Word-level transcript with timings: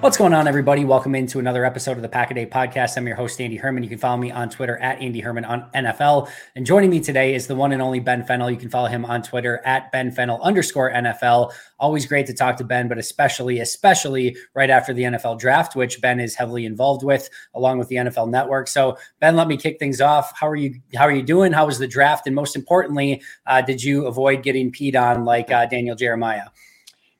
What's 0.00 0.16
going 0.16 0.32
on, 0.32 0.48
everybody? 0.48 0.86
Welcome 0.86 1.14
into 1.14 1.40
another 1.40 1.66
episode 1.66 1.98
of 1.98 2.00
the 2.00 2.08
Pack 2.08 2.30
a 2.30 2.34
Day 2.34 2.46
Podcast. 2.46 2.96
I'm 2.96 3.06
your 3.06 3.16
host, 3.16 3.38
Andy 3.38 3.56
Herman. 3.56 3.82
You 3.82 3.90
can 3.90 3.98
follow 3.98 4.16
me 4.16 4.30
on 4.30 4.48
Twitter 4.48 4.78
at 4.78 4.98
Andy 4.98 5.20
Herman 5.20 5.44
on 5.44 5.70
NFL. 5.74 6.30
And 6.56 6.64
joining 6.64 6.88
me 6.88 7.00
today 7.00 7.34
is 7.34 7.46
the 7.46 7.54
one 7.54 7.70
and 7.70 7.82
only 7.82 8.00
Ben 8.00 8.24
Fennell. 8.24 8.50
You 8.50 8.56
can 8.56 8.70
follow 8.70 8.88
him 8.88 9.04
on 9.04 9.20
Twitter 9.20 9.60
at 9.66 9.92
Ben 9.92 10.10
Fennell 10.10 10.40
underscore 10.40 10.90
NFL. 10.90 11.52
Always 11.78 12.06
great 12.06 12.24
to 12.28 12.32
talk 12.32 12.56
to 12.56 12.64
Ben, 12.64 12.88
but 12.88 12.96
especially, 12.96 13.60
especially 13.60 14.38
right 14.54 14.70
after 14.70 14.94
the 14.94 15.02
NFL 15.02 15.38
draft, 15.38 15.76
which 15.76 16.00
Ben 16.00 16.18
is 16.18 16.34
heavily 16.34 16.64
involved 16.64 17.04
with, 17.04 17.28
along 17.52 17.76
with 17.76 17.88
the 17.88 17.96
NFL 17.96 18.30
Network. 18.30 18.68
So, 18.68 18.96
Ben, 19.20 19.36
let 19.36 19.48
me 19.48 19.58
kick 19.58 19.78
things 19.78 20.00
off. 20.00 20.32
How 20.34 20.48
are 20.48 20.56
you? 20.56 20.80
How 20.94 21.04
are 21.04 21.12
you 21.12 21.22
doing? 21.22 21.52
How 21.52 21.66
was 21.66 21.78
the 21.78 21.86
draft? 21.86 22.26
And 22.26 22.34
most 22.34 22.56
importantly, 22.56 23.20
uh, 23.46 23.60
did 23.60 23.84
you 23.84 24.06
avoid 24.06 24.42
getting 24.42 24.72
peed 24.72 24.96
on 24.96 25.26
like 25.26 25.50
uh, 25.50 25.66
Daniel 25.66 25.94
Jeremiah? 25.94 26.46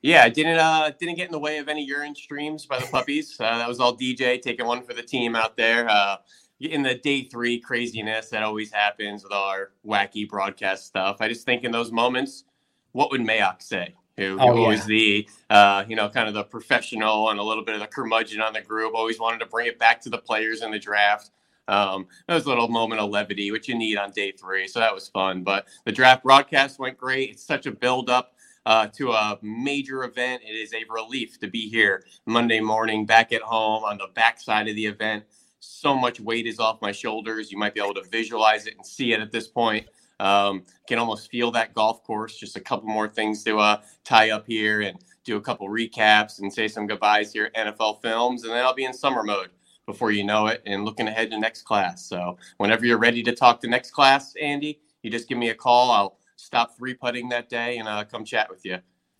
Yeah, 0.01 0.27
didn't 0.29 0.57
uh 0.57 0.91
didn't 0.99 1.15
get 1.15 1.27
in 1.27 1.31
the 1.31 1.39
way 1.39 1.57
of 1.59 1.67
any 1.67 1.83
urine 1.85 2.15
streams 2.15 2.65
by 2.65 2.79
the 2.79 2.87
puppies. 2.87 3.37
Uh, 3.39 3.57
that 3.59 3.67
was 3.67 3.79
all 3.79 3.95
DJ 3.95 4.41
taking 4.41 4.65
one 4.65 4.81
for 4.81 4.93
the 4.93 5.03
team 5.03 5.35
out 5.35 5.55
there. 5.55 5.87
Uh, 5.89 6.17
in 6.59 6.83
the 6.83 6.95
day 6.95 7.23
three 7.23 7.59
craziness 7.59 8.29
that 8.29 8.43
always 8.43 8.71
happens 8.71 9.23
with 9.23 9.31
our 9.33 9.71
wacky 9.85 10.27
broadcast 10.29 10.85
stuff. 10.85 11.17
I 11.19 11.27
just 11.27 11.43
think 11.45 11.63
in 11.63 11.71
those 11.71 11.91
moments, 11.91 12.43
what 12.91 13.09
would 13.11 13.21
Mayock 13.21 13.61
say? 13.63 13.95
Who, 14.17 14.37
Oh, 14.39 14.53
who 14.53 14.61
yeah. 14.61 14.67
was 14.67 14.85
the 14.85 15.27
uh, 15.49 15.83
you 15.87 15.95
know 15.95 16.09
kind 16.09 16.27
of 16.27 16.33
the 16.33 16.43
professional 16.43 17.29
and 17.29 17.39
a 17.39 17.43
little 17.43 17.63
bit 17.63 17.75
of 17.75 17.81
the 17.81 17.87
curmudgeon 17.87 18.41
on 18.41 18.53
the 18.53 18.61
group. 18.61 18.93
Always 18.95 19.19
wanted 19.19 19.39
to 19.39 19.45
bring 19.45 19.67
it 19.67 19.77
back 19.79 20.01
to 20.01 20.09
the 20.09 20.17
players 20.17 20.61
in 20.63 20.71
the 20.71 20.79
draft. 20.79 21.31
Um, 21.67 22.07
that 22.27 22.33
was 22.33 22.45
a 22.45 22.49
little 22.49 22.67
moment 22.67 22.99
of 23.01 23.09
levity, 23.11 23.51
which 23.51 23.67
you 23.69 23.75
need 23.77 23.97
on 23.97 24.11
day 24.11 24.31
three. 24.31 24.67
So 24.67 24.79
that 24.79 24.93
was 24.93 25.07
fun. 25.07 25.43
But 25.43 25.67
the 25.85 25.91
draft 25.91 26.23
broadcast 26.23 26.79
went 26.79 26.97
great. 26.97 27.29
It's 27.31 27.43
such 27.43 27.65
a 27.67 27.71
build 27.71 28.09
up 28.09 28.33
uh, 28.65 28.87
to 28.87 29.11
a 29.11 29.39
major 29.41 30.03
event. 30.03 30.41
It 30.45 30.53
is 30.53 30.73
a 30.73 30.83
relief 30.89 31.39
to 31.39 31.47
be 31.47 31.69
here 31.69 32.03
Monday 32.25 32.59
morning, 32.59 33.05
back 33.05 33.31
at 33.31 33.41
home 33.41 33.83
on 33.83 33.97
the 33.97 34.07
backside 34.13 34.67
of 34.67 34.75
the 34.75 34.85
event. 34.85 35.23
So 35.59 35.95
much 35.95 36.19
weight 36.19 36.47
is 36.47 36.59
off 36.59 36.81
my 36.81 36.91
shoulders. 36.91 37.51
You 37.51 37.57
might 37.57 37.73
be 37.73 37.81
able 37.81 37.93
to 37.95 38.03
visualize 38.09 38.67
it 38.67 38.75
and 38.75 38.85
see 38.85 39.13
it 39.13 39.19
at 39.19 39.31
this 39.31 39.47
point. 39.47 39.87
Um, 40.19 40.63
can 40.87 40.99
almost 40.99 41.31
feel 41.31 41.51
that 41.51 41.73
golf 41.73 42.03
course. 42.03 42.37
Just 42.37 42.55
a 42.55 42.59
couple 42.59 42.87
more 42.87 43.07
things 43.07 43.43
to 43.43 43.57
uh, 43.57 43.81
tie 44.03 44.29
up 44.31 44.45
here 44.47 44.81
and 44.81 44.97
do 45.23 45.37
a 45.37 45.41
couple 45.41 45.67
recaps 45.67 46.39
and 46.39 46.51
say 46.51 46.67
some 46.67 46.87
goodbyes 46.87 47.31
here 47.31 47.51
at 47.55 47.77
NFL 47.77 48.01
Films, 48.01 48.43
and 48.43 48.51
then 48.51 48.63
I'll 48.63 48.73
be 48.73 48.85
in 48.85 48.93
summer 48.93 49.23
mode 49.23 49.49
before 49.85 50.11
you 50.11 50.23
know 50.23 50.47
it 50.47 50.61
and 50.65 50.85
looking 50.85 51.07
ahead 51.07 51.31
to 51.31 51.39
next 51.39 51.63
class. 51.63 52.05
So 52.05 52.37
whenever 52.57 52.85
you're 52.85 52.97
ready 52.97 53.23
to 53.23 53.33
talk 53.33 53.59
to 53.61 53.67
next 53.67 53.91
class, 53.91 54.35
Andy, 54.41 54.79
you 55.01 55.09
just 55.09 55.27
give 55.27 55.37
me 55.37 55.49
a 55.49 55.55
call. 55.55 55.91
I'll 55.91 56.17
stop 56.41 56.75
three 56.77 56.93
putting 56.93 57.29
that 57.29 57.49
day 57.49 57.77
and 57.77 57.87
uh, 57.87 58.03
come 58.03 58.25
chat 58.25 58.49
with 58.49 58.65
you. 58.65 58.79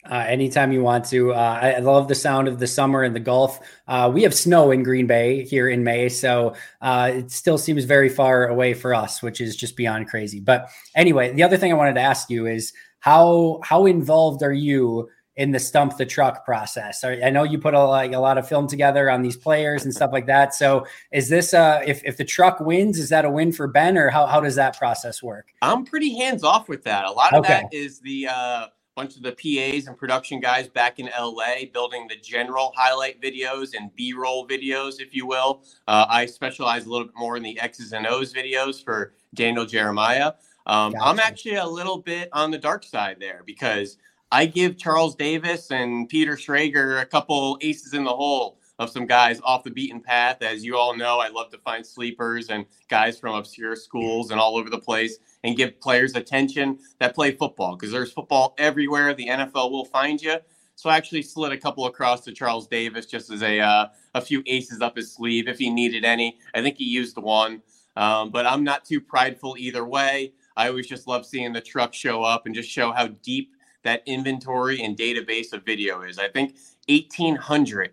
Uh, 0.09 0.25
anytime 0.27 0.71
you 0.71 0.81
want 0.81 1.05
to. 1.05 1.31
Uh, 1.31 1.59
I, 1.61 1.77
love 1.77 2.07
the 2.07 2.15
sound 2.15 2.47
of 2.47 2.57
the 2.57 2.65
summer 2.65 3.03
and 3.03 3.15
the 3.15 3.19
Gulf. 3.19 3.59
Uh, 3.87 4.09
we 4.11 4.23
have 4.23 4.33
snow 4.33 4.71
in 4.71 4.81
Green 4.81 5.05
Bay 5.05 5.43
here 5.43 5.69
in 5.69 5.83
May, 5.83 6.09
so 6.09 6.55
uh, 6.81 7.11
it 7.13 7.29
still 7.29 7.59
seems 7.59 7.83
very 7.83 8.09
far 8.09 8.47
away 8.47 8.73
for 8.73 8.95
us, 8.95 9.21
which 9.21 9.39
is 9.39 9.55
just 9.55 9.77
beyond 9.77 10.07
crazy. 10.07 10.39
But 10.39 10.69
anyway, 10.95 11.33
the 11.33 11.43
other 11.43 11.55
thing 11.55 11.71
I 11.71 11.75
wanted 11.75 11.93
to 11.93 12.01
ask 12.01 12.31
you 12.31 12.47
is 12.47 12.73
how 12.99 13.59
how 13.63 13.85
involved 13.85 14.41
are 14.41 14.53
you 14.53 15.07
in 15.41 15.51
the 15.51 15.59
stump 15.59 15.97
the 15.97 16.05
truck 16.05 16.45
process? 16.45 17.03
I 17.03 17.29
know 17.29 17.43
you 17.43 17.57
put 17.57 17.73
a, 17.73 17.83
like 17.83 18.13
a 18.13 18.19
lot 18.19 18.37
of 18.37 18.47
film 18.47 18.67
together 18.67 19.09
on 19.09 19.21
these 19.21 19.35
players 19.35 19.83
and 19.83 19.93
stuff 19.93 20.11
like 20.13 20.27
that. 20.27 20.53
So 20.53 20.85
is 21.11 21.29
this 21.29 21.53
uh, 21.53 21.81
if 21.85 22.03
if 22.05 22.17
the 22.17 22.25
truck 22.25 22.59
wins, 22.59 22.99
is 22.99 23.09
that 23.09 23.25
a 23.25 23.29
win 23.29 23.51
for 23.51 23.67
Ben, 23.67 23.97
or 23.97 24.09
how 24.09 24.25
how 24.27 24.39
does 24.39 24.55
that 24.55 24.77
process 24.77 25.23
work? 25.23 25.51
I'm 25.61 25.83
pretty 25.85 26.15
hands 26.17 26.43
off 26.43 26.69
with 26.69 26.83
that. 26.83 27.05
A 27.05 27.11
lot 27.11 27.33
of 27.33 27.39
Okay. 27.39 27.61
that 27.63 27.73
is 27.73 27.99
the 27.99 28.27
uh, 28.29 28.67
bunch 28.95 29.15
of 29.15 29.23
the 29.23 29.31
PAs 29.31 29.87
and 29.87 29.97
production 29.97 30.39
guys 30.39 30.67
back 30.67 30.99
in 30.99 31.09
LA 31.19 31.65
building 31.73 32.07
the 32.07 32.17
general 32.17 32.71
highlight 32.75 33.21
videos 33.21 33.73
and 33.75 33.93
B 33.95 34.13
roll 34.13 34.47
videos, 34.47 34.99
if 34.99 35.15
you 35.15 35.25
will. 35.25 35.63
Uh, 35.87 36.05
I 36.09 36.25
specialize 36.25 36.85
a 36.85 36.89
little 36.89 37.07
bit 37.07 37.15
more 37.17 37.37
in 37.37 37.43
the 37.43 37.59
X's 37.59 37.93
and 37.93 38.05
O's 38.05 38.33
videos 38.33 38.83
for 38.83 39.13
Daniel 39.33 39.65
Jeremiah. 39.65 40.33
Um, 40.67 40.93
I'm 41.01 41.19
actually 41.19 41.55
a 41.55 41.65
little 41.65 41.97
bit 41.97 42.29
on 42.33 42.51
the 42.51 42.57
dark 42.57 42.83
side 42.83 43.17
there 43.19 43.41
because 43.45 43.97
I 44.33 44.45
give 44.45 44.77
Charles 44.77 45.15
Davis 45.15 45.71
and 45.71 46.07
Peter 46.07 46.37
Schrager 46.37 47.01
a 47.01 47.05
couple 47.05 47.57
aces 47.59 47.93
in 47.93 48.05
the 48.05 48.15
hole 48.15 48.59
of 48.79 48.89
some 48.89 49.05
guys 49.05 49.41
off 49.43 49.65
the 49.65 49.71
beaten 49.71 49.99
path. 49.99 50.41
As 50.41 50.63
you 50.63 50.77
all 50.77 50.95
know, 50.95 51.19
I 51.19 51.27
love 51.27 51.51
to 51.51 51.57
find 51.57 51.85
sleepers 51.85 52.49
and 52.49 52.65
guys 52.87 53.19
from 53.19 53.35
obscure 53.35 53.75
schools 53.75 54.31
and 54.31 54.39
all 54.39 54.55
over 54.55 54.69
the 54.69 54.79
place 54.79 55.17
and 55.43 55.57
give 55.57 55.79
players 55.81 56.15
attention 56.15 56.79
that 56.99 57.13
play 57.13 57.31
football 57.31 57.75
because 57.75 57.91
there's 57.91 58.13
football 58.13 58.55
everywhere. 58.57 59.13
The 59.13 59.27
NFL 59.27 59.69
will 59.69 59.85
find 59.85 60.21
you. 60.21 60.37
So 60.75 60.89
I 60.89 60.95
actually 60.95 61.23
slid 61.23 61.51
a 61.51 61.57
couple 61.57 61.85
across 61.85 62.21
to 62.21 62.31
Charles 62.31 62.67
Davis 62.67 63.05
just 63.05 63.29
as 63.31 63.43
a 63.43 63.59
uh, 63.59 63.87
a 64.15 64.21
few 64.21 64.41
aces 64.47 64.81
up 64.81 64.95
his 64.95 65.13
sleeve 65.13 65.49
if 65.49 65.59
he 65.59 65.69
needed 65.69 66.05
any. 66.05 66.37
I 66.55 66.61
think 66.61 66.77
he 66.77 66.85
used 66.85 67.17
one, 67.17 67.61
um, 67.97 68.31
but 68.31 68.45
I'm 68.45 68.63
not 68.63 68.85
too 68.85 69.01
prideful 69.01 69.57
either 69.59 69.85
way. 69.85 70.33
I 70.55 70.69
always 70.69 70.87
just 70.87 71.05
love 71.05 71.25
seeing 71.25 71.51
the 71.53 71.61
truck 71.61 71.93
show 71.93 72.23
up 72.23 72.45
and 72.45 72.55
just 72.55 72.69
show 72.69 72.91
how 72.93 73.07
deep 73.07 73.51
that 73.83 74.03
inventory 74.05 74.81
and 74.81 74.97
database 74.97 75.53
of 75.53 75.63
video 75.63 76.01
is. 76.01 76.19
I 76.19 76.27
think 76.27 76.55
1,800 76.87 77.91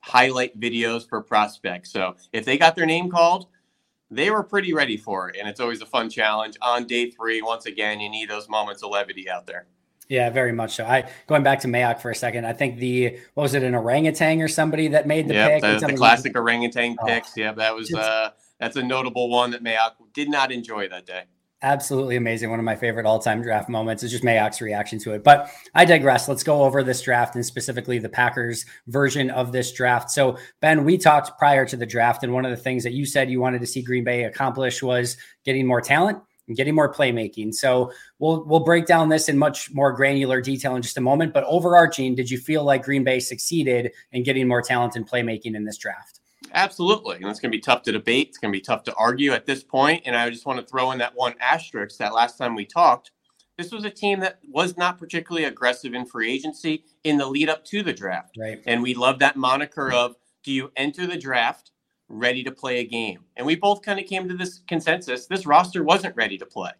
highlight 0.00 0.58
videos 0.58 1.06
per 1.06 1.20
prospect. 1.20 1.86
So 1.86 2.16
if 2.32 2.44
they 2.44 2.58
got 2.58 2.76
their 2.76 2.86
name 2.86 3.10
called, 3.10 3.46
they 4.10 4.30
were 4.30 4.42
pretty 4.42 4.72
ready 4.74 4.96
for 4.96 5.28
it. 5.28 5.36
And 5.38 5.48
it's 5.48 5.60
always 5.60 5.80
a 5.80 5.86
fun 5.86 6.10
challenge 6.10 6.56
on 6.60 6.86
day 6.86 7.10
three. 7.10 7.40
Once 7.40 7.66
again, 7.66 8.00
you 8.00 8.10
need 8.10 8.28
those 8.28 8.48
moments 8.48 8.82
of 8.82 8.90
levity 8.90 9.28
out 9.30 9.46
there. 9.46 9.66
Yeah, 10.08 10.28
very 10.28 10.52
much 10.52 10.74
so. 10.74 10.84
I 10.84 11.08
going 11.26 11.42
back 11.42 11.60
to 11.60 11.68
Mayock 11.68 12.00
for 12.00 12.10
a 12.10 12.14
second. 12.14 12.44
I 12.44 12.52
think 12.52 12.78
the 12.78 13.18
what 13.32 13.44
was 13.44 13.54
it 13.54 13.62
an 13.62 13.74
orangutan 13.74 14.42
or 14.42 14.48
somebody 14.48 14.88
that 14.88 15.06
made 15.06 15.28
the 15.28 15.34
yep, 15.34 15.62
pick? 15.62 15.80
The, 15.80 15.86
the 15.86 15.96
classic 15.96 16.36
orangutan 16.36 16.96
oh, 17.00 17.06
picks. 17.06 17.34
Yeah, 17.34 17.52
that 17.52 17.74
was 17.74 17.94
uh 17.94 18.30
that's 18.58 18.76
a 18.76 18.82
notable 18.82 19.30
one 19.30 19.52
that 19.52 19.62
Mayock 19.62 19.92
did 20.12 20.28
not 20.28 20.52
enjoy 20.52 20.88
that 20.88 21.06
day 21.06 21.22
absolutely 21.62 22.16
amazing. 22.16 22.50
One 22.50 22.58
of 22.58 22.64
my 22.64 22.76
favorite 22.76 23.06
all-time 23.06 23.42
draft 23.42 23.68
moments 23.68 24.02
is 24.02 24.10
just 24.10 24.24
Mayock's 24.24 24.60
reaction 24.60 24.98
to 25.00 25.12
it. 25.14 25.24
But 25.24 25.50
I 25.74 25.84
digress. 25.84 26.28
Let's 26.28 26.42
go 26.42 26.62
over 26.62 26.82
this 26.82 27.00
draft 27.02 27.34
and 27.34 27.44
specifically 27.44 27.98
the 27.98 28.08
Packers 28.08 28.66
version 28.86 29.30
of 29.30 29.52
this 29.52 29.72
draft. 29.72 30.10
So 30.10 30.38
Ben, 30.60 30.84
we 30.84 30.98
talked 30.98 31.38
prior 31.38 31.64
to 31.66 31.76
the 31.76 31.86
draft, 31.86 32.24
and 32.24 32.32
one 32.32 32.44
of 32.44 32.50
the 32.50 32.56
things 32.56 32.82
that 32.84 32.92
you 32.92 33.06
said 33.06 33.30
you 33.30 33.40
wanted 33.40 33.60
to 33.60 33.66
see 33.66 33.82
Green 33.82 34.04
Bay 34.04 34.24
accomplish 34.24 34.82
was 34.82 35.16
getting 35.44 35.66
more 35.66 35.80
talent 35.80 36.18
and 36.48 36.56
getting 36.56 36.74
more 36.74 36.92
playmaking. 36.92 37.54
So 37.54 37.92
we'll 38.18 38.44
we'll 38.44 38.60
break 38.60 38.86
down 38.86 39.08
this 39.08 39.28
in 39.28 39.38
much 39.38 39.70
more 39.72 39.92
granular 39.92 40.40
detail 40.40 40.74
in 40.74 40.82
just 40.82 40.98
a 40.98 41.00
moment. 41.00 41.32
But 41.32 41.44
overarching, 41.44 42.14
did 42.14 42.30
you 42.30 42.38
feel 42.38 42.64
like 42.64 42.82
Green 42.82 43.04
Bay 43.04 43.20
succeeded 43.20 43.92
in 44.10 44.24
getting 44.24 44.48
more 44.48 44.62
talent 44.62 44.96
and 44.96 45.08
playmaking 45.08 45.54
in 45.54 45.64
this 45.64 45.78
draft? 45.78 46.20
Absolutely. 46.52 47.16
And 47.16 47.26
it's 47.26 47.40
going 47.40 47.52
to 47.52 47.56
be 47.56 47.62
tough 47.62 47.82
to 47.82 47.92
debate. 47.92 48.28
It's 48.28 48.38
going 48.38 48.52
to 48.52 48.56
be 48.56 48.62
tough 48.62 48.84
to 48.84 48.94
argue 48.94 49.32
at 49.32 49.46
this 49.46 49.62
point. 49.62 50.02
And 50.06 50.16
I 50.16 50.28
just 50.30 50.46
want 50.46 50.60
to 50.60 50.66
throw 50.66 50.90
in 50.92 50.98
that 50.98 51.14
one 51.14 51.34
asterisk 51.40 51.98
that 51.98 52.14
last 52.14 52.36
time 52.36 52.54
we 52.54 52.64
talked, 52.64 53.10
this 53.58 53.70
was 53.70 53.84
a 53.84 53.90
team 53.90 54.20
that 54.20 54.38
was 54.48 54.76
not 54.76 54.98
particularly 54.98 55.44
aggressive 55.44 55.94
in 55.94 56.06
free 56.06 56.32
agency 56.32 56.84
in 57.04 57.16
the 57.16 57.26
lead 57.26 57.48
up 57.48 57.64
to 57.66 57.82
the 57.82 57.92
draft. 57.92 58.36
Right. 58.38 58.62
And 58.66 58.82
we 58.82 58.94
love 58.94 59.18
that 59.20 59.36
moniker 59.36 59.92
of 59.92 60.16
do 60.42 60.52
you 60.52 60.72
enter 60.76 61.06
the 61.06 61.16
draft 61.16 61.70
ready 62.08 62.42
to 62.44 62.50
play 62.50 62.78
a 62.78 62.84
game? 62.84 63.20
And 63.36 63.46
we 63.46 63.56
both 63.56 63.82
kind 63.82 64.00
of 64.00 64.06
came 64.06 64.28
to 64.28 64.34
this 64.34 64.60
consensus 64.66 65.26
this 65.26 65.46
roster 65.46 65.84
wasn't 65.84 66.16
ready 66.16 66.38
to 66.38 66.46
play. 66.46 66.72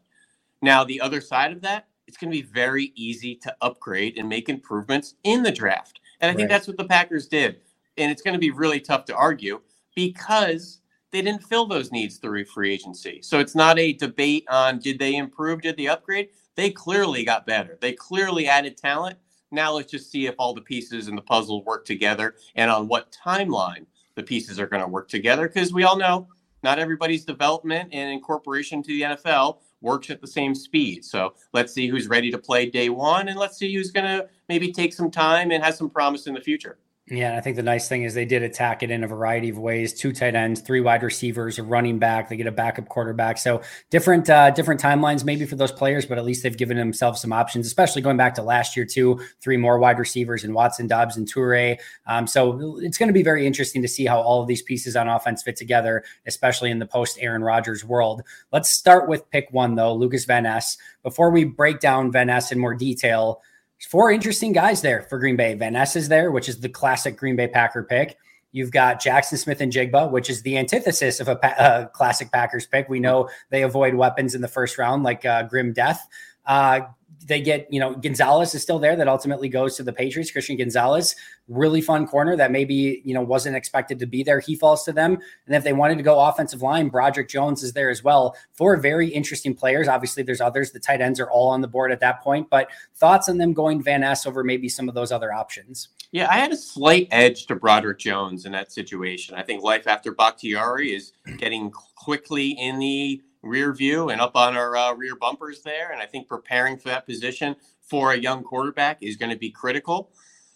Now, 0.60 0.84
the 0.84 1.00
other 1.00 1.20
side 1.20 1.52
of 1.52 1.60
that, 1.62 1.88
it's 2.06 2.16
going 2.16 2.30
to 2.30 2.36
be 2.36 2.42
very 2.42 2.92
easy 2.94 3.34
to 3.36 3.54
upgrade 3.60 4.16
and 4.16 4.28
make 4.28 4.48
improvements 4.48 5.14
in 5.24 5.42
the 5.42 5.52
draft. 5.52 6.00
And 6.20 6.30
I 6.30 6.34
think 6.34 6.48
right. 6.48 6.54
that's 6.54 6.68
what 6.68 6.76
the 6.76 6.84
Packers 6.84 7.26
did 7.26 7.60
and 7.96 8.10
it's 8.10 8.22
going 8.22 8.34
to 8.34 8.40
be 8.40 8.50
really 8.50 8.80
tough 8.80 9.04
to 9.06 9.14
argue 9.14 9.60
because 9.94 10.80
they 11.10 11.22
didn't 11.22 11.44
fill 11.44 11.66
those 11.66 11.92
needs 11.92 12.16
through 12.16 12.44
free 12.46 12.72
agency. 12.72 13.20
So 13.22 13.38
it's 13.38 13.54
not 13.54 13.78
a 13.78 13.92
debate 13.92 14.44
on 14.48 14.78
did 14.78 14.98
they 14.98 15.16
improve, 15.16 15.60
did 15.62 15.76
they 15.76 15.88
upgrade? 15.88 16.30
They 16.54 16.70
clearly 16.70 17.24
got 17.24 17.46
better. 17.46 17.78
They 17.80 17.92
clearly 17.92 18.48
added 18.48 18.76
talent. 18.76 19.18
Now 19.50 19.72
let's 19.72 19.90
just 19.90 20.10
see 20.10 20.26
if 20.26 20.34
all 20.38 20.54
the 20.54 20.62
pieces 20.62 21.08
in 21.08 21.14
the 21.16 21.22
puzzle 21.22 21.62
work 21.64 21.84
together 21.84 22.36
and 22.56 22.70
on 22.70 22.88
what 22.88 23.12
timeline 23.12 23.86
the 24.14 24.22
pieces 24.22 24.58
are 24.58 24.66
going 24.66 24.82
to 24.82 24.88
work 24.88 25.08
together. 25.08 25.48
Because 25.48 25.72
we 25.72 25.84
all 25.84 25.96
know 25.96 26.28
not 26.62 26.78
everybody's 26.78 27.24
development 27.24 27.90
and 27.92 28.10
incorporation 28.10 28.82
to 28.82 28.88
the 28.88 29.02
NFL 29.02 29.58
works 29.82 30.10
at 30.10 30.20
the 30.20 30.26
same 30.26 30.54
speed. 30.54 31.04
So 31.04 31.34
let's 31.52 31.74
see 31.74 31.88
who's 31.88 32.06
ready 32.06 32.30
to 32.30 32.38
play 32.38 32.70
day 32.70 32.88
one 32.88 33.28
and 33.28 33.38
let's 33.38 33.58
see 33.58 33.74
who's 33.74 33.90
going 33.90 34.06
to 34.06 34.28
maybe 34.48 34.72
take 34.72 34.92
some 34.94 35.10
time 35.10 35.50
and 35.50 35.62
has 35.62 35.76
some 35.76 35.90
promise 35.90 36.26
in 36.26 36.34
the 36.34 36.40
future. 36.40 36.78
Yeah, 37.12 37.36
I 37.36 37.42
think 37.42 37.56
the 37.56 37.62
nice 37.62 37.90
thing 37.90 38.04
is 38.04 38.14
they 38.14 38.24
did 38.24 38.42
attack 38.42 38.82
it 38.82 38.90
in 38.90 39.04
a 39.04 39.06
variety 39.06 39.50
of 39.50 39.58
ways: 39.58 39.92
two 39.92 40.14
tight 40.14 40.34
ends, 40.34 40.62
three 40.62 40.80
wide 40.80 41.02
receivers, 41.02 41.58
a 41.58 41.62
running 41.62 41.98
back. 41.98 42.30
They 42.30 42.38
get 42.38 42.46
a 42.46 42.52
backup 42.52 42.88
quarterback, 42.88 43.36
so 43.36 43.60
different 43.90 44.30
uh, 44.30 44.48
different 44.52 44.80
timelines 44.80 45.22
maybe 45.22 45.44
for 45.44 45.56
those 45.56 45.72
players, 45.72 46.06
but 46.06 46.16
at 46.16 46.24
least 46.24 46.42
they've 46.42 46.56
given 46.56 46.78
themselves 46.78 47.20
some 47.20 47.30
options. 47.30 47.66
Especially 47.66 48.00
going 48.00 48.16
back 48.16 48.34
to 48.36 48.42
last 48.42 48.78
year 48.78 48.86
too, 48.86 49.20
three 49.42 49.58
more 49.58 49.78
wide 49.78 49.98
receivers 49.98 50.42
and 50.42 50.54
Watson, 50.54 50.86
Doubs, 50.86 51.18
and 51.18 51.30
Toure. 51.30 51.76
Um, 52.06 52.26
so 52.26 52.78
it's 52.80 52.96
going 52.96 53.10
to 53.10 53.12
be 53.12 53.22
very 53.22 53.46
interesting 53.46 53.82
to 53.82 53.88
see 53.88 54.06
how 54.06 54.18
all 54.18 54.40
of 54.40 54.48
these 54.48 54.62
pieces 54.62 54.96
on 54.96 55.06
offense 55.06 55.42
fit 55.42 55.56
together, 55.56 56.04
especially 56.26 56.70
in 56.70 56.78
the 56.78 56.86
post 56.86 57.18
Aaron 57.20 57.42
Rodgers 57.42 57.84
world. 57.84 58.22
Let's 58.52 58.70
start 58.70 59.06
with 59.06 59.28
pick 59.28 59.48
one 59.50 59.74
though, 59.74 59.92
Lucas 59.92 60.24
Van 60.24 60.44
Ness. 60.44 60.78
Before 61.02 61.30
we 61.30 61.44
break 61.44 61.78
down 61.78 62.10
Van 62.10 62.28
Ness 62.28 62.52
in 62.52 62.58
more 62.58 62.74
detail 62.74 63.42
four 63.88 64.10
interesting 64.10 64.52
guys 64.52 64.82
there 64.82 65.02
for 65.02 65.18
Green 65.18 65.36
Bay. 65.36 65.54
Van 65.54 65.72
Ness 65.72 65.96
is 65.96 66.08
there, 66.08 66.30
which 66.30 66.48
is 66.48 66.60
the 66.60 66.68
classic 66.68 67.16
Green 67.16 67.36
Bay 67.36 67.48
Packer 67.48 67.82
pick. 67.82 68.16
You've 68.52 68.70
got 68.70 69.00
Jaxon 69.00 69.38
Smith-Njigba, 69.38 70.10
which 70.10 70.28
is 70.28 70.42
the 70.42 70.58
antithesis 70.58 71.20
of 71.20 71.28
a 71.28 71.36
pa- 71.36 71.54
uh, 71.58 71.86
classic 71.86 72.30
Packers 72.30 72.66
pick. 72.66 72.88
We 72.88 73.00
know 73.00 73.30
they 73.48 73.62
avoid 73.62 73.94
weapons 73.94 74.34
in 74.34 74.42
the 74.42 74.48
first 74.48 74.76
round, 74.76 75.02
like 75.02 75.24
uh, 75.24 75.44
grim 75.44 75.72
death. 75.72 76.06
Uh, 76.44 76.80
they 77.26 77.40
get, 77.40 77.72
you 77.72 77.80
know, 77.80 77.94
Gonzalez 77.94 78.54
is 78.54 78.62
still 78.62 78.78
there 78.78 78.96
that 78.96 79.08
ultimately 79.08 79.48
goes 79.48 79.76
to 79.76 79.82
the 79.82 79.92
Patriots. 79.92 80.30
Christian 80.30 80.56
Gonzalez, 80.56 81.14
really 81.48 81.80
fun 81.80 82.06
corner 82.06 82.36
that 82.36 82.50
maybe, 82.50 83.02
you 83.04 83.14
know, 83.14 83.22
wasn't 83.22 83.56
expected 83.56 83.98
to 83.98 84.06
be 84.06 84.22
there. 84.22 84.40
He 84.40 84.56
falls 84.56 84.84
to 84.84 84.92
them. 84.92 85.18
And 85.46 85.54
if 85.54 85.64
they 85.64 85.72
wanted 85.72 85.96
to 85.96 86.02
go 86.02 86.20
offensive 86.20 86.62
line, 86.62 86.88
Broderick 86.88 87.28
Jones 87.28 87.62
is 87.62 87.72
there 87.72 87.90
as 87.90 88.02
well. 88.02 88.36
Four 88.52 88.76
very 88.76 89.08
interesting 89.08 89.54
players. 89.54 89.88
Obviously, 89.88 90.22
there's 90.22 90.40
others. 90.40 90.72
The 90.72 90.80
tight 90.80 91.00
ends 91.00 91.20
are 91.20 91.30
all 91.30 91.48
on 91.48 91.60
the 91.60 91.68
board 91.68 91.92
at 91.92 92.00
that 92.00 92.22
point. 92.22 92.48
But 92.50 92.68
thoughts 92.94 93.28
on 93.28 93.38
them 93.38 93.52
going 93.52 93.82
Van 93.82 94.00
Ness 94.00 94.26
over 94.26 94.42
maybe 94.42 94.68
some 94.68 94.88
of 94.88 94.94
those 94.94 95.12
other 95.12 95.32
options? 95.32 95.88
Yeah, 96.12 96.28
I 96.30 96.38
had 96.38 96.52
a 96.52 96.56
slight 96.56 97.08
edge 97.10 97.46
to 97.46 97.54
Broderick 97.54 97.98
Jones 97.98 98.44
in 98.44 98.52
that 98.52 98.70
situation. 98.72 99.34
I 99.34 99.42
think 99.42 99.62
life 99.62 99.86
after 99.86 100.12
Bakhtiari 100.12 100.94
is 100.94 101.12
getting 101.38 101.70
quickly 101.70 102.50
in 102.50 102.78
the 102.78 103.22
rear 103.42 103.72
view 103.72 104.08
and 104.10 104.20
up 104.20 104.36
on 104.36 104.56
our 104.56 104.76
uh, 104.76 104.94
rear 104.94 105.16
bumpers 105.16 105.62
there. 105.62 105.90
And 105.92 106.00
I 106.00 106.06
think 106.06 106.28
preparing 106.28 106.78
for 106.78 106.88
that 106.88 107.06
position 107.06 107.56
for 107.80 108.12
a 108.12 108.16
young 108.16 108.42
quarterback 108.42 108.98
is 109.02 109.16
going 109.16 109.30
to 109.30 109.38
be 109.38 109.50
critical. 109.50 110.10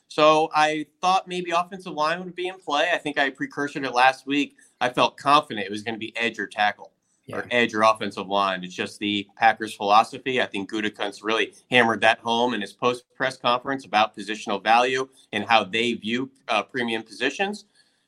So 0.08 0.50
I 0.54 0.86
thought 1.00 1.26
maybe 1.26 1.50
offensive 1.50 1.92
line 1.92 2.24
would 2.24 2.36
be 2.36 2.48
in 2.48 2.58
play. 2.58 2.90
I 2.92 2.98
think 2.98 3.18
I 3.18 3.30
precursored 3.30 3.84
it 3.84 3.92
last 3.92 4.26
week. 4.26 4.56
I 4.80 4.88
felt 4.88 5.16
confident 5.16 5.66
it 5.66 5.70
was 5.70 5.82
going 5.82 5.94
to 5.94 5.98
be 5.98 6.16
edge 6.16 6.38
or 6.38 6.46
tackle. 6.46 6.92
Yeah. 7.28 7.38
or 7.38 7.48
edge 7.50 7.74
or 7.74 7.82
offensive 7.82 8.28
line. 8.28 8.62
It's 8.62 8.72
just 8.72 9.00
the 9.00 9.26
Packers' 9.36 9.74
philosophy. 9.74 10.40
I 10.40 10.46
think 10.46 10.70
Gutekunst 10.70 11.24
really 11.24 11.54
hammered 11.68 12.00
that 12.02 12.20
home 12.20 12.54
in 12.54 12.60
his 12.60 12.72
post 12.72 13.02
press 13.16 13.36
conference 13.36 13.84
about 13.84 14.16
positional 14.16 14.62
value 14.62 15.08
and 15.32 15.44
how 15.44 15.64
they 15.64 15.94
view 15.94 16.30
uh, 16.46 16.62
premium 16.62 17.02
positions 17.02 17.64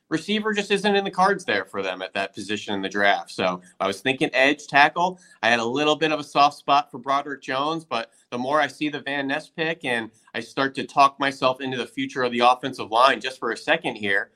receiver 0.09 0.53
just 0.53 0.71
isn't 0.71 0.95
in 0.95 1.03
the 1.03 1.11
cards 1.11 1.45
there 1.45 1.65
for 1.65 1.81
them 1.81 2.01
at 2.01 2.13
that 2.13 2.33
position 2.33 2.73
in 2.73 2.81
the 2.81 2.89
draft. 2.89 3.31
So 3.31 3.61
I 3.79 3.87
was 3.87 4.01
thinking 4.01 4.29
edge 4.33 4.67
tackle. 4.67 5.19
I 5.41 5.49
had 5.49 5.59
a 5.59 5.65
little 5.65 5.95
bit 5.95 6.11
of 6.11 6.19
a 6.19 6.23
soft 6.23 6.57
spot 6.57 6.91
for 6.91 6.97
Broderick 6.97 7.41
Jones, 7.41 7.85
but 7.85 8.11
the 8.31 8.37
more 8.37 8.59
I 8.59 8.67
see 8.67 8.89
the 8.89 9.01
Van 9.01 9.27
Ness 9.27 9.49
pick 9.49 9.85
and 9.85 10.11
I 10.33 10.41
start 10.41 10.75
to 10.75 10.85
talk 10.85 11.19
myself 11.19 11.61
into 11.61 11.77
the 11.77 11.87
future 11.87 12.23
of 12.23 12.31
the 12.31 12.39
offensive 12.39 12.91
line 12.91 13.21
just 13.21 13.39
for 13.39 13.51
a 13.51 13.57
second 13.57 13.95
here, 13.95 14.31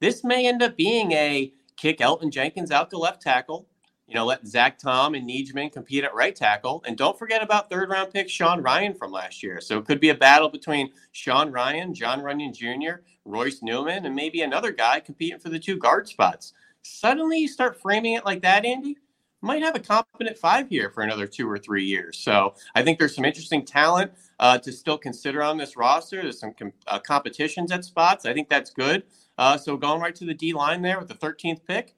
this 0.00 0.24
may 0.24 0.48
end 0.48 0.62
up 0.62 0.76
being 0.76 1.12
a 1.12 1.52
kick 1.76 1.98
Elgton 1.98 2.30
Jenkins 2.30 2.70
out 2.70 2.90
to 2.90 2.98
left 2.98 3.22
tackle. 3.22 3.66
You 4.06 4.14
know, 4.14 4.26
let 4.26 4.46
Zach 4.46 4.78
Tom 4.78 5.14
and 5.14 5.28
Nijman 5.28 5.72
compete 5.72 6.04
at 6.04 6.14
right 6.14 6.36
tackle. 6.36 6.82
And 6.86 6.96
don't 6.96 7.18
forget 7.18 7.42
about 7.42 7.70
third 7.70 7.88
round 7.88 8.12
pick 8.12 8.28
Sean 8.28 8.62
Rhyan 8.62 8.96
from 8.96 9.10
last 9.10 9.42
year. 9.42 9.60
So 9.60 9.78
it 9.78 9.86
could 9.86 10.00
be 10.00 10.10
a 10.10 10.14
battle 10.14 10.50
between 10.50 10.92
Sean 11.12 11.50
Rhyan, 11.50 11.94
John 11.94 12.20
Runyan 12.20 12.52
Jr., 12.52 13.00
Royce 13.24 13.62
Newman, 13.62 14.04
and 14.04 14.14
maybe 14.14 14.42
another 14.42 14.72
guy 14.72 15.00
competing 15.00 15.38
for 15.38 15.48
the 15.48 15.58
two 15.58 15.78
guard 15.78 16.06
spots. 16.06 16.52
Suddenly 16.82 17.38
you 17.38 17.48
start 17.48 17.80
framing 17.80 18.14
it 18.14 18.26
like 18.26 18.42
that, 18.42 18.66
Andy. 18.66 18.98
Might 19.40 19.62
have 19.62 19.74
a 19.74 19.80
competent 19.80 20.38
five 20.38 20.68
here 20.68 20.90
for 20.90 21.02
another 21.02 21.26
two 21.26 21.50
or 21.50 21.58
three 21.58 21.84
years. 21.84 22.18
So 22.18 22.54
I 22.74 22.82
think 22.82 22.98
there's 22.98 23.14
some 23.14 23.24
interesting 23.24 23.64
talent 23.64 24.12
uh, 24.38 24.58
to 24.58 24.72
still 24.72 24.98
consider 24.98 25.42
on 25.42 25.56
this 25.56 25.76
roster. 25.76 26.22
There's 26.22 26.40
some 26.40 26.52
com- 26.52 26.72
uh, 26.86 26.98
competitions 26.98 27.72
at 27.72 27.84
spots. 27.84 28.26
I 28.26 28.34
think 28.34 28.48
that's 28.50 28.70
good. 28.70 29.04
Uh, 29.36 29.56
so 29.56 29.76
going 29.76 30.00
right 30.00 30.14
to 30.14 30.24
the 30.26 30.34
D 30.34 30.52
line 30.52 30.82
there 30.82 30.98
with 30.98 31.08
the 31.08 31.14
13th 31.14 31.60
pick, 31.66 31.94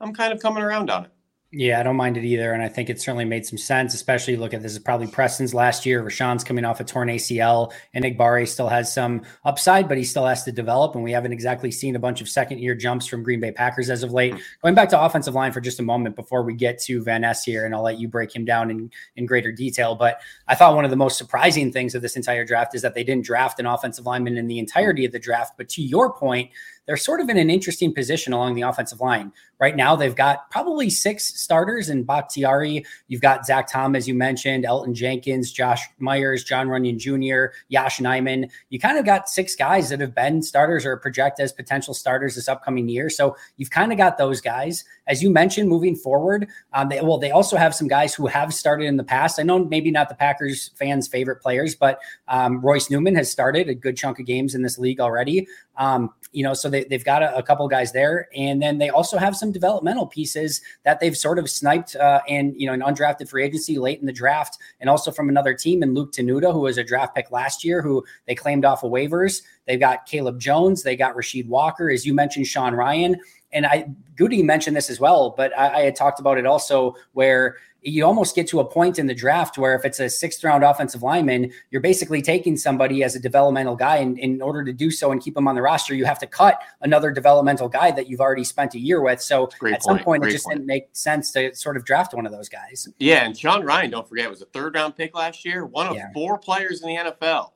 I'm 0.00 0.14
kind 0.14 0.32
of 0.32 0.40
coming 0.40 0.62
around 0.62 0.90
on 0.90 1.04
it. 1.06 1.10
Yeah, 1.54 1.78
I 1.78 1.82
don't 1.82 1.96
mind 1.96 2.16
it 2.16 2.24
either. 2.24 2.54
And 2.54 2.62
I 2.62 2.68
think 2.68 2.88
it 2.88 2.98
certainly 2.98 3.26
made 3.26 3.44
some 3.44 3.58
sense, 3.58 3.92
especially 3.92 4.36
look 4.36 4.54
at 4.54 4.62
this 4.62 4.72
is 4.72 4.78
probably 4.78 5.06
Preston's 5.06 5.52
last 5.52 5.84
year. 5.84 6.02
Rashan's 6.02 6.42
coming 6.42 6.64
off 6.64 6.80
a 6.80 6.84
torn 6.84 7.08
ACL, 7.08 7.74
and 7.92 8.06
Enagbare 8.06 8.48
still 8.48 8.70
has 8.70 8.90
some 8.90 9.20
upside, 9.44 9.86
but 9.86 9.98
he 9.98 10.04
still 10.04 10.24
has 10.24 10.44
to 10.44 10.52
develop. 10.52 10.94
And 10.94 11.04
we 11.04 11.12
haven't 11.12 11.32
exactly 11.32 11.70
seen 11.70 11.94
a 11.94 11.98
bunch 11.98 12.22
of 12.22 12.28
second 12.30 12.60
year 12.60 12.74
jumps 12.74 13.06
from 13.06 13.22
Green 13.22 13.38
Bay 13.38 13.52
Packers 13.52 13.90
as 13.90 14.02
of 14.02 14.12
late. 14.12 14.32
Hmm. 14.32 14.40
Going 14.62 14.74
back 14.74 14.88
to 14.90 15.00
offensive 15.00 15.34
line 15.34 15.52
for 15.52 15.60
just 15.60 15.78
a 15.78 15.82
moment 15.82 16.16
before 16.16 16.42
we 16.42 16.54
get 16.54 16.80
to 16.84 17.02
Van 17.02 17.20
Ness 17.20 17.44
here, 17.44 17.66
and 17.66 17.74
I'll 17.74 17.82
let 17.82 18.00
you 18.00 18.08
break 18.08 18.34
him 18.34 18.46
down 18.46 18.70
in, 18.70 18.90
in 19.16 19.26
greater 19.26 19.52
detail. 19.52 19.94
But 19.94 20.22
I 20.48 20.54
thought 20.54 20.74
one 20.74 20.86
of 20.86 20.90
the 20.90 20.96
most 20.96 21.18
surprising 21.18 21.70
things 21.70 21.94
of 21.94 22.00
this 22.00 22.16
entire 22.16 22.46
draft 22.46 22.74
is 22.74 22.80
that 22.80 22.94
they 22.94 23.04
didn't 23.04 23.26
draft 23.26 23.60
an 23.60 23.66
offensive 23.66 24.06
lineman 24.06 24.38
in 24.38 24.46
the 24.46 24.58
entirety 24.58 25.04
of 25.04 25.12
the 25.12 25.18
draft. 25.18 25.58
But 25.58 25.68
to 25.70 25.82
your 25.82 26.14
point, 26.14 26.50
they're 26.86 26.96
sort 26.96 27.20
of 27.20 27.28
in 27.28 27.36
an 27.36 27.50
interesting 27.50 27.94
position 27.94 28.32
along 28.32 28.54
the 28.54 28.62
offensive 28.62 29.00
line. 29.00 29.32
Right 29.62 29.76
now, 29.76 29.94
they've 29.94 30.16
got 30.16 30.50
probably 30.50 30.90
six 30.90 31.40
starters 31.40 31.88
in 31.88 32.02
Bakhtiari. 32.02 32.84
You've 33.06 33.20
got 33.20 33.46
Zach 33.46 33.70
Tom, 33.70 33.94
as 33.94 34.08
you 34.08 34.14
mentioned, 34.14 34.64
Elgton 34.64 34.92
Jenkins, 34.92 35.52
Josh 35.52 35.80
Myers, 36.00 36.42
John 36.42 36.66
Runyan 36.66 36.98
Jr., 36.98 37.54
Yosh 37.68 37.98
Nijman. 37.98 38.50
You 38.70 38.80
kind 38.80 38.98
of 38.98 39.04
got 39.04 39.28
six 39.28 39.54
guys 39.54 39.88
that 39.90 40.00
have 40.00 40.16
been 40.16 40.42
starters 40.42 40.84
or 40.84 40.96
project 40.96 41.38
as 41.38 41.52
potential 41.52 41.94
starters 41.94 42.34
this 42.34 42.48
upcoming 42.48 42.88
year. 42.88 43.08
So 43.08 43.36
you've 43.56 43.70
kind 43.70 43.92
of 43.92 43.98
got 43.98 44.18
those 44.18 44.40
guys. 44.40 44.84
As 45.06 45.22
you 45.22 45.30
mentioned, 45.30 45.68
moving 45.68 45.94
forward, 45.94 46.48
um, 46.72 46.88
they, 46.88 47.00
well, 47.00 47.18
they 47.18 47.30
also 47.30 47.56
have 47.56 47.72
some 47.72 47.86
guys 47.86 48.14
who 48.14 48.26
have 48.26 48.52
started 48.52 48.86
in 48.86 48.96
the 48.96 49.04
past. 49.04 49.38
I 49.38 49.44
know 49.44 49.64
maybe 49.64 49.92
not 49.92 50.08
the 50.08 50.16
Packers 50.16 50.72
fans' 50.74 51.06
favorite 51.06 51.40
players, 51.40 51.76
but 51.76 52.00
um, 52.26 52.60
Royce 52.60 52.90
Newman 52.90 53.14
has 53.14 53.30
started 53.30 53.68
a 53.68 53.76
good 53.76 53.96
chunk 53.96 54.18
of 54.18 54.26
games 54.26 54.56
in 54.56 54.62
this 54.62 54.76
league 54.76 54.98
already. 54.98 55.46
Um, 55.76 56.10
you 56.32 56.42
know, 56.42 56.54
so 56.54 56.68
they, 56.68 56.84
they've 56.84 57.04
got 57.04 57.22
a, 57.22 57.36
a, 57.36 57.42
couple 57.42 57.66
guys 57.68 57.92
there. 57.92 58.28
And 58.34 58.60
then 58.60 58.78
they 58.78 58.90
also 58.90 59.18
have 59.18 59.36
some 59.36 59.51
developmental 59.52 60.06
pieces 60.06 60.60
that 60.84 60.98
they've 61.00 61.16
sort 61.16 61.38
of 61.38 61.48
sniped 61.48 61.94
uh, 61.96 62.20
and, 62.28 62.54
you 62.60 62.66
know, 62.66 62.72
an 62.72 62.80
undrafted 62.80 63.28
free 63.28 63.44
agency 63.44 63.78
late 63.78 64.00
in 64.00 64.06
the 64.06 64.12
draft 64.12 64.58
and 64.80 64.90
also 64.90 65.10
from 65.10 65.28
another 65.28 65.54
team 65.54 65.82
in 65.82 65.94
Luke 65.94 66.12
Tenuta, 66.12 66.52
who 66.52 66.60
was 66.60 66.78
a 66.78 66.84
draft 66.84 67.14
pick 67.14 67.30
last 67.30 67.62
year, 67.64 67.82
who 67.82 68.04
they 68.26 68.34
claimed 68.34 68.64
off 68.64 68.82
of 68.82 68.90
waivers. 68.90 69.42
They've 69.66 69.78
got 69.78 70.06
Caleb 70.06 70.40
Jones. 70.40 70.82
They 70.82 70.96
got 70.96 71.14
Rasheed 71.14 71.46
Walker. 71.46 71.90
As 71.90 72.04
you 72.04 72.14
mentioned, 72.14 72.46
Sean 72.46 72.72
Rhyan, 72.72 73.16
And 73.52 73.66
I, 73.66 73.86
Goody 74.16 74.42
mentioned 74.42 74.76
this 74.76 74.90
as 74.90 74.98
well, 74.98 75.34
but 75.36 75.56
I, 75.56 75.80
I 75.80 75.80
had 75.82 75.96
talked 75.96 76.20
about 76.20 76.38
it 76.38 76.46
also 76.46 76.96
where– 77.12 77.56
you 77.82 78.04
almost 78.04 78.34
get 78.34 78.46
to 78.48 78.60
a 78.60 78.64
point 78.64 78.98
in 78.98 79.06
the 79.06 79.14
draft 79.14 79.58
where 79.58 79.74
if 79.74 79.84
it's 79.84 79.98
a 79.98 80.08
sixth 80.08 80.42
round 80.44 80.62
offensive 80.62 81.02
lineman, 81.02 81.52
you're 81.70 81.80
basically 81.80 82.22
taking 82.22 82.56
somebody 82.56 83.02
as 83.02 83.16
a 83.16 83.18
developmental 83.18 83.74
guy. 83.74 83.96
And 83.96 84.18
in 84.18 84.40
order 84.40 84.64
to 84.64 84.72
do 84.72 84.90
so 84.90 85.10
and 85.10 85.20
keep 85.20 85.34
them 85.34 85.48
on 85.48 85.54
the 85.54 85.62
roster, 85.62 85.94
you 85.94 86.04
have 86.04 86.18
to 86.20 86.26
cut 86.26 86.62
another 86.80 87.10
developmental 87.10 87.68
guy 87.68 87.90
that 87.90 88.08
you've 88.08 88.20
already 88.20 88.44
spent 88.44 88.74
a 88.74 88.78
year 88.78 89.00
with. 89.00 89.20
So 89.20 89.50
Great 89.58 89.74
at 89.74 89.82
point. 89.82 89.98
some 89.98 90.04
point, 90.04 90.22
Great 90.22 90.30
it 90.30 90.34
just 90.34 90.44
point. 90.44 90.58
didn't 90.58 90.66
make 90.66 90.88
sense 90.92 91.32
to 91.32 91.54
sort 91.54 91.76
of 91.76 91.84
draft 91.84 92.14
one 92.14 92.24
of 92.24 92.32
those 92.32 92.48
guys. 92.48 92.88
Yeah. 92.98 93.24
And 93.24 93.36
Sean 93.36 93.62
Rhyan, 93.62 93.90
don't 93.90 94.08
forget, 94.08 94.30
was 94.30 94.42
a 94.42 94.46
third 94.46 94.74
round 94.74 94.96
pick 94.96 95.14
last 95.16 95.44
year, 95.44 95.66
one 95.66 95.88
of 95.88 95.96
yeah. 95.96 96.12
four 96.14 96.38
players 96.38 96.82
in 96.82 96.88
the 96.88 96.96
NFL 96.96 97.52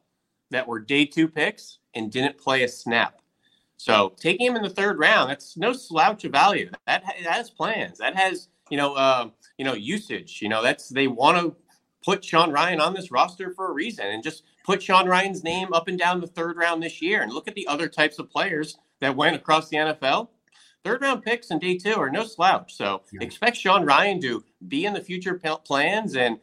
that 0.51 0.67
were 0.67 0.81
day 0.81 1.07
two 1.07 1.29
picks 1.29 1.79
and 1.95 2.11
didn't 2.11 2.39
play 2.39 2.63
a 2.65 2.69
snap. 2.69 3.21
So 3.77 4.15
taking 4.19 4.47
him 4.47 4.57
in 4.57 4.63
the 4.63 4.71
third 4.71 4.99
round, 4.99 5.31
that's 5.31 5.57
no 5.57 5.73
slouch 5.73 6.25
of 6.25 6.33
value. 6.33 6.71
That, 6.87 7.05
that 7.05 7.17
has 7.33 7.51
plans. 7.51 7.99
That 7.99 8.17
has, 8.17 8.49
you 8.71 8.77
know, 8.77 8.95
uh, 8.95 9.29
you 9.59 9.65
know, 9.65 9.75
usage. 9.75 10.41
You 10.43 10.49
know, 10.49 10.63
that's 10.63 10.89
they 10.89 11.07
want 11.07 11.39
to 11.39 11.57
put 12.05 12.25
Sean 12.25 12.51
Rhyan 12.53 12.81
on 12.81 12.95
this 12.95 13.11
roster 13.11 13.53
for 13.53 13.71
a 13.71 13.73
reason 13.73 14.07
and 14.07 14.23
just 14.23 14.45
put 14.65 14.83
Sean 14.83 15.07
Rhyan's 15.07 15.43
name 15.43 15.73
up 15.73 15.89
and 15.89 15.99
down 15.99 16.21
the 16.21 16.27
third 16.27 16.57
round 16.57 16.83
this 16.83 17.03
year. 17.03 17.23
And 17.23 17.33
look 17.33 17.49
at 17.49 17.55
the 17.55 17.67
other 17.67 17.89
types 17.89 18.19
of 18.19 18.31
players 18.31 18.79
that 19.01 19.17
went 19.17 19.37
across 19.37 19.69
the 19.69 19.77
NFL. 19.77 20.29
Third 20.85 21.03
round 21.03 21.25
picks 21.25 21.51
in 21.51 21.59
day 21.59 21.77
two 21.77 21.95
are 21.95 22.11
no 22.11 22.25
slouch. 22.25 22.75
So 22.75 23.03
yeah. 23.13 23.23
expect 23.23 23.57
Sean 23.57 23.85
Rhyan 23.85 24.21
to 24.23 24.45
be 24.69 24.87
in 24.87 24.95
the 24.95 25.01
future 25.01 25.35
plans 25.65 26.15
and 26.15 26.39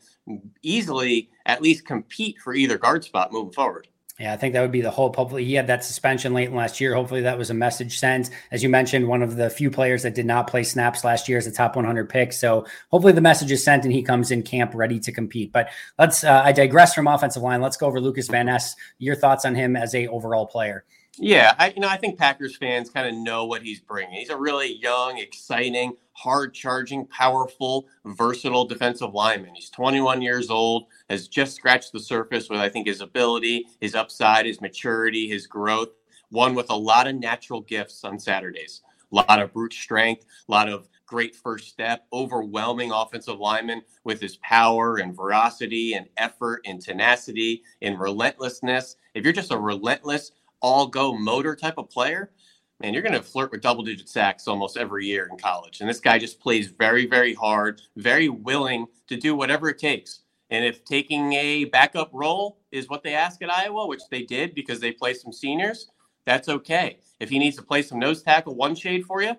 easily 0.62 1.30
at 1.46 1.62
least 1.62 1.86
compete 1.86 2.38
for 2.40 2.54
either 2.54 2.78
guard 2.78 3.06
spot 3.06 3.32
moving 3.32 3.54
forward. 3.54 3.88
Yeah, 4.24 4.32
I 4.32 4.38
think 4.38 4.54
that 4.54 4.62
would 4.62 4.72
be 4.72 4.80
the 4.80 4.90
hope. 4.90 5.18
Hopefully, 5.18 5.44
he 5.44 5.54
had 5.54 5.68
that 5.68 5.84
suspension 5.84 6.34
late 6.34 6.48
in 6.48 6.56
last 6.56 6.80
year. 6.80 6.96
Hopefully, 6.96 7.20
that 7.24 7.38
was 7.38 7.50
a 7.50 7.54
message 7.54 8.00
sent. 8.00 8.30
As 8.52 8.64
you 8.64 8.70
mentioned, 8.70 9.06
one 9.06 9.22
of 9.22 9.36
the 9.36 9.50
few 9.50 9.70
players 9.70 10.04
that 10.04 10.16
did 10.16 10.26
not 10.26 10.48
play 10.48 10.64
snaps 10.64 11.04
last 11.04 11.28
year 11.28 11.38
as 11.38 11.46
a 11.46 11.52
top 11.52 11.76
100 11.76 12.08
pick. 12.08 12.32
So 12.32 12.66
hopefully, 12.90 13.12
the 13.12 13.20
message 13.20 13.52
is 13.52 13.66
sent 13.66 13.84
and 13.84 13.92
he 13.92 14.02
comes 14.02 14.32
in 14.32 14.42
camp 14.42 14.72
ready 14.76 14.98
to 15.02 15.12
compete. 15.12 15.52
But 15.52 15.72
let's. 16.00 16.24
Uh, 16.24 16.42
I 16.42 16.54
digress 16.54 16.94
from 16.94 17.06
offensive 17.06 17.44
line. 17.44 17.60
Let's 17.60 17.76
go 17.76 17.86
over 17.86 18.00
Lucas 18.00 18.30
Van 18.30 18.46
Ness. 18.46 18.78
Your 18.98 19.18
thoughts 19.18 19.44
on 19.44 19.56
him 19.56 19.76
as 19.76 19.94
a 19.94 20.08
overall 20.08 20.48
player? 20.48 20.86
Yeah, 21.18 21.54
I, 21.60 21.70
you 21.72 21.80
know, 21.80 21.88
I 21.88 21.98
think 21.98 22.18
Packers 22.20 22.58
fans 22.58 22.90
kind 22.90 23.08
of 23.08 23.14
know 23.14 23.46
what 23.46 23.62
he's 23.62 23.80
bringing. 23.80 24.16
He's 24.16 24.32
a 24.32 24.38
really 24.38 24.76
young, 24.82 25.20
exciting, 25.20 25.94
hard 26.14 26.54
charging, 26.56 27.06
powerful, 27.08 27.88
versatile 28.06 28.66
defensive 28.66 29.14
lineman. 29.14 29.56
He's 29.56 29.70
21 29.70 30.24
years 30.24 30.50
old, 30.50 30.88
has 31.10 31.28
just 31.28 31.56
scratched 31.56 31.94
the 31.94 32.00
surface 32.00 32.50
with, 32.50 32.60
I 32.60 32.70
think, 32.70 32.88
his 32.88 33.02
ability, 33.02 33.66
his 33.80 33.96
upside, 33.96 34.48
his 34.48 34.60
maturity, 34.60 35.30
his 35.30 35.48
growth. 35.48 35.90
One 36.32 36.56
with 36.56 36.72
a 36.72 36.76
lot 36.76 37.08
of 37.08 37.16
natural 37.16 37.62
gifts 37.62 38.04
on 38.04 38.20
Saturdays, 38.20 38.82
a 39.12 39.16
lot 39.16 39.40
of 39.40 39.54
brute 39.54 39.74
strength, 39.74 40.26
a 40.50 40.52
lot 40.52 40.68
of 40.68 40.90
great 41.06 41.36
first 41.36 41.70
step, 41.70 42.08
overwhelming 42.12 42.92
offensive 42.92 43.40
lineman 43.40 43.84
with 44.04 44.20
his 44.20 44.38
power 44.38 44.98
and 44.98 45.16
veracity 45.16 45.94
and 45.94 46.08
effort 46.18 46.62
and 46.66 46.82
tenacity 46.82 47.62
and 47.84 48.00
relentlessness. 48.00 48.96
If 49.14 49.24
you're 49.24 49.34
just 49.34 49.52
a 49.52 49.58
relentless, 49.58 50.32
all 50.64 50.88
go 50.88 51.14
motor 51.14 51.56
type 51.56 51.78
of 51.78 51.92
player, 51.92 52.32
man, 52.80 52.94
you're 52.94 53.04
going 53.04 53.14
to 53.14 53.22
flirt 53.22 53.52
with 53.52 53.62
double 53.62 53.84
digit 53.84 54.10
sacks 54.10 54.48
almost 54.48 54.78
every 54.78 55.06
year 55.06 55.30
in 55.32 55.38
college. 55.38 55.82
And 55.82 55.90
this 55.90 56.00
guy 56.00 56.18
just 56.18 56.40
plays 56.40 56.68
very, 56.68 57.06
very 57.06 57.36
hard, 57.36 57.82
very 57.98 58.30
willing 58.30 58.88
to 59.08 59.16
do 59.16 59.36
whatever 59.36 59.70
it 59.70 59.78
takes. 59.78 60.22
And 60.50 60.66
if 60.66 60.84
taking 60.86 61.34
a 61.34 61.66
backup 61.66 62.10
role 62.14 62.60
is 62.72 62.90
what 62.90 63.04
they 63.04 63.14
ask 63.14 63.42
at 63.42 63.52
Iowa, 63.52 63.88
which 63.88 64.04
they 64.10 64.24
did 64.24 64.56
because 64.56 64.80
they 64.80 64.92
play 64.92 65.14
some 65.14 65.32
seniors, 65.32 65.90
that's 66.26 66.50
okay. 66.50 67.00
If 67.20 67.30
he 67.30 67.40
needs 67.40 67.58
to 67.58 67.64
play 67.64 67.82
some 67.82 68.00
nose 68.00 68.24
tackle 68.24 68.56
one 68.56 68.76
shade 68.76 69.06
for 69.06 69.22
you, 69.22 69.36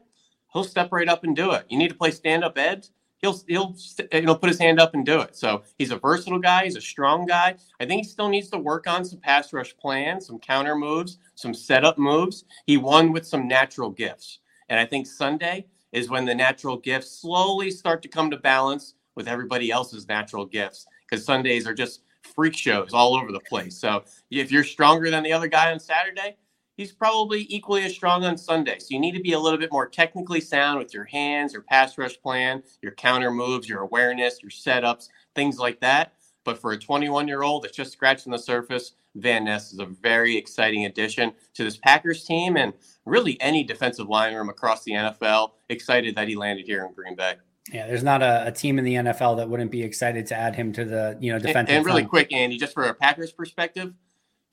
he'll 0.53 0.65
step 0.65 0.93
right 0.93 1.09
up 1.09 1.25
and 1.25 1.35
do 1.35 1.53
it. 1.53 1.65
You 1.69 1.79
need 1.79 1.89
to 1.89 1.95
play 1.95 2.11
stand 2.11 2.45
up 2.45 2.59
edge, 2.59 2.89
he'll 3.25 3.41
he'll 3.49 3.75
you 4.13 4.23
know 4.23 4.35
put 4.35 4.49
his 4.51 4.59
hand 4.59 4.79
up 4.79 4.95
and 4.95 5.07
do 5.07 5.21
it. 5.21 5.35
So 5.35 5.63
he's 5.79 5.91
a 5.91 5.97
versatile 5.97 6.39
guy. 6.39 6.65
He's 6.65 6.77
a 6.77 6.81
strong 6.81 7.25
guy. 7.27 7.57
I 7.81 7.87
think 7.87 8.05
he 8.05 8.09
still 8.09 8.29
needs 8.29 8.51
to 8.51 8.59
work 8.59 8.87
on 8.87 9.05
some 9.05 9.19
pass 9.19 9.53
rush 9.53 9.77
plans, 9.77 10.27
some 10.27 10.39
counter 10.39 10.77
moves, 10.77 11.19
some 11.35 11.55
setup 11.55 11.99
moves. 11.99 12.45
He 12.67 12.77
won 12.77 13.13
with 13.13 13.27
some 13.27 13.49
natural 13.49 13.91
gifts, 13.91 14.41
and 14.69 14.79
I 14.79 14.85
think 14.85 15.07
Sunday 15.07 15.67
is 15.93 16.11
when 16.11 16.25
the 16.25 16.35
natural 16.35 16.77
gifts 16.77 17.21
slowly 17.21 17.71
start 17.71 18.03
to 18.03 18.09
come 18.09 18.31
to 18.31 18.37
balance 18.37 18.95
with 19.15 19.29
everybody 19.29 19.71
else's 19.71 20.09
natural 20.09 20.45
gifts 20.45 20.87
because 21.09 21.25
Sundays 21.25 21.67
are 21.67 21.75
just 21.75 22.03
freak 22.35 22.57
shows 22.57 22.93
all 22.93 23.17
over 23.17 23.31
the 23.31 23.41
place. 23.41 23.77
So 23.79 24.03
if 24.31 24.51
you're 24.51 24.65
stronger 24.65 25.11
than 25.11 25.23
the 25.23 25.33
other 25.33 25.47
guy 25.47 25.73
on 25.73 25.79
Saturday, 25.79 26.37
he's 26.77 26.93
probably 26.93 27.47
equally 27.49 27.85
as 27.85 27.95
strong 27.95 28.25
on 28.25 28.37
Sunday. 28.37 28.79
So 28.79 28.89
you 28.91 29.01
need 29.01 29.13
to 29.13 29.23
be 29.23 29.33
a 29.33 29.39
little 29.39 29.59
bit 29.59 29.73
more 29.73 29.89
technically 29.89 30.41
sound 30.41 30.79
with 30.79 30.93
your 30.93 31.05
hands, 31.05 31.53
your 31.53 31.63
pass 31.63 31.97
rush 31.99 32.21
plan, 32.21 32.63
your 32.83 32.93
counter 32.93 33.31
moves, 33.31 33.69
your 33.69 33.81
awareness, 33.81 34.43
your 34.43 34.51
setups, 34.51 35.09
things 35.35 35.59
like 35.59 35.81
that. 35.81 36.15
But 36.45 36.59
for 36.59 36.73
a 36.73 36.79
21 36.79 37.27
year 37.27 37.43
old 37.43 37.65
that's 37.65 37.77
just 37.77 37.93
scratching 37.93 38.33
the 38.33 38.39
surface, 38.39 38.93
Van 39.17 39.45
Ness 39.45 39.73
is 39.73 39.79
a 39.79 39.87
very 39.87 40.37
exciting 40.37 40.85
addition 40.87 41.33
to 41.55 41.65
this 41.65 41.77
Packers 41.77 42.25
team 42.25 42.57
and 42.57 42.73
really 43.07 43.41
any 43.41 43.63
defensive 43.63 44.09
line 44.09 44.35
room 44.35 44.49
across 44.49 44.85
the 44.85 44.93
NFL. 44.93 45.53
Excited 45.69 46.15
that 46.17 46.29
he 46.29 46.37
landed 46.37 46.67
here 46.67 46.85
in 46.85 46.93
Green 46.93 47.15
Bay. 47.15 47.35
Yeah, 47.73 47.87
there's 47.87 48.03
not 48.03 48.23
a, 48.23 48.49
a, 48.49 48.53
team 48.53 48.79
in 48.79 48.85
the 48.85 48.95
NFL 48.95 49.39
that 49.39 49.49
wouldn't 49.49 49.71
be 49.71 49.83
excited 49.83 50.27
to 50.27 50.37
add 50.37 50.55
him 50.55 50.71
to 50.75 50.85
the 50.85 51.17
you 51.19 51.33
know 51.33 51.39
defensive. 51.39 51.71
And, 51.71 51.79
and 51.79 51.87
really 51.87 52.05
quick, 52.05 52.31
Andy, 52.31 52.59
just 52.59 52.75
for 52.75 52.85
a 52.85 52.95
Packers 52.95 53.33
perspective, 53.33 53.95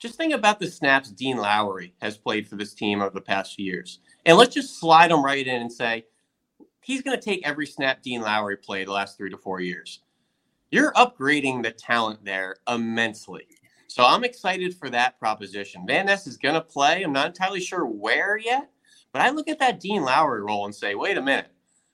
just 0.01 0.15
think 0.15 0.34
about 0.34 0.60
the 0.60 0.70
snaps 0.70 1.12
Dean 1.12 1.38
Lowry 1.38 1.93
has 2.01 2.17
played 2.17 2.48
for 2.48 2.55
this 2.55 2.74
team 2.74 3.01
over 3.01 3.13
the 3.13 3.22
past 3.22 3.55
few 3.55 3.65
years. 3.65 4.00
And 4.25 4.36
let's 4.36 4.53
just 4.53 4.79
slide 4.79 5.12
him 5.12 5.24
right 5.24 5.46
in 5.46 5.62
and 5.62 5.72
say 5.72 6.05
he's 6.81 7.03
going 7.03 7.17
to 7.17 7.24
take 7.24 7.48
every 7.48 7.67
snap 7.67 8.01
Dean 8.01 8.22
Lowry 8.22 8.58
played 8.58 8.88
the 8.88 8.91
last 8.91 9.15
three 9.15 9.29
to 9.29 9.38
four 9.38 9.62
years. 9.62 10.00
You're 10.72 10.91
upgrading 10.93 11.62
the 11.62 11.72
talent 11.72 12.25
there 12.25 12.55
immensely. 12.67 13.46
So 13.88 14.03
I'm 14.03 14.24
excited 14.24 14.75
for 14.75 14.89
that 14.89 15.20
proposition. 15.20 15.86
Van 15.86 16.08
Ness 16.08 16.25
is 16.25 16.38
going 16.38 16.55
to 16.55 16.62
play. 16.62 17.03
I'm 17.03 17.13
not 17.13 17.27
entirely 17.27 17.62
sure 17.62 17.86
where 17.86 18.38
yet, 18.38 18.72
but 19.12 19.22
I 19.22 19.29
look 19.29 19.50
at 19.50 19.60
that 19.60 19.79
Dean 19.79 20.01
Lowry 20.01 20.41
role 20.41 20.65
and 20.65 20.74
say, 20.74 20.96
wait 20.96 21.17
a 21.17 21.22
minute. 21.22 21.51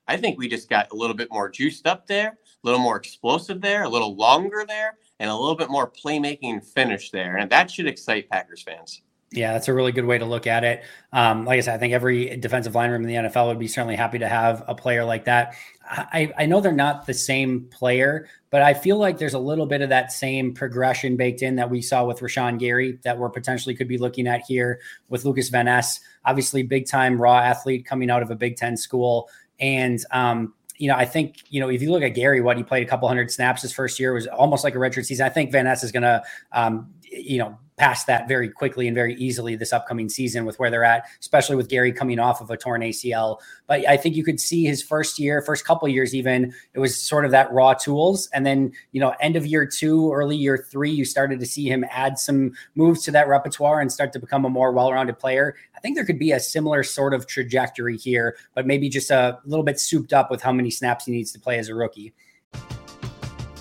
I 0.08 0.16
think 0.16 0.38
we 0.38 0.48
just 0.48 0.70
got 0.70 0.92
a 0.92 0.96
little 0.96 1.16
bit 1.16 1.28
more 1.30 1.50
juiced 1.50 1.86
up 1.86 2.08
there, 2.08 2.30
a 2.30 2.38
little 2.64 2.80
more 2.80 2.96
explosive 2.96 3.60
there, 3.60 3.84
a 3.84 3.90
little 3.90 4.16
longer 4.16 4.64
there 4.66 4.98
and 5.20 5.30
a 5.30 5.36
little 5.36 5.56
bit 5.56 5.70
more 5.70 5.90
playmaking 5.90 6.64
finish 6.64 7.12
there. 7.12 7.38
And 7.38 7.50
that 7.52 7.72
should 7.72 7.88
excite 7.88 8.30
Packers 8.30 8.64
fans. 8.64 9.02
Yeah, 9.32 9.52
that's 9.52 9.68
a 9.68 9.74
really 9.74 9.92
good 9.92 10.06
way 10.06 10.18
to 10.18 10.26
look 10.26 10.48
at 10.48 10.64
it. 10.64 10.84
Um, 11.12 11.44
like 11.44 11.58
I 11.58 11.62
said, 11.62 11.76
I 11.76 11.78
think 11.78 11.94
every 11.94 12.38
defensive 12.38 12.76
line 12.76 12.92
room 12.92 13.04
in 13.04 13.10
the 13.10 13.30
NFL 13.30 13.48
would 13.48 13.60
be 13.60 13.68
certainly 13.68 13.98
happy 13.98 14.20
to 14.20 14.28
have 14.28 14.64
a 14.68 14.76
player 14.76 15.04
like 15.04 15.26
that. 15.26 15.54
I, 15.86 16.32
I 16.38 16.46
know 16.46 16.62
they're 16.62 16.72
not 16.72 17.06
the 17.06 17.14
same 17.14 17.66
player, 17.70 18.30
but 18.52 18.62
I 18.62 18.74
feel 18.74 18.98
like 18.98 19.18
there's 19.18 19.34
a 19.34 19.40
little 19.40 19.66
bit 19.66 19.82
of 19.82 19.90
that 19.90 20.14
same 20.14 20.54
progression 20.54 21.18
baked 21.18 21.42
in 21.42 21.58
that 21.58 21.70
we 21.70 21.82
saw 21.82 22.06
with 22.06 22.22
Rashan 22.22 22.58
Gary 22.58 23.00
that 23.04 23.18
we're 23.18 23.30
potentially 23.30 23.76
could 23.76 23.90
be 23.90 23.98
looking 23.98 24.28
at 24.28 24.42
here 24.48 24.80
with 25.10 25.26
Lucas 25.26 25.50
Van 25.50 25.66
Ness. 25.66 26.00
Obviously, 26.24 26.64
big 26.64 26.88
time 26.88 27.22
raw 27.22 27.40
athlete 27.40 27.86
coming 27.86 28.10
out 28.10 28.24
of 28.24 28.32
a 28.32 28.36
Big 28.36 28.56
Ten 28.56 28.78
school. 28.78 29.30
And 29.60 30.00
um, 30.12 30.54
you 30.78 30.88
know, 30.88 30.96
I 30.96 31.06
think, 31.06 31.44
you 31.50 31.60
know, 31.60 31.70
if 31.70 31.82
you 31.82 31.92
look 31.92 32.04
at 32.04 32.10
Gary, 32.10 32.42
what 32.42 32.58
he 32.58 32.64
played 32.64 32.86
a 32.86 32.90
couple 32.90 33.08
hundred 33.08 33.32
snaps 33.32 33.62
his 33.62 33.74
first 33.74 34.00
year 34.00 34.14
was 34.14 34.28
almost 34.28 34.64
like 34.64 34.76
a 34.76 34.78
redshirt 34.78 35.06
season. 35.06 35.26
I 35.26 35.30
think 35.30 35.52
Van 35.52 35.66
Ness 35.66 35.84
is 35.84 35.92
going 35.92 36.04
to, 36.04 36.24
um, 36.52 36.94
you 37.12 37.38
know, 37.38 37.58
past 37.78 38.08
that 38.08 38.28
very 38.28 38.50
quickly 38.50 38.88
and 38.88 38.96
very 38.96 39.14
easily 39.16 39.56
this 39.56 39.72
upcoming 39.72 40.10
season 40.10 40.46
with 40.46 40.58
where 40.58 40.72
they're 40.72 40.84
at, 40.84 41.06
especially 41.20 41.56
with 41.56 41.70
Gary 41.70 41.94
coming 41.94 42.18
off 42.18 42.42
of 42.42 42.50
a 42.50 42.58
torn 42.58 42.82
ACL. 42.82 43.40
But 43.68 43.88
I 43.88 43.98
think 43.98 44.16
you 44.16 44.24
could 44.24 44.40
see 44.40 44.66
his 44.66 44.82
first 44.82 45.20
year, 45.20 45.42
first 45.44 45.64
couple 45.64 45.88
years, 45.88 46.16
even 46.16 46.54
it 46.74 46.80
was 46.80 47.00
sort 47.00 47.24
of 47.24 47.32
that 47.32 47.52
raw 47.52 47.74
tools. 47.74 48.28
And 48.34 48.46
then, 48.46 48.72
you 48.92 49.00
know, 49.00 49.14
end 49.22 49.36
of 49.36 49.46
year 49.46 49.66
two, 49.66 50.12
early 50.12 50.36
year 50.36 50.58
three, 50.58 50.92
you 50.92 51.06
started 51.06 51.40
to 51.40 51.46
see 51.46 51.70
him 51.70 51.86
add 51.92 52.18
some 52.18 52.54
moves 52.74 53.04
to 53.04 53.12
that 53.12 53.28
repertoire 53.28 53.80
and 53.80 53.92
start 53.92 54.12
to 54.14 54.20
become 54.20 54.44
a 54.44 54.50
more 54.50 54.72
well 54.72 54.92
rounded 54.92 55.20
player. 55.20 55.56
I 55.76 55.80
think 55.80 55.96
there 55.96 56.06
could 56.06 56.20
be 56.20 56.32
a 56.32 56.40
similar 56.40 56.82
sort 56.82 57.14
of 57.14 57.28
trajectory 57.28 57.98
here, 57.98 58.38
but 58.56 58.66
maybe 58.66 58.90
just 58.90 59.12
a 59.12 59.38
little 59.46 59.64
bit 59.64 59.80
souped 59.80 60.14
up 60.14 60.32
with 60.32 60.42
how 60.42 60.52
many 60.52 60.72
snaps 60.72 61.06
he 61.06 61.12
needs 61.12 61.32
to 61.34 61.40
play 61.40 61.60
as 61.60 61.70
a 61.70 61.76
rookie. 61.76 62.14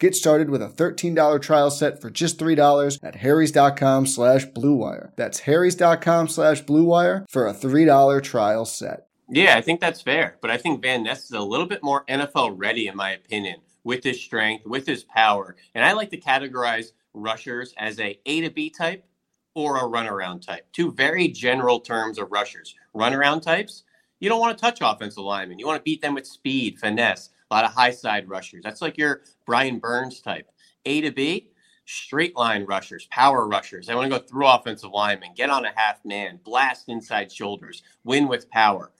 Get 0.00 0.14
started 0.14 0.48
with 0.48 0.62
a 0.62 0.68
$13 0.68 1.42
trial 1.42 1.70
set 1.72 2.00
for 2.00 2.08
just 2.08 2.38
$3 2.38 2.98
at 3.02 3.16
harrys.com 3.16 4.06
slash 4.06 4.46
bluewire. 4.46 5.10
That's 5.16 5.40
harrys.com 5.40 6.28
slash 6.28 6.62
bluewire 6.62 7.24
for 7.28 7.48
a 7.48 7.52
$3 7.52 8.22
trial 8.22 8.64
set. 8.64 9.08
Yeah, 9.28 9.56
I 9.56 9.60
think 9.60 9.80
that's 9.80 10.00
fair. 10.00 10.38
But 10.40 10.52
I 10.52 10.56
think 10.56 10.82
Van 10.82 11.02
Ness 11.02 11.24
is 11.24 11.32
a 11.32 11.40
little 11.40 11.66
bit 11.66 11.82
more 11.82 12.04
NFL 12.06 12.54
ready, 12.56 12.86
in 12.86 12.96
my 12.96 13.10
opinion, 13.10 13.56
with 13.82 14.04
his 14.04 14.20
strength, 14.20 14.66
with 14.66 14.86
his 14.86 15.02
power. 15.02 15.56
And 15.74 15.84
I 15.84 15.92
like 15.92 16.10
to 16.10 16.20
categorize 16.20 16.92
rushers 17.12 17.74
as 17.76 17.98
a 17.98 18.20
A 18.24 18.42
to 18.42 18.50
B 18.50 18.70
type 18.70 19.04
or 19.54 19.78
a 19.78 19.82
runaround 19.82 20.46
type. 20.46 20.66
Two 20.72 20.92
very 20.92 21.26
general 21.26 21.80
terms 21.80 22.18
of 22.18 22.30
rushers. 22.30 22.76
Runaround 22.94 23.42
types, 23.42 23.82
you 24.20 24.28
don't 24.28 24.40
want 24.40 24.56
to 24.56 24.60
touch 24.60 24.78
offensive 24.80 25.24
linemen. 25.24 25.58
You 25.58 25.66
want 25.66 25.78
to 25.78 25.82
beat 25.82 26.02
them 26.02 26.14
with 26.14 26.26
speed, 26.26 26.78
finesse, 26.78 27.30
a 27.50 27.54
lot 27.54 27.64
of 27.64 27.72
high 27.72 27.90
side 27.90 28.28
rushers. 28.28 28.62
That's 28.62 28.80
like 28.80 28.96
your 28.96 29.22
Brian 29.48 29.78
Burns 29.78 30.20
type. 30.20 30.46
A 30.84 31.00
to 31.00 31.10
B, 31.10 31.48
straight 31.86 32.36
line 32.36 32.66
rushers, 32.66 33.08
power 33.10 33.48
rushers. 33.48 33.86
They 33.86 33.94
want 33.94 34.12
to 34.12 34.18
go 34.18 34.22
through 34.22 34.46
offensive 34.46 34.90
linemen, 34.90 35.30
get 35.34 35.48
on 35.48 35.64
a 35.64 35.72
half 35.74 36.04
man, 36.04 36.38
blast 36.44 36.90
inside 36.90 37.32
shoulders, 37.32 37.82
win 38.04 38.28
with 38.28 38.50
power. 38.50 38.92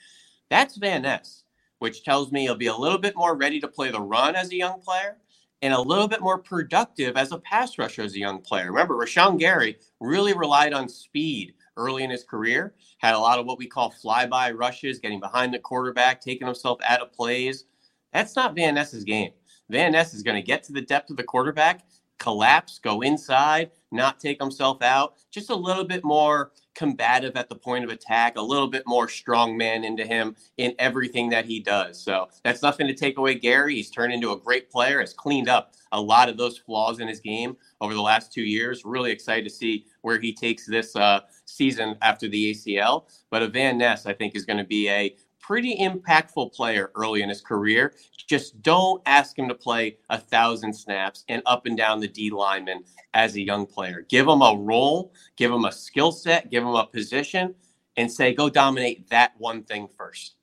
That's 0.49 0.79
Van 0.79 1.03
Ness, 1.03 1.45
which 1.81 2.03
tells 2.03 2.33
me 2.33 2.45
he'll 2.45 2.55
be 2.55 2.69
a 2.69 2.75
little 2.75 2.97
bit 2.97 3.15
more 3.15 3.37
ready 3.37 3.61
to 3.61 3.69
play 3.69 3.91
the 3.91 4.01
run 4.01 4.37
as 4.37 4.51
a 4.51 4.57
young 4.57 4.81
player 4.81 5.19
and 5.61 5.75
a 5.75 5.81
little 5.81 6.09
bit 6.09 6.23
more 6.23 6.39
productive 6.39 7.19
as 7.19 7.31
a 7.31 7.39
pass 7.39 7.77
rusher 7.77 8.01
as 8.01 8.15
a 8.15 8.19
young 8.19 8.41
player. 8.41 8.73
Remember, 8.73 8.95
Rashan 8.95 9.39
Gary 9.39 9.77
really 10.01 10.33
relied 10.33 10.73
on 10.73 10.89
speed 10.89 11.53
early 11.77 12.05
in 12.05 12.11
his 12.11 12.25
career, 12.25 12.73
had 12.97 13.15
a 13.15 13.19
lot 13.19 13.39
of 13.39 13.45
what 13.45 13.59
we 13.59 13.67
call 13.67 13.93
flyby 14.03 14.59
rushes, 14.59 14.99
getting 14.99 15.21
behind 15.21 15.53
the 15.53 15.59
quarterback, 15.59 16.23
taking 16.23 16.47
himself 16.47 16.79
out 16.89 17.03
of 17.03 17.13
plays. 17.13 17.67
That's 18.15 18.35
not 18.35 18.55
Van 18.55 18.77
Ness's 18.77 19.05
game. 19.05 19.33
Van 19.71 19.93
Ness 19.93 20.15
is 20.15 20.23
going 20.23 20.37
to 20.37 20.47
get 20.47 20.63
to 20.65 20.73
the 20.73 20.81
depth 20.81 21.11
of 21.11 21.17
the 21.17 21.25
quarterback, 21.25 21.85
collapse, 22.19 22.79
go 22.79 23.01
inside, 23.03 23.71
not 23.91 24.21
take 24.21 24.41
himself 24.41 24.83
out, 24.83 25.15
just 25.31 25.51
a 25.51 25.55
little 25.55 25.85
bit 25.85 26.05
more 26.05 26.53
combative 26.75 27.37
at 27.37 27.49
the 27.49 27.55
point 27.55 27.85
of 27.85 27.91
attack, 27.91 28.37
a 28.37 28.41
little 28.41 28.69
bit 28.69 28.85
more 28.87 29.09
strong 29.09 29.57
man 29.57 29.85
into 29.85 30.05
him 30.05 30.37
in 30.59 30.75
everything 30.79 31.29
that 31.29 31.45
he 31.45 31.59
does. 31.59 32.01
So 32.01 32.29
that's 32.45 32.63
nothing 32.63 32.87
to 32.87 32.95
take 32.95 33.19
away 33.19 33.35
Gary. 33.35 33.75
He's 33.75 33.91
turned 33.91 34.13
into 34.13 34.33
a 34.33 34.39
great 34.39 34.71
player, 34.71 35.01
has 35.01 35.13
cleaned 35.13 35.49
up 35.49 35.75
a 35.93 36.01
lot 36.01 36.29
of 36.29 36.37
those 36.37 36.59
flaws 36.59 37.01
in 37.01 37.09
his 37.09 37.21
game 37.21 37.57
over 37.81 37.95
the 37.95 38.03
last 38.03 38.33
two 38.33 38.43
years. 38.43 38.85
Really 38.85 39.11
excited 39.11 39.45
to 39.45 39.51
see 39.51 39.87
where 40.03 40.21
he 40.21 40.33
takes 40.33 40.67
this 40.67 40.95
uh, 40.95 41.21
season 41.47 41.97
after 42.03 42.29
the 42.29 42.53
ACL. 42.53 43.05
But 43.31 43.43
a 43.43 43.49
Van 43.49 43.79
Ness, 43.79 44.07
I 44.07 44.13
think, 44.13 44.37
is 44.37 44.45
going 44.45 44.59
to 44.59 44.65
be 44.65 44.89
a 44.89 45.17
pretty 45.49 45.79
impactful 45.79 46.53
player 46.53 46.93
early 46.95 47.23
in 47.23 47.29
his 47.31 47.41
career. 47.41 47.95
Just 48.29 48.61
don't 48.61 49.01
ask 49.07 49.39
him 49.39 49.49
to 49.49 49.55
play 49.55 49.97
a 50.11 50.19
thousand 50.19 50.75
snaps 50.75 51.25
and 51.31 51.41
up 51.47 51.65
and 51.65 51.75
down 51.75 52.01
the 52.01 52.07
D 52.07 52.29
lineman 52.29 52.85
as 53.15 53.35
a 53.35 53.41
young 53.41 53.65
player. 53.65 54.05
Give 54.11 54.29
him 54.29 54.43
a 54.43 54.55
role, 54.55 55.11
give 55.39 55.51
him 55.51 55.65
a 55.65 55.73
skill 55.73 56.13
set, 56.13 56.51
give 56.51 56.63
him 56.63 56.75
a 56.75 56.85
position, 56.85 57.55
and 57.97 58.13
say, 58.13 58.35
go 58.35 58.51
dominate 58.51 59.09
that 59.09 59.33
one 59.39 59.63
thing 59.63 59.89
first. 59.97 60.35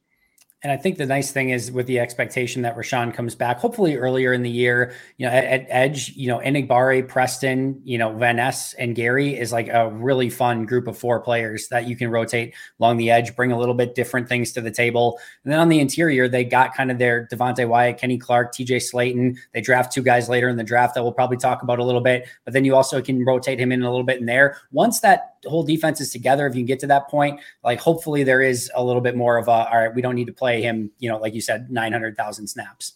And 0.66 0.72
I 0.72 0.78
think 0.78 0.98
the 0.98 1.06
nice 1.06 1.32
thing 1.32 1.52
is 1.52 1.72
with 1.72 1.86
the 1.86 2.00
expectation 2.00 2.64
that 2.64 2.76
Rashan 2.76 3.14
comes 3.14 3.36
back, 3.36 3.60
hopefully 3.60 3.98
earlier 3.98 4.34
in 4.34 4.42
the 4.42 4.50
year, 4.50 4.96
you 5.18 5.28
know, 5.28 5.32
at, 5.32 5.44
at 5.44 5.68
Edge, 5.70 6.10
you 6.16 6.28
know, 6.28 6.40
Enagbare, 6.40 7.08
Preston, 7.08 7.80
you 7.84 8.00
know, 8.00 8.18
Van 8.18 8.38
Ness 8.38 8.74
and 8.74 8.96
Gary 8.96 9.38
is 9.38 9.52
like 9.52 9.68
a 9.68 9.92
really 9.92 10.28
fun 10.28 10.66
group 10.66 10.88
of 10.88 10.98
four 10.98 11.20
players 11.20 11.68
that 11.68 11.88
you 11.88 11.96
can 11.96 12.10
rotate 12.10 12.56
along 12.80 12.98
the 12.98 13.12
edge, 13.12 13.36
bring 13.36 13.52
a 13.52 13.60
little 13.60 13.76
bit 13.76 13.94
different 13.94 14.28
things 14.28 14.54
to 14.54 14.62
the 14.62 14.72
table. 14.72 15.20
And 15.44 15.54
then 15.54 15.60
on 15.60 15.70
the 15.70 15.80
interior, 15.80 16.28
they 16.28 16.44
got 16.44 16.74
kind 16.74 16.90
of 16.90 16.98
their 16.98 17.28
Devonte 17.32 17.68
Wyatt, 17.68 18.00
Kenny 18.00 18.18
Clark, 18.18 18.52
TJ 18.52 18.92
Slaton. 18.92 19.38
They 19.54 19.62
draft 19.62 19.94
two 19.94 20.02
guys 20.02 20.30
later 20.30 20.50
in 20.50 20.58
the 20.58 20.64
draft 20.64 20.96
that 20.96 21.04
we'll 21.04 21.14
probably 21.14 21.38
talk 21.38 21.62
about 21.62 21.78
a 21.78 21.84
little 21.84 22.02
bit, 22.02 22.28
but 22.44 22.56
then 22.56 22.66
you 22.66 22.76
also 22.76 23.04
can 23.04 23.24
rotate 23.24 23.60
him 23.60 23.72
in 23.72 23.84
a 23.84 23.90
little 23.92 24.04
bit 24.04 24.20
in 24.20 24.26
there. 24.26 24.58
Once 24.72 25.02
that 25.02 25.36
whole 25.46 25.62
defense 25.62 26.02
is 26.02 26.12
together, 26.12 26.48
if 26.48 26.56
you 26.56 26.62
can 26.62 26.66
get 26.66 26.80
to 26.80 26.88
that 26.88 27.08
point, 27.08 27.40
like 27.64 27.80
hopefully 27.80 28.24
there 28.24 28.42
is 28.42 28.72
a 28.74 28.84
little 28.84 29.02
bit 29.02 29.16
more 29.16 29.38
of 29.38 29.48
a, 29.48 29.52
all 29.52 29.78
right, 29.78 29.94
we 29.94 30.02
don't 30.02 30.16
need 30.16 30.26
to 30.26 30.34
play 30.34 30.55
play 30.56 30.68
him, 30.68 30.92
you 31.00 31.10
know, 31.10 31.18
like 31.18 31.34
you 31.34 31.42
said, 31.42 31.70
900,000 31.70 32.48
snaps. 32.48 32.94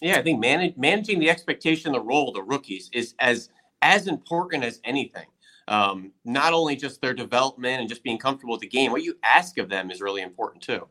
Yeah, 0.00 0.18
I 0.18 0.22
think 0.22 0.40
manage, 0.40 0.76
managing 0.76 1.18
the 1.18 1.30
expectation, 1.30 1.92
the 1.92 2.00
role 2.00 2.28
of 2.28 2.34
the 2.34 2.42
rookies 2.42 2.88
is 2.92 3.14
as 3.18 3.50
as 3.82 4.06
important 4.08 4.64
as 4.64 4.80
anything. 4.84 5.26
um, 5.68 6.12
not 6.24 6.52
only 6.52 6.74
just 6.76 7.00
their 7.00 7.14
development 7.14 7.80
and 7.80 7.88
just 7.88 8.02
being 8.02 8.18
comfortable 8.18 8.52
with 8.52 8.62
the 8.62 8.68
game, 8.68 8.90
what 8.90 9.02
you 9.02 9.14
ask 9.22 9.58
of 9.58 9.68
them 9.68 9.90
is 9.90 10.00
really 10.00 10.22
important 10.22 10.62
too. 10.62 10.86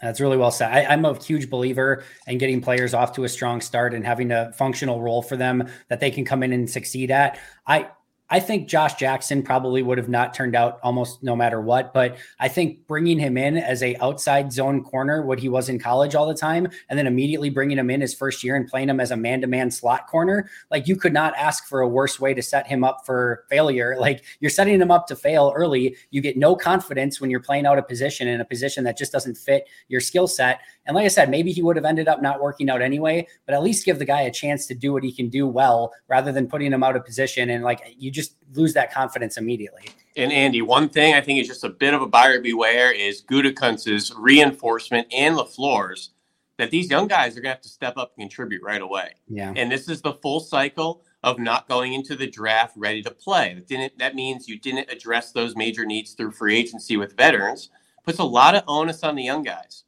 That's 0.00 0.20
really 0.20 0.36
well 0.36 0.50
said. 0.50 0.70
I, 0.70 0.92
am 0.92 1.04
a 1.04 1.16
huge 1.16 1.48
believer 1.48 2.04
in 2.26 2.36
getting 2.36 2.60
players 2.60 2.92
off 2.92 3.12
to 3.14 3.24
a 3.24 3.28
strong 3.28 3.60
start 3.60 3.94
and 3.94 4.04
having 4.04 4.32
a 4.32 4.52
functional 4.52 5.00
role 5.00 5.22
for 5.22 5.36
them 5.36 5.68
that 5.88 6.00
they 6.00 6.10
can 6.10 6.24
come 6.24 6.42
in 6.42 6.52
and 6.52 6.68
succeed 6.68 7.10
at. 7.10 7.38
I 7.66 7.88
I 8.32 8.40
think 8.40 8.66
Josh 8.66 8.94
Jackson 8.94 9.42
probably 9.42 9.82
would 9.82 9.98
have 9.98 10.08
not 10.08 10.32
turned 10.32 10.56
out 10.56 10.80
almost 10.82 11.22
no 11.22 11.36
matter 11.36 11.60
what, 11.60 11.92
but 11.92 12.16
I 12.40 12.48
think 12.48 12.86
bringing 12.86 13.18
him 13.18 13.36
in 13.36 13.58
as 13.58 13.82
a 13.82 13.94
outside 13.96 14.50
zone 14.50 14.82
corner, 14.82 15.20
what 15.20 15.38
he 15.38 15.50
was 15.50 15.68
in 15.68 15.78
college 15.78 16.14
all 16.14 16.26
the 16.26 16.32
time, 16.32 16.66
and 16.88 16.98
then 16.98 17.06
immediately 17.06 17.50
bringing 17.50 17.76
him 17.76 17.90
in 17.90 18.00
his 18.00 18.14
first 18.14 18.42
year 18.42 18.56
and 18.56 18.66
playing 18.66 18.88
him 18.88 19.00
as 19.00 19.10
a 19.10 19.18
man-to-man 19.18 19.70
slot 19.70 20.06
corner, 20.06 20.48
like 20.70 20.88
you 20.88 20.96
could 20.96 21.12
not 21.12 21.34
ask 21.36 21.66
for 21.66 21.82
a 21.82 21.88
worse 21.88 22.18
way 22.18 22.32
to 22.32 22.40
set 22.40 22.66
him 22.66 22.84
up 22.84 23.04
for 23.04 23.44
failure. 23.50 23.96
Like 24.02 24.24
you're 24.40 24.50
setting 24.50 24.80
him 24.80 24.90
up 24.90 25.06
to 25.06 25.14
fail 25.14 25.52
early. 25.54 25.94
You 26.10 26.20
get 26.20 26.36
no 26.36 26.56
confidence 26.56 27.20
when 27.20 27.30
you're 27.30 27.38
playing 27.38 27.66
out 27.66 27.78
a 27.78 27.82
position 27.82 28.26
in 28.26 28.40
a 28.40 28.44
position 28.44 28.82
that 28.82 28.98
just 28.98 29.12
doesn't 29.12 29.36
fit 29.36 29.68
your 29.86 30.00
skill 30.00 30.26
set. 30.26 30.58
And 30.86 30.96
like 30.96 31.04
I 31.04 31.08
said, 31.08 31.30
maybe 31.30 31.52
he 31.52 31.62
would 31.62 31.76
have 31.76 31.84
ended 31.84 32.08
up 32.08 32.20
not 32.20 32.40
working 32.40 32.68
out 32.68 32.82
anyway, 32.82 33.28
but 33.46 33.54
at 33.54 33.62
least 33.62 33.84
give 33.84 34.00
the 34.00 34.04
guy 34.04 34.22
a 34.22 34.30
chance 34.32 34.66
to 34.66 34.74
do 34.74 34.92
what 34.92 35.04
he 35.04 35.12
can 35.12 35.28
do 35.28 35.46
well 35.46 35.92
rather 36.08 36.32
than 36.32 36.48
putting 36.48 36.72
him 36.72 36.82
out 36.82 36.96
of 36.96 37.04
position 37.04 37.48
and 37.50 37.62
like 37.62 37.94
you 37.96 38.10
just 38.10 38.21
lose 38.54 38.74
that 38.74 38.92
confidence 38.92 39.36
immediately. 39.36 39.82
And 40.16 40.32
Andy, 40.32 40.62
one 40.62 40.88
thing 40.88 41.14
I 41.14 41.20
think 41.20 41.40
is 41.40 41.48
just 41.48 41.64
a 41.64 41.68
bit 41.68 41.94
of 41.94 42.02
a 42.02 42.06
buyer 42.06 42.40
beware 42.40 42.92
is 42.92 43.22
Gutekunst's 43.22 44.12
reinforcement 44.16 45.06
and 45.12 45.36
LaFleur's 45.36 46.10
that 46.58 46.70
these 46.70 46.90
young 46.90 47.08
guys 47.08 47.32
are 47.32 47.40
going 47.40 47.50
to 47.50 47.56
have 47.56 47.60
to 47.62 47.68
step 47.68 47.96
up 47.96 48.12
and 48.16 48.22
contribute 48.22 48.62
right 48.62 48.82
away. 48.82 49.14
Yeah. 49.28 49.52
And 49.56 49.70
this 49.70 49.88
is 49.88 50.02
the 50.02 50.14
full 50.14 50.40
cycle 50.40 51.02
of 51.24 51.38
not 51.38 51.68
going 51.68 51.94
into 51.94 52.14
the 52.14 52.26
draft 52.26 52.76
ready 52.76 53.02
to 53.02 53.10
play. 53.10 53.54
That 53.54 53.66
didn't 53.68 53.98
that 53.98 54.14
means 54.14 54.48
you 54.48 54.58
didn't 54.58 54.90
address 54.90 55.32
those 55.32 55.56
major 55.56 55.84
needs 55.84 56.12
through 56.12 56.32
free 56.32 56.56
agency 56.56 56.96
with 56.96 57.16
veterans. 57.16 57.70
Puts 58.04 58.18
a 58.18 58.24
lot 58.24 58.54
of 58.54 58.64
onus 58.66 59.02
on 59.02 59.14
the 59.14 59.22
young 59.22 59.42
guys. 59.42 59.84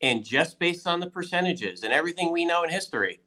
And 0.00 0.24
just 0.24 0.58
based 0.58 0.86
on 0.86 0.98
the 0.98 1.10
percentages 1.10 1.82
and 1.82 1.92
everything 1.92 2.32
we 2.32 2.44
know 2.44 2.64
in 2.64 2.70
history, 2.70 3.20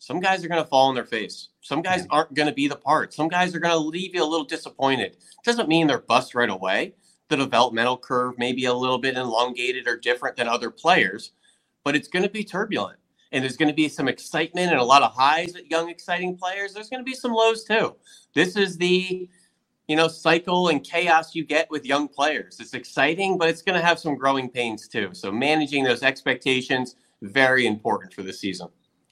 some 0.00 0.18
guys 0.18 0.42
are 0.42 0.48
going 0.48 0.62
to 0.62 0.68
fall 0.68 0.88
on 0.88 0.94
their 0.94 1.04
face. 1.04 1.48
Some 1.60 1.82
guys 1.82 2.06
aren't 2.08 2.32
going 2.32 2.48
to 2.48 2.54
be 2.54 2.66
the 2.66 2.74
part. 2.74 3.12
Some 3.12 3.28
guys 3.28 3.54
are 3.54 3.60
going 3.60 3.74
to 3.74 3.78
leave 3.78 4.14
you 4.14 4.24
a 4.24 4.24
little 4.24 4.46
disappointed. 4.46 5.18
Doesn't 5.44 5.68
mean 5.68 5.86
they're 5.86 5.98
bust 5.98 6.34
right 6.34 6.48
away. 6.48 6.94
The 7.28 7.36
developmental 7.36 7.98
curve 7.98 8.38
may 8.38 8.54
be 8.54 8.64
a 8.64 8.72
little 8.72 8.96
bit 8.96 9.18
elongated 9.18 9.86
or 9.86 9.98
different 9.98 10.36
than 10.36 10.48
other 10.48 10.70
players, 10.70 11.32
but 11.84 11.94
it's 11.94 12.08
going 12.08 12.22
to 12.22 12.30
be 12.30 12.42
turbulent. 12.42 12.98
And 13.30 13.44
there's 13.44 13.58
going 13.58 13.68
to 13.68 13.74
be 13.74 13.90
some 13.90 14.08
excitement 14.08 14.72
and 14.72 14.80
a 14.80 14.84
lot 14.84 15.02
of 15.02 15.12
highs 15.12 15.54
at 15.54 15.70
young, 15.70 15.90
exciting 15.90 16.34
players. 16.34 16.72
There's 16.72 16.88
going 16.88 17.04
to 17.04 17.08
be 17.08 17.14
some 17.14 17.32
lows 17.32 17.64
too. 17.64 17.94
This 18.34 18.56
is 18.56 18.78
the 18.78 19.28
you 19.86 19.96
know, 19.96 20.08
cycle 20.08 20.68
and 20.68 20.82
chaos 20.82 21.34
you 21.34 21.44
get 21.44 21.68
with 21.70 21.84
young 21.84 22.08
players. 22.08 22.58
It's 22.58 22.74
exciting, 22.74 23.36
but 23.36 23.48
it's 23.48 23.60
going 23.60 23.78
to 23.78 23.84
have 23.84 23.98
some 23.98 24.14
growing 24.14 24.48
pains 24.48 24.88
too. 24.88 25.10
So 25.12 25.30
managing 25.30 25.84
those 25.84 26.02
expectations 26.02 26.94
very 27.20 27.66
important 27.66 28.14
for 28.14 28.22
the 28.22 28.32
season. 28.32 28.68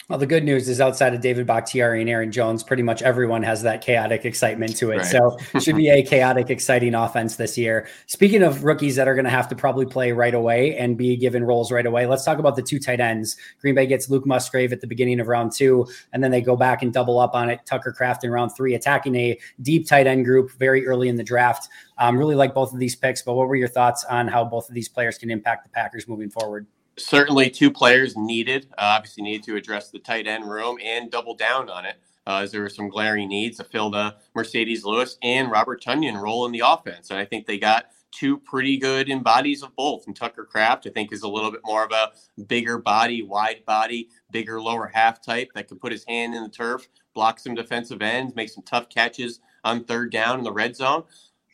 Well, 0.09 0.19
the 0.19 0.27
good 0.27 0.43
news 0.43 0.71
is 0.71 0.81
outside 0.81 1.13
of 1.13 1.21
David 1.21 1.47
Bakhtiari 1.47 2.01
and 2.01 2.09
Aaron 2.09 2.33
Jones, 2.33 2.63
pretty 2.63 2.83
much 2.83 3.03
everyone 3.03 3.43
has 3.43 3.61
that 3.65 3.83
chaotic 3.83 4.25
excitement 4.25 4.75
to 4.79 4.91
it. 4.91 4.97
Right. 4.99 5.05
So 5.07 5.37
it 5.55 5.63
should 5.63 5.77
be 5.77 5.91
a 5.91 6.03
chaotic, 6.03 6.49
exciting 6.49 6.95
offense 6.95 7.37
this 7.37 7.59
year. 7.59 7.87
Speaking 8.07 8.43
of 8.43 8.65
rookies 8.65 8.97
that 8.97 9.07
are 9.07 9.15
going 9.15 9.27
to 9.27 9.31
have 9.31 9.49
to 9.49 9.55
probably 9.55 9.85
play 9.85 10.13
right 10.13 10.33
away 10.33 10.75
and 10.79 10.97
be 10.97 11.15
given 11.19 11.45
roles 11.45 11.71
right 11.71 11.85
away, 11.85 12.07
let's 12.07 12.25
talk 12.25 12.39
about 12.39 12.57
the 12.57 12.63
two 12.63 12.79
tight 12.79 13.01
ends. 13.01 13.37
Green 13.61 13.75
Bay 13.75 13.87
gets 13.87 14.09
Luke 14.09 14.25
Musgrave 14.25 14.73
at 14.73 14.81
the 14.81 14.87
beginning 14.87 15.21
of 15.21 15.29
round 15.29 15.53
two, 15.53 15.87
and 16.15 16.25
then 16.25 16.31
they 16.31 16.41
go 16.41 16.57
back 16.57 16.83
and 16.83 16.91
double 16.91 17.19
up 17.19 17.35
on 17.35 17.51
it. 17.51 17.61
Tucker 17.67 17.93
Kraft 17.93 18.25
in 18.25 18.31
round 18.31 18.53
three, 18.57 18.73
attacking 18.73 19.15
a 19.15 19.39
deep 19.61 19.87
tight 19.87 20.07
end 20.07 20.25
group 20.25 20.51
very 20.53 20.87
early 20.87 21.11
in 21.11 21.17
the 21.17 21.23
draft. 21.23 21.69
Um, 21.99 22.17
really 22.17 22.35
like 22.35 22.55
both 22.55 22.73
of 22.73 22.79
these 22.79 22.97
picks, 22.97 23.21
but 23.21 23.35
what 23.35 23.47
were 23.47 23.57
your 23.57 23.69
thoughts 23.69 24.05
on 24.05 24.27
how 24.27 24.43
both 24.43 24.71
of 24.71 24.75
these 24.75 24.89
players 24.89 25.19
can 25.19 25.31
impact 25.31 25.65
the 25.65 25.71
Packers 25.71 26.09
moving 26.09 26.31
forward? 26.31 26.67
Certainly 26.99 27.51
two 27.51 27.71
players 27.71 28.17
needed. 28.17 28.67
Uh, 28.73 28.97
obviously, 28.97 29.23
needed 29.23 29.45
to 29.45 29.57
address 29.57 29.91
the 29.91 29.99
tight 29.99 30.27
end 30.27 30.49
room 30.49 30.79
and 30.83 31.11
double 31.11 31.35
down 31.35 31.71
on 31.71 31.85
it. 31.85 31.97
Uh, 32.27 32.41
as 32.43 32.53
there 32.53 32.61
were 32.61 32.69
some 32.69 32.91
glaring 32.91 33.29
needs 33.29 33.57
to 33.57 33.65
fill 33.65 33.89
the 33.91 34.15
Marcedes 34.37 34.85
Lewis 34.85 35.17
and 35.23 35.51
Robert 35.51 35.83
Tonyan 35.83 36.21
role 36.21 36.45
in 36.45 36.53
the 36.53 36.63
offense. 36.65 37.09
And 37.09 37.19
I 37.19 37.25
think 37.25 37.47
they 37.47 37.59
got 37.59 37.87
two 38.11 38.39
pretty 38.39 38.77
good 38.77 39.09
embodies 39.09 39.63
of 39.63 39.75
both. 39.77 40.07
And 40.07 40.15
Tucker 40.15 40.45
Kraft, 40.45 40.87
I 40.87 40.91
think, 40.91 41.11
is 41.13 41.23
a 41.23 41.29
little 41.29 41.51
bit 41.51 41.63
more 41.65 41.85
of 41.85 41.93
a 41.93 42.13
bigger 42.43 42.79
body, 42.79 43.23
wide 43.23 43.65
body, 43.65 44.11
bigger 44.31 44.61
lower 44.61 44.91
half 44.93 45.23
type 45.25 45.49
that 45.55 45.69
can 45.69 45.79
put 45.79 45.93
his 45.93 46.05
hand 46.05 46.35
in 46.35 46.43
the 46.43 46.49
turf, 46.51 46.87
block 47.15 47.39
some 47.39 47.55
defensive 47.55 48.03
ends, 48.03 48.35
make 48.35 48.51
some 48.51 48.65
tough 48.65 48.91
catches 48.91 49.41
on 49.65 49.85
third 49.85 50.13
down 50.13 50.39
in 50.39 50.45
the 50.45 50.53
red 50.53 50.77
zone. 50.77 51.05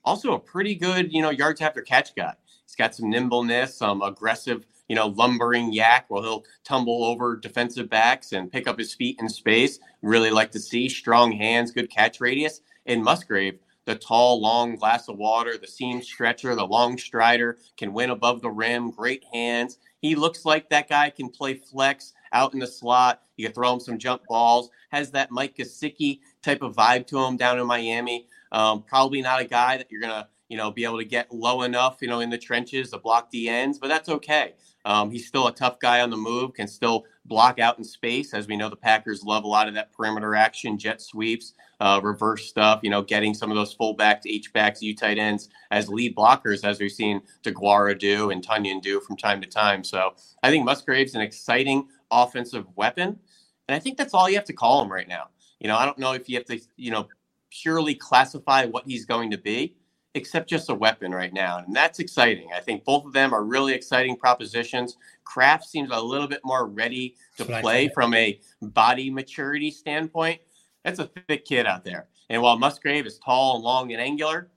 Also, 0.05 0.33
a 0.35 0.41
pretty 0.41 0.75
good, 0.75 1.13
you 1.13 1.23
know, 1.23 1.31
yards 1.31 1.61
after 1.61 1.83
catch 1.83 2.15
guy. 2.15 2.35
He's 2.67 2.75
got 2.75 2.95
some 2.95 3.09
nimbleness, 3.11 3.77
some 3.77 4.03
aggressive 4.03 4.67
you 4.89 4.97
know, 4.97 5.09
lumbering 5.09 5.73
YAC 5.73 6.05
Well, 6.09 6.23
he'll 6.23 6.45
tumble 6.65 7.05
over 7.05 7.37
defensive 7.37 7.89
backs 7.89 8.33
and 8.33 8.51
pick 8.51 8.67
up 8.67 8.79
his 8.79 8.95
feet 8.95 9.19
in 9.21 9.29
space. 9.29 9.79
Really 10.03 10.31
like 10.31 10.53
to 10.53 10.61
see 10.61 10.89
strong 10.89 11.33
hands, 11.33 11.71
good 11.71 11.91
catch 11.91 12.21
radius. 12.21 12.61
In 12.87 13.03
Musgrave, 13.03 13.59
the 13.87 13.95
tall, 13.95 14.41
long 14.41 14.77
glass 14.77 15.09
of 15.09 15.17
water, 15.17 15.57
the 15.57 15.67
seam 15.67 16.03
stretcher, 16.03 16.55
the 16.55 16.67
long 16.67 16.99
strider, 16.99 17.59
can 17.77 17.93
win 17.93 18.11
above 18.11 18.43
the 18.43 18.51
rim, 18.51 18.91
great 18.91 19.25
hands. 19.33 19.79
He 20.01 20.15
looks 20.15 20.45
like 20.45 20.69
that 20.69 20.89
guy 20.89 21.11
can 21.11 21.31
play 21.31 21.55
flex 21.55 22.13
out 22.33 22.53
in 22.53 22.61
the 22.61 22.67
slot. 22.67 23.23
You 23.37 23.47
can 23.47 23.55
throw 23.55 23.73
him 23.73 23.81
some 23.81 23.99
jump 23.99 24.23
balls. 24.29 24.71
Has 24.91 25.11
that 25.13 25.31
Mike 25.31 25.57
Gesicki 25.57 26.21
type 26.43 26.63
of 26.63 26.77
vibe 26.77 27.07
to 27.09 27.19
him 27.19 27.37
down 27.37 27.59
in 27.59 27.67
Miami. 27.67 28.27
Um, 28.53 28.83
probably 28.83 29.23
not 29.23 29.41
a 29.41 29.45
guy 29.45 29.79
that 29.79 29.91
you're 29.91 30.01
gonna, 30.01 30.29
you 30.55 30.59
know, 30.59 30.71
be 30.71 30.85
able 30.85 30.99
to 30.99 31.05
get 31.05 31.35
low 31.35 31.63
enough, 31.63 31.97
you 32.01 32.07
know, 32.07 32.21
in 32.21 32.31
the 32.31 32.39
trenches 32.39 32.93
to 32.93 32.99
block 32.99 33.29
the 33.33 33.49
ends, 33.49 33.77
but 33.77 33.89
that's 33.89 34.09
okay. 34.09 34.55
Um, 34.85 35.11
he's 35.11 35.27
still 35.27 35.49
a 35.49 35.53
tough 35.53 35.81
guy 35.81 36.01
on 36.01 36.11
the 36.11 36.17
move, 36.17 36.55
can 36.55 36.69
still 36.69 37.07
block 37.25 37.59
out 37.59 37.77
in 37.77 37.83
space. 37.83 38.33
As 38.33 38.47
we 38.47 38.57
know, 38.57 38.69
the 38.69 38.77
Packers 38.77 39.25
love 39.25 39.43
a 39.43 39.49
lot 39.49 39.67
of 39.67 39.75
that 39.75 39.93
perimeter 39.93 40.37
action, 40.37 40.79
jet 40.79 41.03
sweeps, 41.03 41.55
uh, 41.81 41.99
reverse 42.05 42.47
stuff, 42.47 42.79
you 42.85 42.91
know, 42.91 43.03
getting 43.03 43.35
some 43.35 43.51
of 43.51 43.57
those 43.57 43.77
fullbacks, 43.77 44.21
H-backs, 44.27 44.81
U 44.81 44.95
tight 44.95 45.19
ends 45.19 45.49
as 45.73 45.89
lead 45.89 46.15
blockers, 46.15 46.63
as 46.63 46.79
we've 46.79 46.93
seen 46.93 47.21
DeGuara 47.43 47.99
do 47.99 48.31
and 48.31 48.47
Tonyan 48.47 48.81
do 48.81 49.01
from 49.01 49.17
time 49.17 49.41
to 49.41 49.49
time. 49.49 49.83
So 49.83 50.15
I 50.45 50.51
think 50.51 50.65
Musgrave's 50.65 51.17
an 51.17 51.21
exciting 51.21 51.89
offensive 52.13 52.67
weapon. 52.77 53.19
And 53.67 53.75
I 53.75 53.81
think 53.81 53.99
that's 53.99 54.15
all 54.15 54.29
you 54.29 54.37
have 54.37 54.45
to 54.45 54.53
call 54.53 54.83
him 54.83 54.93
right 54.93 55.09
now. 55.09 55.31
You 55.59 55.67
know, 55.67 55.77
I 55.77 55.85
don't 55.85 55.99
know 55.99 56.13
if 56.13 56.29
you 56.29 56.37
have 56.37 56.47
to, 56.47 56.61
you 56.77 56.93
know, 56.93 57.09
purely 57.51 57.97
classify 57.97 58.67
what 58.67 58.85
he's 58.87 59.05
going 59.05 59.33
to 59.33 59.39
be 59.39 59.75
except 60.15 60.49
just 60.49 60.71
a 60.71 60.75
weapon 60.75 61.13
right 61.13 61.33
now. 61.33 61.59
And 61.59 61.75
that's 61.75 61.99
exciting. 61.99 62.49
I 62.55 62.61
think 62.61 62.85
both 62.85 63.05
of 63.05 63.13
them 63.13 63.33
are 63.33 63.45
really 63.45 63.75
exciting 63.75 64.17
propositions. 64.17 64.97
Kraft 65.25 65.65
seems 65.65 65.91
a 65.93 66.01
little 66.01 66.29
bit 66.29 66.41
more 66.45 66.67
ready 66.67 67.17
to 67.37 67.45
play 67.45 67.89
from 67.89 68.15
a 68.15 68.41
body 68.63 69.11
maturity 69.11 69.71
standpoint. 69.71 70.41
That's 70.85 71.01
a 71.01 71.11
thick 71.29 71.45
kid 71.45 71.67
out 71.67 71.85
there. 71.85 72.09
And 72.31 72.41
while 72.43 72.59
Musgrave 72.59 73.07
is 73.07 73.19
tall 73.19 73.57
and 73.57 73.65
long 73.65 73.93
and 73.93 74.01
angular, 74.01 74.51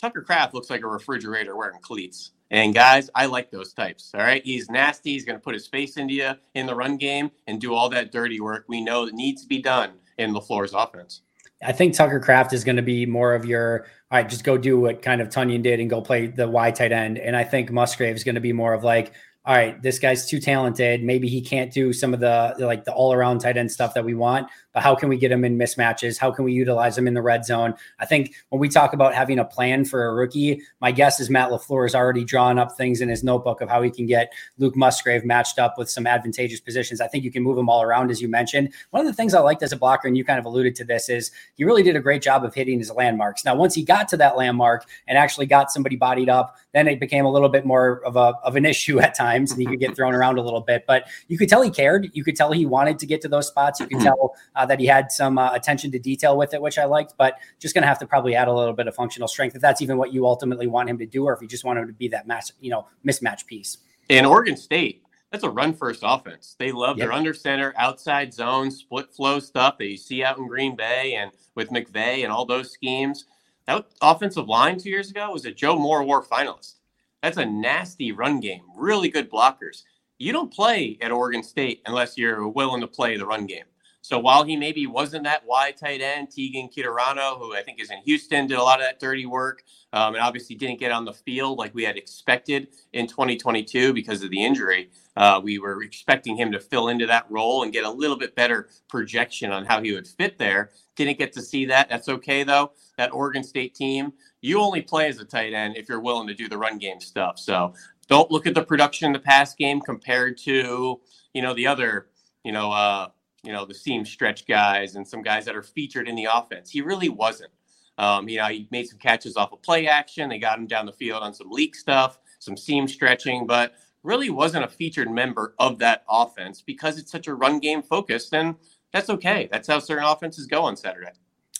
Tucker 0.00 0.22
Kraft 0.22 0.54
looks 0.54 0.70
like 0.70 0.82
a 0.82 0.88
refrigerator 0.88 1.56
wearing 1.56 1.80
cleats. 1.80 2.32
And 2.50 2.74
guys, 2.74 3.08
I 3.14 3.26
like 3.26 3.50
those 3.50 3.72
types. 3.72 4.12
All 4.14 4.20
right. 4.20 4.44
He's 4.44 4.68
nasty. 4.68 5.12
He's 5.12 5.24
going 5.24 5.38
to 5.38 5.42
put 5.42 5.54
his 5.54 5.66
face 5.66 5.96
into 5.96 6.14
you 6.14 6.32
in 6.54 6.66
the 6.66 6.74
run 6.74 6.96
game 6.96 7.30
and 7.46 7.60
do 7.60 7.74
all 7.74 7.88
that 7.88 8.12
dirty 8.12 8.40
work 8.40 8.66
we 8.68 8.82
know 8.82 9.06
that 9.06 9.14
needs 9.14 9.42
to 9.42 9.48
be 9.48 9.62
done 9.62 9.92
in 10.18 10.32
the 10.32 10.40
LaFleur's 10.40 10.74
offense. 10.74 11.22
I 11.64 11.72
think 11.72 11.94
Tucker 11.94 12.20
Kraft 12.20 12.52
is 12.52 12.64
going 12.64 12.76
to 12.76 12.82
be 12.82 13.06
more 13.06 13.34
of 13.34 13.44
your 13.44 13.86
all 14.12 14.18
right, 14.18 14.28
just 14.28 14.44
go 14.44 14.58
do 14.58 14.78
what 14.78 15.00
kind 15.00 15.22
of 15.22 15.30
Tonyan 15.30 15.62
did 15.62 15.80
and 15.80 15.88
go 15.88 16.02
play 16.02 16.26
the 16.26 16.46
wide 16.46 16.74
tight 16.74 16.92
end. 16.92 17.18
And 17.18 17.34
I 17.34 17.44
think 17.44 17.70
Musgrave 17.72 18.14
is 18.14 18.24
going 18.24 18.34
to 18.34 18.42
be 18.42 18.52
more 18.52 18.74
of 18.74 18.84
like, 18.84 19.14
all 19.46 19.56
right, 19.56 19.80
this 19.80 19.98
guy's 19.98 20.26
too 20.26 20.38
talented. 20.38 21.02
Maybe 21.02 21.28
he 21.28 21.40
can't 21.40 21.72
do 21.72 21.94
some 21.94 22.12
of 22.12 22.20
the 22.20 22.54
like 22.58 22.84
the 22.84 22.92
all 22.92 23.14
around 23.14 23.38
tight 23.38 23.56
end 23.56 23.72
stuff 23.72 23.94
that 23.94 24.04
we 24.04 24.14
want, 24.14 24.48
but 24.72 24.82
how 24.82 24.94
can 24.94 25.08
we 25.08 25.16
get 25.16 25.30
him 25.30 25.44
in 25.44 25.58
mismatches? 25.58 26.18
How 26.18 26.30
can 26.30 26.44
we 26.44 26.52
utilize 26.52 26.96
him 26.96 27.06
in 27.06 27.14
the 27.14 27.22
red 27.22 27.44
zone? 27.44 27.74
I 27.98 28.06
think 28.06 28.34
when 28.48 28.60
we 28.60 28.68
talk 28.68 28.92
about 28.92 29.14
having 29.14 29.38
a 29.38 29.44
plan 29.44 29.84
for 29.84 30.06
a 30.06 30.14
rookie, 30.14 30.62
my 30.80 30.92
guess 30.92 31.20
is 31.20 31.30
Matt 31.30 31.50
LaFleur 31.50 31.84
has 31.84 31.94
already 31.94 32.24
drawn 32.24 32.58
up 32.58 32.72
things 32.72 33.00
in 33.00 33.08
his 33.08 33.22
notebook 33.22 33.60
of 33.60 33.68
how 33.68 33.82
he 33.82 33.90
can 33.90 34.06
get 34.06 34.32
Luke 34.58 34.76
Musgrave 34.76 35.24
matched 35.24 35.58
up 35.58 35.78
with 35.78 35.90
some 35.90 36.06
advantageous 36.06 36.60
positions. 36.60 37.00
I 37.00 37.08
think 37.08 37.24
you 37.24 37.30
can 37.30 37.42
move 37.42 37.58
him 37.58 37.68
all 37.68 37.82
around, 37.82 38.10
as 38.10 38.20
you 38.22 38.28
mentioned. 38.28 38.72
One 38.90 39.00
of 39.00 39.06
the 39.06 39.14
things 39.14 39.34
I 39.34 39.40
liked 39.40 39.62
as 39.62 39.72
a 39.72 39.76
blocker, 39.76 40.08
and 40.08 40.16
you 40.16 40.24
kind 40.24 40.38
of 40.38 40.44
alluded 40.44 40.74
to 40.76 40.84
this, 40.84 41.08
is 41.08 41.30
he 41.54 41.64
really 41.64 41.82
did 41.82 41.96
a 41.96 42.00
great 42.00 42.22
job 42.22 42.44
of 42.44 42.54
hitting 42.54 42.78
his 42.78 42.90
landmarks. 42.90 43.44
Now, 43.44 43.54
once 43.54 43.74
he 43.74 43.82
got 43.82 44.08
to 44.08 44.16
that 44.18 44.36
landmark 44.36 44.86
and 45.06 45.18
actually 45.18 45.46
got 45.46 45.70
somebody 45.70 45.96
bodied 45.96 46.28
up, 46.28 46.56
then 46.72 46.88
it 46.88 46.98
became 46.98 47.24
a 47.24 47.30
little 47.30 47.48
bit 47.48 47.66
more 47.66 48.02
of 48.04 48.16
a 48.16 48.34
of 48.44 48.56
an 48.56 48.64
issue 48.72 49.00
at 49.00 49.14
times, 49.14 49.52
and 49.52 49.60
he 49.60 49.66
could 49.66 49.80
get 49.80 49.94
thrown 49.94 50.14
around 50.14 50.38
a 50.38 50.42
little 50.42 50.60
bit. 50.60 50.84
But 50.86 51.08
you 51.28 51.38
could 51.38 51.48
tell 51.48 51.62
he 51.62 51.70
cared. 51.70 52.10
You 52.14 52.24
could 52.24 52.36
tell 52.36 52.52
he 52.52 52.66
wanted 52.66 52.98
to 53.00 53.06
get 53.06 53.20
to 53.22 53.28
those 53.28 53.46
spots. 53.46 53.80
You 53.80 53.86
could 53.86 53.98
mm-hmm. 53.98 54.06
tell 54.06 54.34
uh, 54.56 54.61
uh, 54.62 54.66
that 54.66 54.78
he 54.78 54.86
had 54.86 55.10
some 55.10 55.38
uh, 55.38 55.52
attention 55.52 55.90
to 55.90 55.98
detail 55.98 56.36
with 56.36 56.54
it, 56.54 56.62
which 56.62 56.78
I 56.78 56.84
liked. 56.84 57.14
But 57.18 57.38
just 57.58 57.74
going 57.74 57.82
to 57.82 57.88
have 57.88 57.98
to 57.98 58.06
probably 58.06 58.36
add 58.36 58.48
a 58.48 58.52
little 58.52 58.72
bit 58.72 58.86
of 58.86 58.94
functional 58.94 59.26
strength 59.26 59.56
if 59.56 59.62
that's 59.62 59.82
even 59.82 59.98
what 59.98 60.12
you 60.12 60.26
ultimately 60.26 60.68
want 60.68 60.88
him 60.88 60.98
to 60.98 61.06
do, 61.06 61.24
or 61.24 61.34
if 61.34 61.42
you 61.42 61.48
just 61.48 61.64
want 61.64 61.78
him 61.78 61.86
to 61.88 61.92
be 61.92 62.08
that 62.08 62.26
mass, 62.26 62.52
you 62.60 62.70
know, 62.70 62.86
mismatch 63.06 63.44
piece. 63.46 63.78
In 64.08 64.24
Oregon 64.24 64.56
State, 64.56 65.02
that's 65.30 65.44
a 65.44 65.50
run 65.50 65.74
first 65.74 66.02
offense. 66.04 66.54
They 66.58 66.70
love 66.70 66.98
yep. 66.98 67.06
their 67.06 67.12
under 67.12 67.34
center, 67.34 67.74
outside 67.76 68.32
zone, 68.32 68.70
split 68.70 69.12
flow 69.12 69.40
stuff 69.40 69.78
that 69.78 69.86
you 69.86 69.96
see 69.96 70.22
out 70.22 70.38
in 70.38 70.46
Green 70.46 70.76
Bay 70.76 71.14
and 71.14 71.32
with 71.54 71.70
McVay 71.70 72.22
and 72.22 72.32
all 72.32 72.44
those 72.44 72.70
schemes. 72.70 73.24
That 73.66 73.86
offensive 74.00 74.48
line 74.48 74.78
two 74.78 74.90
years 74.90 75.10
ago 75.10 75.32
was 75.32 75.44
a 75.44 75.52
Joe 75.52 75.78
Moore 75.78 76.02
Award 76.02 76.24
finalist. 76.24 76.74
That's 77.22 77.36
a 77.36 77.46
nasty 77.46 78.12
run 78.12 78.40
game, 78.40 78.62
really 78.76 79.08
good 79.08 79.30
blockers. 79.30 79.82
You 80.18 80.32
don't 80.32 80.52
play 80.52 80.98
at 81.00 81.10
Oregon 81.10 81.42
State 81.42 81.82
unless 81.86 82.18
you're 82.18 82.46
willing 82.46 82.80
to 82.80 82.86
play 82.86 83.16
the 83.16 83.26
run 83.26 83.46
game. 83.46 83.64
So 84.02 84.18
while 84.18 84.42
he 84.42 84.56
maybe 84.56 84.86
wasn't 84.88 85.24
that 85.24 85.46
wide 85.46 85.76
tight 85.76 86.00
end, 86.00 86.28
Teagan 86.28 86.74
Quitoriano, 86.74 87.38
who 87.38 87.54
I 87.54 87.62
think 87.62 87.80
is 87.80 87.90
in 87.90 87.98
Houston, 87.98 88.48
did 88.48 88.58
a 88.58 88.62
lot 88.62 88.80
of 88.80 88.86
that 88.86 88.98
dirty 88.98 89.26
work, 89.26 89.62
um, 89.92 90.14
and 90.14 90.22
obviously 90.22 90.56
didn't 90.56 90.80
get 90.80 90.90
on 90.90 91.04
the 91.04 91.12
field 91.12 91.56
like 91.56 91.72
we 91.72 91.84
had 91.84 91.96
expected 91.96 92.68
in 92.92 93.06
2022 93.06 93.92
because 93.92 94.24
of 94.24 94.30
the 94.30 94.44
injury. 94.44 94.90
Uh, 95.16 95.40
we 95.42 95.60
were 95.60 95.82
expecting 95.82 96.36
him 96.36 96.50
to 96.50 96.58
fill 96.58 96.88
into 96.88 97.06
that 97.06 97.26
role 97.30 97.62
and 97.62 97.72
get 97.72 97.84
a 97.84 97.90
little 97.90 98.18
bit 98.18 98.34
better 98.34 98.68
projection 98.88 99.52
on 99.52 99.64
how 99.64 99.80
he 99.80 99.92
would 99.92 100.08
fit 100.08 100.36
there. 100.36 100.70
Didn't 100.96 101.18
get 101.18 101.32
to 101.34 101.42
see 101.42 101.64
that. 101.66 101.88
That's 101.88 102.08
okay 102.08 102.42
though. 102.42 102.72
That 102.98 103.12
Oregon 103.12 103.44
State 103.44 103.74
team, 103.74 104.12
you 104.40 104.60
only 104.60 104.82
play 104.82 105.08
as 105.08 105.20
a 105.20 105.24
tight 105.24 105.52
end 105.52 105.76
if 105.76 105.88
you're 105.88 106.00
willing 106.00 106.26
to 106.26 106.34
do 106.34 106.48
the 106.48 106.58
run 106.58 106.78
game 106.78 107.00
stuff. 107.00 107.38
So 107.38 107.72
don't 108.08 108.30
look 108.32 108.48
at 108.48 108.54
the 108.54 108.64
production 108.64 109.06
in 109.06 109.12
the 109.12 109.20
pass 109.20 109.54
game 109.54 109.80
compared 109.80 110.38
to 110.38 111.00
you 111.34 111.42
know 111.42 111.54
the 111.54 111.68
other 111.68 112.08
you 112.42 112.50
know. 112.50 112.72
Uh, 112.72 113.08
you 113.42 113.52
know, 113.52 113.64
the 113.64 113.74
seam 113.74 114.04
stretch 114.04 114.46
guys 114.46 114.94
and 114.96 115.06
some 115.06 115.22
guys 115.22 115.44
that 115.44 115.56
are 115.56 115.62
featured 115.62 116.08
in 116.08 116.14
the 116.14 116.28
offense. 116.32 116.70
He 116.70 116.80
really 116.80 117.08
wasn't. 117.08 117.50
Um, 117.98 118.28
you 118.28 118.38
know, 118.38 118.46
he 118.46 118.68
made 118.70 118.88
some 118.88 118.98
catches 118.98 119.36
off 119.36 119.52
of 119.52 119.62
play 119.62 119.86
action. 119.86 120.28
They 120.28 120.38
got 120.38 120.58
him 120.58 120.66
down 120.66 120.86
the 120.86 120.92
field 120.92 121.22
on 121.22 121.34
some 121.34 121.50
leak 121.50 121.74
stuff, 121.74 122.18
some 122.38 122.56
seam 122.56 122.88
stretching, 122.88 123.46
but 123.46 123.74
really 124.02 124.30
wasn't 124.30 124.64
a 124.64 124.68
featured 124.68 125.10
member 125.10 125.54
of 125.58 125.78
that 125.78 126.04
offense 126.08 126.62
because 126.62 126.98
it's 126.98 127.12
such 127.12 127.26
a 127.26 127.34
run 127.34 127.58
game 127.58 127.82
focused. 127.82 128.34
And 128.34 128.56
that's 128.92 129.10
okay. 129.10 129.48
That's 129.50 129.68
how 129.68 129.78
certain 129.78 130.04
offenses 130.04 130.46
go 130.46 130.62
on 130.64 130.76
Saturday. 130.76 131.12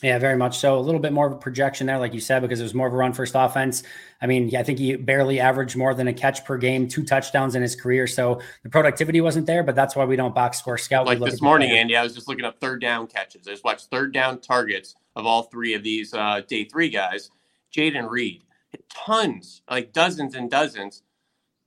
Yeah, 0.03 0.19
very 0.19 0.35
much 0.35 0.57
so. 0.57 0.77
A 0.77 0.81
little 0.81 0.99
bit 0.99 1.13
more 1.13 1.27
of 1.27 1.31
a 1.31 1.37
projection 1.37 1.87
there, 1.87 1.97
like 1.97 2.13
you 2.13 2.19
said, 2.19 2.41
because 2.41 2.59
it 2.59 2.63
was 2.63 2.73
more 2.73 2.87
of 2.87 2.93
a 2.93 2.97
run 2.97 3.13
first 3.13 3.35
offense. 3.37 3.83
I 4.21 4.27
mean, 4.27 4.53
I 4.53 4.61
think 4.61 4.77
he 4.77 4.97
barely 4.97 5.39
averaged 5.39 5.77
more 5.77 5.93
than 5.93 6.09
a 6.09 6.13
catch 6.13 6.43
per 6.43 6.57
game, 6.57 6.89
two 6.89 7.03
touchdowns 7.03 7.55
in 7.55 7.61
his 7.61 7.73
career. 7.73 8.05
So 8.05 8.41
the 8.63 8.69
productivity 8.69 9.21
wasn't 9.21 9.47
there, 9.47 9.63
but 9.63 9.75
that's 9.75 9.95
why 9.95 10.03
we 10.03 10.17
don't 10.17 10.35
box 10.35 10.59
score 10.59 10.77
scout. 10.77 11.05
Like 11.05 11.21
this 11.21 11.41
morning, 11.41 11.71
Andy, 11.71 11.95
I 11.95 12.03
was 12.03 12.13
just 12.13 12.27
looking 12.27 12.43
up 12.43 12.59
third 12.59 12.81
down 12.81 13.07
catches. 13.07 13.47
I 13.47 13.51
just 13.51 13.63
watched 13.63 13.85
third 13.91 14.13
down 14.13 14.41
targets 14.41 14.93
of 15.15 15.25
all 15.25 15.43
three 15.43 15.73
of 15.73 15.83
these 15.83 16.13
uh, 16.13 16.41
day 16.49 16.65
three 16.65 16.89
guys. 16.89 17.31
Jayden 17.73 18.09
Reed, 18.09 18.43
tons, 18.93 19.61
like 19.71 19.93
dozens 19.93 20.35
and 20.35 20.51
dozens. 20.51 21.03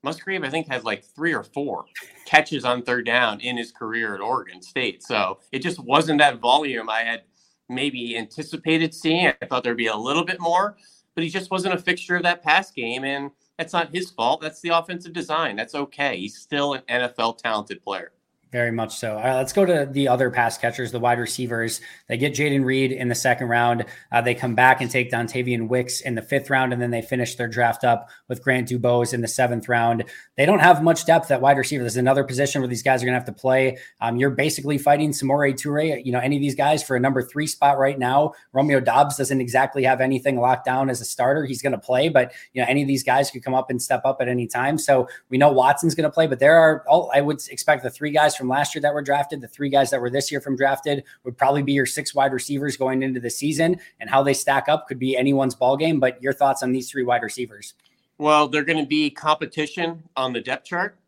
Musgrave, 0.03 0.45
I 0.45 0.51
think, 0.51 0.69
has 0.69 0.85
like 0.85 1.05
three 1.05 1.33
or 1.33 1.43
four 1.43 1.87
catches 2.27 2.67
on 2.67 2.83
third 2.83 3.07
down 3.07 3.41
in 3.41 3.57
his 3.57 3.73
career 3.73 4.15
at 4.15 4.21
Oregon 4.21 4.61
State. 4.61 5.03
So 5.03 5.39
it 5.53 5.61
just 5.61 5.79
wasn't 5.79 6.19
that 6.19 6.39
volume 6.39 6.91
I 6.91 7.01
had– 7.01 7.23
maybe 7.69 8.17
anticipated 8.17 8.95
seeing. 8.95 9.33
I 9.41 9.47
thought 9.47 9.65
there'd 9.65 9.77
be 9.77 9.87
a 9.87 9.97
little 9.97 10.25
bit 10.25 10.41
more, 10.41 10.77
but 11.15 11.25
he 11.25 11.31
just 11.31 11.51
wasn't 11.51 11.75
a 11.75 11.79
fixture 11.79 12.17
of 12.17 12.23
that 12.23 12.43
pass 12.43 12.71
game. 12.71 13.05
And 13.05 13.31
that's 13.59 13.73
not 13.73 13.95
his 13.95 14.11
fault. 14.11 14.41
That's 14.41 14.61
the 14.61 14.71
offensive 14.71 15.13
design. 15.13 15.57
That's 15.57 15.75
okay. 15.75 16.19
He's 16.19 16.37
still 16.37 16.75
an 16.75 16.83
NFL 16.89 17.39
talented 17.39 17.83
player. 17.83 18.13
Very 18.53 18.71
much 18.71 18.97
so. 18.97 19.19
Uh, 19.19 19.35
let's 19.35 19.53
go 19.53 19.67
to 19.67 19.89
the 19.91 20.07
other 20.07 20.31
pass 20.31 20.57
catchers, 20.57 20.93
the 20.93 21.01
wide 21.01 21.19
receivers. 21.19 21.81
They 22.09 22.17
get 22.17 22.33
Jayden 22.33 22.65
Reed 22.65 22.93
in 22.93 23.09
the 23.09 23.15
second 23.15 23.49
round. 23.49 23.85
Uh, 24.13 24.21
they 24.21 24.37
come 24.37 24.55
back 24.55 24.81
and 24.81 24.89
take 24.89 25.11
Dontayvion 25.11 25.67
Wicks 25.67 26.01
in 26.01 26.15
the 26.15 26.23
fifth 26.23 26.49
round, 26.49 26.73
and 26.73 26.81
then 26.81 26.93
they 26.93 27.03
finish 27.03 27.35
their 27.35 27.49
draft 27.49 27.83
up 27.83 28.09
with 28.29 28.45
Grant 28.45 28.69
Dubose 28.69 29.13
in 29.13 29.21
the 29.21 29.27
seventh 29.27 29.69
round. 29.69 30.05
They 30.37 30.47
don't 30.47 30.61
have 30.61 30.81
much 30.81 31.05
depth 31.07 31.29
at 31.33 31.41
wide 31.41 31.59
receiver. 31.59 31.83
There's 31.83 31.97
another 31.97 32.23
position 32.23 32.61
where 32.61 32.69
these 32.69 32.85
guys 32.85 33.03
are 33.03 33.07
going 33.07 33.15
to 33.15 33.19
have 33.19 33.27
to 33.27 33.33
play. 33.33 33.79
Um, 34.01 34.17
you're 34.17 34.31
basically 34.31 34.79
fighting 34.79 35.11
Samori 35.11 35.55
Toure, 35.55 36.05
you 36.05 36.13
know, 36.13 36.21
any 36.21 36.37
of 36.37 36.41
these 36.41 36.55
guys 36.55 36.85
for 36.85 36.95
a 36.95 37.01
number 37.01 37.23
three 37.23 37.49
spot 37.49 37.79
right 37.79 37.99
now. 37.99 38.33
Romeo 38.53 38.79
Doubs 38.79 39.17
doesn't 39.17 39.41
exactly 39.41 39.83
have 39.83 40.01
anything 40.01 40.39
locked 40.39 40.65
down 40.65 40.89
as 40.89 41.01
a 41.01 41.05
starter. 41.05 41.45
He's 41.47 41.63
going 41.63 41.73
to 41.73 41.79
play, 41.79 42.09
but 42.11 42.33
you 42.53 42.63
know, 42.63 42.69
any 42.69 42.83
of 42.83 42.89
these 42.89 43.03
guys 43.03 43.29
could 43.29 43.43
come 43.43 43.55
up 43.55 43.71
and 43.71 43.83
step 43.83 44.03
up 44.05 44.19
at 44.21 44.29
any 44.29 44.47
time. 44.47 44.79
So 44.79 45.09
we 45.31 45.37
know 45.37 45.51
Watson's 45.51 45.97
going 45.97 46.09
to 46.09 46.15
play, 46.15 46.29
but 46.29 46.39
there 46.39 46.57
are 46.57 46.85
all 46.87 47.11
I 47.13 47.23
would 47.23 47.43
expect 47.51 47.83
the 47.83 47.91
three 47.91 48.13
guys 48.13 48.36
from 48.37 48.49
last 48.49 48.75
year 48.75 48.83
that 48.83 48.95
were 48.95 49.03
drafted, 49.03 49.41
the 49.41 49.49
three 49.49 49.69
guys 49.69 49.91
that 49.91 50.01
were 50.01 50.11
this 50.11 50.31
year 50.31 50.41
from 50.41 50.57
drafted 50.57 51.05
would 51.25 51.37
probably 51.37 51.63
be 51.63 51.73
your 51.73 51.87
six 51.87 52.15
wide 52.15 52.33
receivers 52.33 52.77
going 52.77 53.03
into 53.03 53.21
the 53.21 53.31
season. 53.31 53.81
And 54.01 54.11
how 54.11 54.23
they 54.23 54.35
stack 54.35 54.69
up 54.69 54.87
could 54.89 54.99
be 54.99 55.17
anyone's 55.17 55.55
ball 55.55 55.77
game. 55.77 56.01
But 56.01 56.23
your 56.23 56.33
thoughts 56.33 56.63
on 56.63 56.73
these 56.73 56.91
three 56.91 57.05
wide 57.05 57.23
receivers? 57.23 57.75
Well, 58.19 58.49
they're 58.49 58.65
going 58.65 58.83
to 58.83 58.89
be 58.89 59.11
competition 59.11 60.03
on 60.17 60.33
the 60.33 60.41
depth 60.41 60.67
chart. 60.67 60.99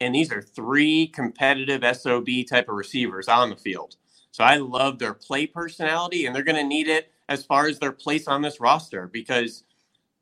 And 0.00 0.14
these 0.14 0.32
are 0.32 0.42
three 0.42 1.06
competitive 1.06 1.84
SOB 1.96 2.28
type 2.48 2.68
of 2.68 2.74
receivers 2.74 3.28
on 3.28 3.50
the 3.50 3.56
field. 3.56 3.96
So 4.32 4.42
I 4.42 4.56
love 4.56 4.98
their 4.98 5.14
play 5.14 5.46
personality, 5.46 6.26
and 6.26 6.34
they're 6.34 6.42
going 6.42 6.56
to 6.56 6.64
need 6.64 6.88
it 6.88 7.12
as 7.28 7.44
far 7.44 7.68
as 7.68 7.78
their 7.78 7.92
place 7.92 8.26
on 8.26 8.42
this 8.42 8.60
roster 8.60 9.06
because 9.06 9.64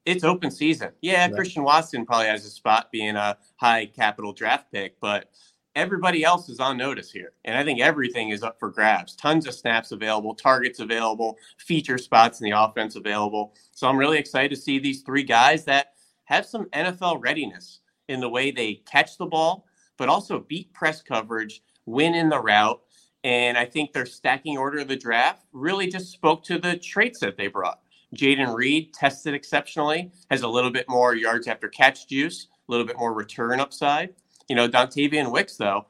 it's 0.04 0.24
open 0.24 0.50
season. 0.50 0.90
Yeah, 1.00 1.24
right. 1.26 1.34
Christian 1.34 1.62
Watson 1.62 2.04
probably 2.04 2.26
has 2.26 2.44
a 2.44 2.50
spot 2.50 2.90
being 2.90 3.16
a 3.16 3.38
high 3.56 3.86
capital 3.86 4.32
draft 4.32 4.70
pick, 4.72 4.98
but 5.00 5.30
everybody 5.74 6.24
else 6.24 6.48
is 6.48 6.60
on 6.60 6.76
notice 6.76 7.10
here. 7.10 7.32
And 7.44 7.56
I 7.56 7.64
think 7.64 7.80
everything 7.80 8.30
is 8.30 8.42
up 8.42 8.58
for 8.58 8.70
grabs. 8.70 9.14
Tons 9.16 9.46
of 9.46 9.54
snaps 9.54 9.92
available, 9.92 10.34
targets 10.34 10.80
available, 10.80 11.38
feature 11.58 11.98
spots 11.98 12.40
in 12.40 12.44
the 12.44 12.58
offense 12.58 12.96
available. 12.96 13.54
So 13.72 13.88
I'm 13.88 13.96
really 13.96 14.18
excited 14.18 14.50
to 14.50 14.60
see 14.60 14.78
these 14.78 15.02
three 15.02 15.22
guys 15.22 15.64
that 15.66 15.94
have 16.24 16.46
some 16.46 16.66
NFL 16.66 17.22
readiness 17.22 17.80
in 18.08 18.20
the 18.20 18.28
way 18.28 18.50
they 18.50 18.82
catch 18.90 19.16
the 19.16 19.26
ball, 19.26 19.66
but 19.96 20.08
also 20.08 20.40
beat 20.40 20.72
press 20.72 21.02
coverage, 21.02 21.62
win 21.86 22.14
in 22.14 22.28
the 22.28 22.40
route. 22.40 22.80
And 23.22 23.58
I 23.58 23.66
think 23.66 23.92
their 23.92 24.06
stacking 24.06 24.56
order 24.56 24.78
of 24.78 24.88
the 24.88 24.96
draft 24.96 25.44
really 25.52 25.88
just 25.88 26.10
spoke 26.12 26.42
to 26.44 26.58
the 26.58 26.76
traits 26.78 27.20
that 27.20 27.36
they 27.36 27.48
brought. 27.48 27.80
Jayden 28.16 28.54
Reed 28.54 28.92
tested 28.92 29.34
exceptionally, 29.34 30.10
has 30.30 30.42
a 30.42 30.48
little 30.48 30.70
bit 30.70 30.88
more 30.88 31.14
yards 31.14 31.46
after 31.46 31.68
catch 31.68 32.08
juice, 32.08 32.48
a 32.68 32.72
little 32.72 32.86
bit 32.86 32.98
more 32.98 33.12
return 33.12 33.60
upside. 33.60 34.14
You 34.50 34.56
know, 34.56 34.68
Dontayvion 34.68 35.30
Wicks, 35.30 35.56
though, 35.56 35.86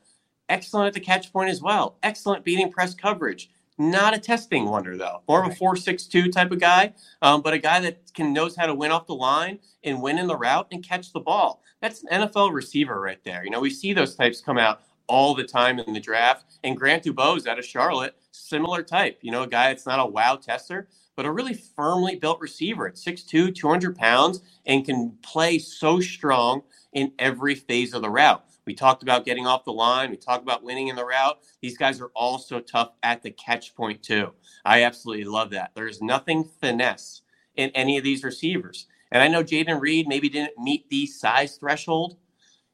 excellent 0.51 0.89
at 0.89 0.93
the 0.93 1.01
catch 1.01 1.33
point 1.33 1.49
as 1.49 1.63
well. 1.63 1.97
Excellent 2.03 2.45
beating 2.45 2.71
press 2.71 2.93
coverage. 2.95 3.51
Not 3.79 4.13
a 4.13 4.19
testing 4.19 4.67
wonder, 4.67 4.99
though. 4.99 5.23
More 5.27 5.43
of 5.43 5.51
a 5.51 5.55
4-6-2 5.55 6.31
type 6.31 6.53
of 6.53 6.61
guy, 6.61 6.93
um, 7.23 7.41
but 7.41 7.55
a 7.55 7.59
guy 7.59 7.81
that 7.81 8.13
can 8.13 8.35
knows 8.35 8.55
how 8.55 8.67
to 8.67 8.75
win 8.75 8.91
off 8.91 9.07
the 9.07 9.15
line 9.15 9.61
and 9.83 10.03
win 10.03 10.19
in 10.19 10.27
the 10.27 10.37
route 10.37 10.69
and 10.73 10.87
catch 10.87 11.11
the 11.15 11.21
ball. 11.21 11.63
That's 11.81 12.05
an 12.05 12.29
NFL 12.29 12.53
receiver 12.53 13.01
right 13.01 13.25
there. 13.25 13.43
You 13.43 13.51
know, 13.51 13.61
we 13.61 13.71
see 13.71 13.95
those 13.95 14.15
types 14.15 14.43
come 14.43 14.59
out 14.59 14.83
all 15.07 15.35
the 15.35 15.45
time 15.45 15.79
in 15.79 15.95
the 15.95 15.99
draft. 15.99 16.45
And 16.63 16.77
Grant 16.77 17.05
Dubose 17.05 17.47
out 17.47 17.59
of 17.59 17.65
Charlotte, 17.65 18.15
similar 18.31 18.83
type. 18.83 19.21
You 19.23 19.33
know, 19.33 19.45
a 19.45 19.49
guy 19.49 19.69
that's 19.69 19.87
not 19.87 20.01
a 20.01 20.05
wow 20.05 20.37
tester, 20.37 20.87
but 21.17 21.25
a 21.25 21.33
really 21.33 21.55
firmly 21.55 22.17
built 22.17 22.41
receiver 22.41 22.87
at 22.87 22.97
6'2, 22.97 23.55
200 23.55 23.97
pounds, 23.97 24.43
and 24.67 24.85
can 24.85 25.17
play 25.23 25.59
so 25.59 25.99
strong 25.99 26.61
in 26.93 27.13
every 27.19 27.55
phase 27.55 27.95
of 27.95 28.03
the 28.03 28.11
route. 28.11 28.45
We 28.71 28.75
talked 28.77 29.03
about 29.03 29.25
getting 29.25 29.49
off 29.49 29.65
the 29.65 29.73
line. 29.73 30.13
We 30.13 30.17
talked 30.17 30.45
about 30.45 30.63
winning 30.63 30.87
in 30.87 30.95
the 30.95 31.05
route. 31.05 31.41
These 31.61 31.77
guys 31.77 32.01
are 32.01 32.13
also 32.15 32.61
tough 32.61 32.93
at 33.03 33.21
the 33.21 33.33
catch 33.33 33.75
point, 33.75 34.01
too. 34.01 34.33
I 34.65 34.85
absolutely 34.85 35.25
love 35.25 35.51
that. 35.51 35.73
There's 35.75 36.01
nothing 36.01 36.45
finesse 36.61 37.23
in 37.57 37.71
any 37.71 37.99
of 37.99 38.05
these 38.05 38.23
receivers. 38.23 38.87
And 39.11 39.25
I 39.25 39.27
know 39.27 39.43
Jayden 39.43 39.81
Reed 39.81 40.07
maybe 40.07 40.29
didn't 40.29 40.57
meet 40.57 40.89
the 40.89 41.07
size 41.07 41.57
threshold. 41.57 42.17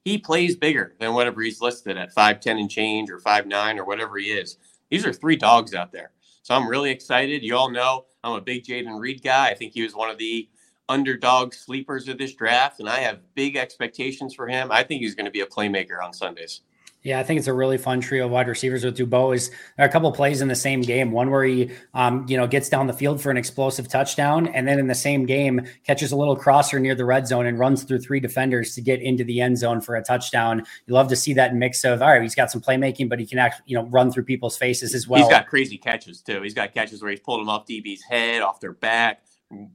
He 0.04 0.18
plays 0.18 0.54
bigger 0.54 0.94
than 1.00 1.14
whatever 1.14 1.40
he's 1.40 1.62
listed 1.62 1.96
at 1.96 2.14
5'10 2.14 2.61
and 2.61 2.70
change 2.70 3.11
or 3.11 3.18
5'9 3.18 3.78
or 3.78 3.87
whatever 3.87 4.18
he 4.18 4.26
is. 4.26 4.59
These 4.90 5.06
are 5.06 5.14
three 5.14 5.37
dogs 5.37 5.72
out 5.72 5.92
there. 5.92 6.11
So 6.42 6.54
I'm 6.54 6.68
really 6.68 6.90
excited. 6.90 7.42
You 7.42 7.56
all 7.56 7.70
know 7.70 8.04
I'm 8.22 8.35
a 8.35 8.42
big 8.42 8.64
Jayden 8.64 9.00
Reed 9.00 9.22
guy. 9.22 9.48
I 9.48 9.54
think 9.54 9.72
he 9.72 9.82
was 9.82 9.94
one 9.94 10.11
of 10.11 10.18
the 10.18 10.46
underdog 10.88 11.55
sleepers 11.55 12.09
of 12.09 12.18
this 12.18 12.35
draft, 12.35 12.81
and 12.81 12.88
I 12.88 13.01
have 13.01 13.20
big 13.35 13.57
expectations 13.57 14.35
for 14.35 14.46
him. 14.46 14.70
I 14.70 14.83
think 14.83 15.03
he's 15.03 15.14
going 15.14 15.27
to 15.27 15.31
be 15.31 15.40
a 15.40 15.46
playmaker 15.46 16.03
on 16.03 16.12
Sundays. 16.12 16.61
Yeah, 17.07 17.20
I 17.20 17.22
think 17.22 17.38
it's 17.38 17.46
a 17.46 17.55
really 17.55 17.79
fun 17.79 18.01
trio 18.01 18.25
of 18.25 18.33
wide 18.33 18.49
receivers 18.49 18.85
with 18.85 18.96
Dubose. 18.96 19.51
There 19.77 19.87
are 19.87 19.88
a 19.88 19.92
couple 19.92 20.11
plays 20.11 20.40
in 20.40 20.49
the 20.49 20.57
same 20.57 20.81
game. 20.81 21.12
One 21.12 21.31
where 21.31 21.44
he, 21.44 21.70
um, 21.94 22.27
you 22.29 22.37
know, 22.37 22.49
gets 22.49 22.68
down 22.68 22.88
the 22.88 22.92
field 22.92 23.20
for 23.20 23.31
an 23.31 23.37
explosive 23.37 23.87
touchdown, 23.87 24.49
and 24.49 24.66
then 24.66 24.81
in 24.81 24.88
the 24.88 24.94
same 24.94 25.25
game 25.25 25.68
catches 25.85 26.11
a 26.11 26.16
little 26.16 26.35
crosser 26.35 26.81
near 26.81 26.96
the 26.96 27.05
red 27.05 27.29
zone 27.29 27.46
and 27.46 27.61
runs 27.61 27.85
through 27.85 28.01
three 28.01 28.18
defenders 28.18 28.75
to 28.75 28.81
get 28.81 29.01
into 29.01 29.22
the 29.22 29.40
end 29.40 29.57
zone 29.57 29.81
for 29.81 29.94
a 29.94 30.03
touchdown. 30.03 30.64
You 30.87 30.94
love 30.94 31.07
to 31.11 31.16
see 31.16 31.33
that 31.35 31.55
mix 31.55 31.85
of 31.85 32.03
all 32.03 32.09
right, 32.09 32.22
he's 32.22 32.35
got 32.35 32.51
some 32.51 32.61
playmaking, 32.61 33.09
but 33.09 33.20
he 33.20 33.27
can 33.27 33.38
actually, 33.38 33.66
you 33.66 33.77
know, 33.77 33.85
run 33.85 34.11
through 34.11 34.25
people's 34.25 34.57
faces 34.57 34.92
as 34.92 35.07
well. 35.07 35.22
He's 35.22 35.31
got 35.31 35.46
crazy 35.46 35.79
catches 35.79 36.20
too. 36.20 36.42
He's 36.42 36.55
got 36.55 36.75
catches 36.75 37.03
where 37.03 37.12
he's 37.12 37.20
pulled 37.20 37.40
them 37.40 37.49
off 37.49 37.68
DB's 37.68 38.03
head, 38.03 38.42
off 38.42 38.59
their 38.59 38.72
back 38.72 39.22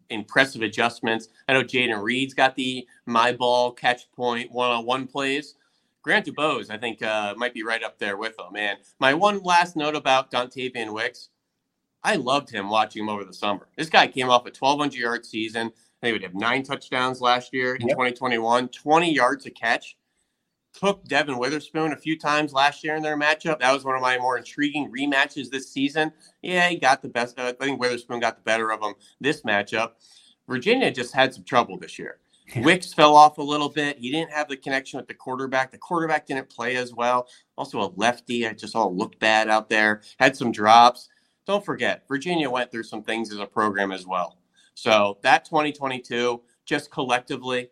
impressive 0.09 0.61
adjustments. 0.61 1.29
I 1.47 1.53
know 1.53 1.63
Jayden 1.63 2.01
Reed's 2.01 2.33
got 2.33 2.55
the 2.55 2.87
my 3.05 3.31
ball 3.31 3.71
catch 3.71 4.11
point 4.11 4.51
one 4.51 4.71
on 4.71 4.85
one 4.85 5.07
plays. 5.07 5.55
Grant 6.03 6.25
Dubose, 6.25 6.71
I 6.71 6.77
think, 6.77 7.03
uh, 7.03 7.35
might 7.37 7.53
be 7.53 7.63
right 7.63 7.83
up 7.83 7.99
there 7.99 8.17
with 8.17 8.33
him. 8.39 8.55
And 8.55 8.79
my 8.99 9.13
one 9.13 9.43
last 9.43 9.75
note 9.75 9.95
about 9.95 10.31
Dontayvion 10.31 10.91
Wicks, 10.93 11.29
I 12.03 12.15
loved 12.15 12.49
him 12.49 12.69
watching 12.69 13.03
him 13.03 13.09
over 13.09 13.23
the 13.23 13.33
summer. 13.33 13.67
This 13.77 13.89
guy 13.89 14.07
came 14.07 14.29
off 14.29 14.41
a 14.41 14.51
1,200 14.57 14.95
yard 14.95 15.25
season. 15.25 15.71
They 16.01 16.11
would 16.11 16.23
have 16.23 16.33
nine 16.33 16.63
touchdowns 16.63 17.21
last 17.21 17.53
year 17.53 17.75
in 17.75 17.87
yep. 17.87 17.95
2021, 17.95 18.69
20 18.69 19.13
yards 19.13 19.45
a 19.45 19.51
catch. 19.51 19.95
Took 20.73 21.03
Devon 21.05 21.37
Witherspoon 21.37 21.91
a 21.91 21.97
few 21.97 22.17
times 22.17 22.53
last 22.53 22.83
year 22.83 22.95
in 22.95 23.03
their 23.03 23.17
matchup. 23.17 23.59
That 23.59 23.73
was 23.73 23.83
one 23.83 23.95
of 23.95 24.01
my 24.01 24.17
more 24.17 24.37
intriguing 24.37 24.91
rematches 24.91 25.49
this 25.49 25.69
season. 25.71 26.11
Yeah, 26.41 26.69
he 26.69 26.77
got 26.77 27.01
the 27.01 27.09
best. 27.09 27.37
Uh, 27.37 27.53
I 27.59 27.65
think 27.65 27.79
Witherspoon 27.79 28.19
got 28.19 28.37
the 28.37 28.43
better 28.43 28.71
of 28.71 28.81
him 28.81 28.93
this 29.19 29.41
matchup. 29.41 29.91
Virginia 30.47 30.91
just 30.91 31.13
had 31.13 31.33
some 31.33 31.43
trouble 31.43 31.77
this 31.77 31.99
year. 31.99 32.19
Wicks 32.57 32.93
fell 32.93 33.15
off 33.15 33.37
a 33.37 33.43
little 33.43 33.69
bit. 33.69 33.97
He 33.97 34.11
didn't 34.11 34.31
have 34.31 34.49
the 34.49 34.57
connection 34.57 34.97
with 34.97 35.07
the 35.07 35.13
quarterback. 35.13 35.71
The 35.71 35.77
quarterback 35.77 36.25
didn't 36.25 36.49
play 36.49 36.75
as 36.75 36.93
well. 36.93 37.27
Also, 37.57 37.79
a 37.79 37.91
lefty. 37.95 38.43
It 38.43 38.57
just 38.57 38.75
all 38.75 38.95
looked 38.95 39.19
bad 39.19 39.49
out 39.49 39.69
there. 39.69 40.01
Had 40.19 40.35
some 40.35 40.51
drops. 40.51 41.07
Don't 41.45 41.63
forget, 41.65 42.03
Virginia 42.07 42.49
went 42.49 42.71
through 42.71 42.83
some 42.83 43.03
things 43.03 43.31
as 43.31 43.39
a 43.39 43.45
program 43.45 43.91
as 43.91 44.05
well. 44.05 44.37
So 44.73 45.17
that 45.21 45.45
2022, 45.45 46.41
just 46.65 46.91
collectively, 46.91 47.69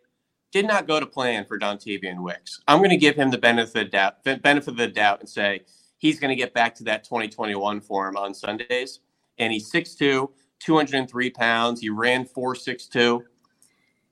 did 0.52 0.66
not 0.66 0.86
go 0.86 0.98
to 0.98 1.06
plan 1.06 1.44
for 1.44 1.58
Dontayvion 1.58 2.22
Wicks. 2.22 2.60
I'm 2.66 2.78
going 2.78 2.90
to 2.90 2.96
give 2.96 3.16
him 3.16 3.30
the 3.30 3.38
benefit 3.38 3.68
of 3.68 3.72
the 3.72 3.84
doubt, 3.84 4.24
benefit 4.24 4.68
of 4.68 4.76
the 4.76 4.88
doubt, 4.88 5.20
and 5.20 5.28
say 5.28 5.62
he's 5.98 6.18
going 6.18 6.30
to 6.30 6.36
get 6.36 6.54
back 6.54 6.74
to 6.76 6.84
that 6.84 7.04
2021 7.04 7.80
form 7.80 8.16
on 8.16 8.34
Sundays. 8.34 9.00
And 9.38 9.52
he's 9.52 9.70
6'2", 9.72 10.28
203 10.58 11.30
pounds. 11.30 11.80
He 11.80 11.88
ran 11.88 12.24
4.62. 12.24 13.22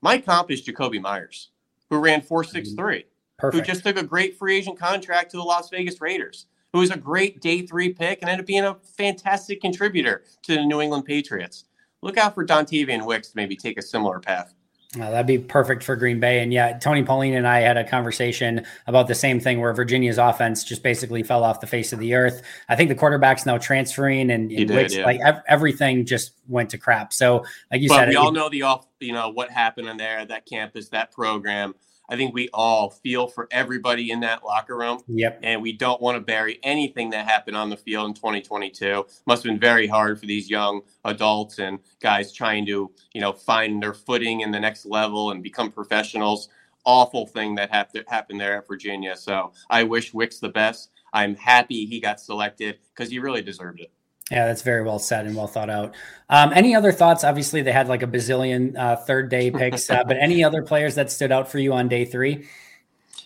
My 0.00 0.18
comp 0.18 0.50
is 0.50 0.64
Jakobi 0.64 1.00
Meyers, 1.00 1.50
who 1.90 1.98
ran 1.98 2.22
4.63, 2.22 2.62
mm-hmm. 2.62 2.98
Perfect. 3.38 3.66
who 3.66 3.72
just 3.72 3.84
took 3.84 3.98
a 3.98 4.04
great 4.04 4.38
free 4.38 4.56
agent 4.56 4.78
contract 4.78 5.32
to 5.32 5.36
the 5.36 5.42
Las 5.42 5.70
Vegas 5.70 6.00
Raiders, 6.00 6.46
who 6.72 6.78
was 6.78 6.90
a 6.90 6.96
great 6.96 7.40
day 7.40 7.66
three 7.66 7.92
pick 7.92 8.20
and 8.20 8.30
ended 8.30 8.44
up 8.44 8.46
being 8.46 8.64
a 8.64 8.76
fantastic 8.96 9.60
contributor 9.60 10.22
to 10.42 10.54
the 10.54 10.64
New 10.64 10.80
England 10.80 11.04
Patriots. 11.04 11.64
Look 12.00 12.16
out 12.16 12.34
for 12.34 12.46
Dontayvion 12.46 13.04
Wicks 13.04 13.30
to 13.30 13.36
maybe 13.36 13.56
take 13.56 13.78
a 13.78 13.82
similar 13.82 14.20
path. 14.20 14.54
Uh, 14.96 15.10
that'd 15.10 15.26
be 15.26 15.38
perfect 15.38 15.82
for 15.82 15.96
Green 15.96 16.18
Bay. 16.18 16.42
And 16.42 16.50
yeah, 16.50 16.78
Tony 16.78 17.02
Pauline 17.02 17.34
and 17.34 17.46
I 17.46 17.60
had 17.60 17.76
a 17.76 17.84
conversation 17.84 18.64
about 18.86 19.06
the 19.06 19.14
same 19.14 19.38
thing 19.38 19.60
where 19.60 19.74
Virginia's 19.74 20.16
offense 20.16 20.64
just 20.64 20.82
basically 20.82 21.22
fell 21.22 21.44
off 21.44 21.60
the 21.60 21.66
face 21.66 21.92
of 21.92 21.98
the 21.98 22.14
earth. 22.14 22.40
I 22.70 22.76
think 22.76 22.88
the 22.88 22.94
quarterback's 22.94 23.44
now 23.44 23.58
transferring 23.58 24.30
and, 24.30 24.50
and 24.50 24.68
did, 24.68 24.92
yeah. 24.92 25.04
like 25.04 25.20
ev- 25.20 25.42
everything 25.46 26.06
just 26.06 26.32
went 26.46 26.70
to 26.70 26.78
crap. 26.78 27.12
So 27.12 27.44
like 27.70 27.82
you 27.82 27.90
but 27.90 27.96
said, 27.96 28.08
we 28.08 28.14
it, 28.14 28.16
all 28.16 28.32
know 28.32 28.48
the 28.48 28.62
off, 28.62 28.86
you 28.98 29.12
know, 29.12 29.28
what 29.28 29.50
happened 29.50 29.88
in 29.88 29.98
there, 29.98 30.24
that 30.24 30.46
campus, 30.46 30.88
that 30.88 31.12
program. 31.12 31.74
I 32.08 32.16
think 32.16 32.34
we 32.34 32.48
all 32.54 32.90
feel 32.90 33.26
for 33.26 33.48
everybody 33.50 34.10
in 34.10 34.20
that 34.20 34.44
locker 34.44 34.76
room. 34.78 35.00
Yep. 35.08 35.40
And 35.42 35.60
we 35.60 35.72
don't 35.72 36.00
want 36.00 36.16
to 36.16 36.20
bury 36.20 36.58
anything 36.62 37.10
that 37.10 37.26
happened 37.26 37.56
on 37.56 37.68
the 37.68 37.76
field 37.76 38.08
in 38.08 38.14
2022. 38.14 39.06
Must 39.26 39.42
have 39.42 39.50
been 39.50 39.60
very 39.60 39.86
hard 39.86 40.18
for 40.18 40.26
these 40.26 40.48
young 40.48 40.80
adults 41.04 41.58
and 41.58 41.78
guys 42.00 42.32
trying 42.32 42.64
to, 42.66 42.90
you 43.12 43.20
know, 43.20 43.32
find 43.32 43.82
their 43.82 43.94
footing 43.94 44.40
in 44.40 44.50
the 44.50 44.60
next 44.60 44.86
level 44.86 45.32
and 45.32 45.42
become 45.42 45.70
professionals. 45.70 46.48
Awful 46.84 47.26
thing 47.26 47.54
that 47.56 47.70
happened 47.70 48.40
there 48.40 48.56
at 48.56 48.66
Virginia. 48.66 49.14
So 49.14 49.52
I 49.68 49.82
wish 49.82 50.14
Wicks 50.14 50.38
the 50.38 50.48
best. 50.48 50.90
I'm 51.12 51.34
happy 51.36 51.84
he 51.84 52.00
got 52.00 52.20
selected 52.20 52.78
because 52.94 53.10
he 53.10 53.18
really 53.18 53.42
deserved 53.42 53.80
it. 53.80 53.92
Yeah, 54.30 54.46
that's 54.46 54.62
very 54.62 54.82
well 54.82 54.98
said 54.98 55.26
and 55.26 55.34
well 55.34 55.46
thought 55.46 55.70
out. 55.70 55.94
Um, 56.28 56.52
any 56.54 56.74
other 56.74 56.92
thoughts? 56.92 57.24
Obviously, 57.24 57.62
they 57.62 57.72
had 57.72 57.88
like 57.88 58.02
a 58.02 58.06
bazillion 58.06 58.76
uh, 58.76 58.96
third 58.96 59.30
day 59.30 59.50
picks, 59.50 59.88
uh, 59.88 60.04
but 60.04 60.18
any 60.18 60.44
other 60.44 60.62
players 60.62 60.94
that 60.96 61.10
stood 61.10 61.32
out 61.32 61.50
for 61.50 61.58
you 61.58 61.72
on 61.72 61.88
day 61.88 62.04
three? 62.04 62.46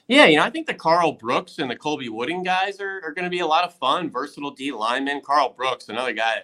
Yeah, 0.06 0.26
you 0.26 0.36
know, 0.36 0.44
I 0.44 0.50
think 0.50 0.66
the 0.66 0.74
Carl 0.74 1.12
Brooks 1.12 1.58
and 1.58 1.70
the 1.70 1.76
Colby 1.76 2.08
Wooden 2.08 2.42
guys 2.42 2.80
are, 2.80 3.00
are 3.02 3.12
going 3.12 3.24
to 3.24 3.30
be 3.30 3.40
a 3.40 3.46
lot 3.46 3.64
of 3.64 3.74
fun. 3.74 4.10
Versatile 4.10 4.50
D 4.50 4.70
lineman. 4.70 5.22
Carl 5.24 5.54
Brooks, 5.56 5.88
another 5.88 6.12
guy 6.12 6.42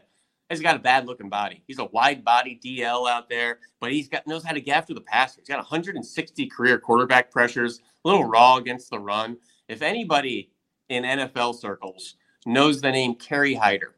he's 0.48 0.60
got 0.60 0.76
a 0.76 0.80
bad 0.80 1.06
looking 1.06 1.28
body. 1.28 1.62
He's 1.66 1.78
a 1.78 1.84
wide 1.86 2.24
body 2.24 2.58
DL 2.62 3.08
out 3.08 3.28
there, 3.28 3.58
but 3.80 3.92
he's 3.92 4.08
got 4.08 4.26
knows 4.26 4.44
how 4.44 4.52
to 4.52 4.60
get 4.60 4.76
after 4.76 4.94
the 4.94 5.00
passer. 5.00 5.40
He's 5.40 5.48
got 5.48 5.58
160 5.58 6.46
career 6.46 6.78
quarterback 6.78 7.30
pressures, 7.30 7.80
a 8.04 8.08
little 8.08 8.24
raw 8.24 8.56
against 8.56 8.90
the 8.90 8.98
run. 8.98 9.36
If 9.68 9.82
anybody 9.82 10.50
in 10.88 11.04
NFL 11.04 11.56
circles 11.56 12.16
knows 12.46 12.80
the 12.80 12.90
name 12.90 13.14
Kerry 13.14 13.54
Hyder, 13.54 13.94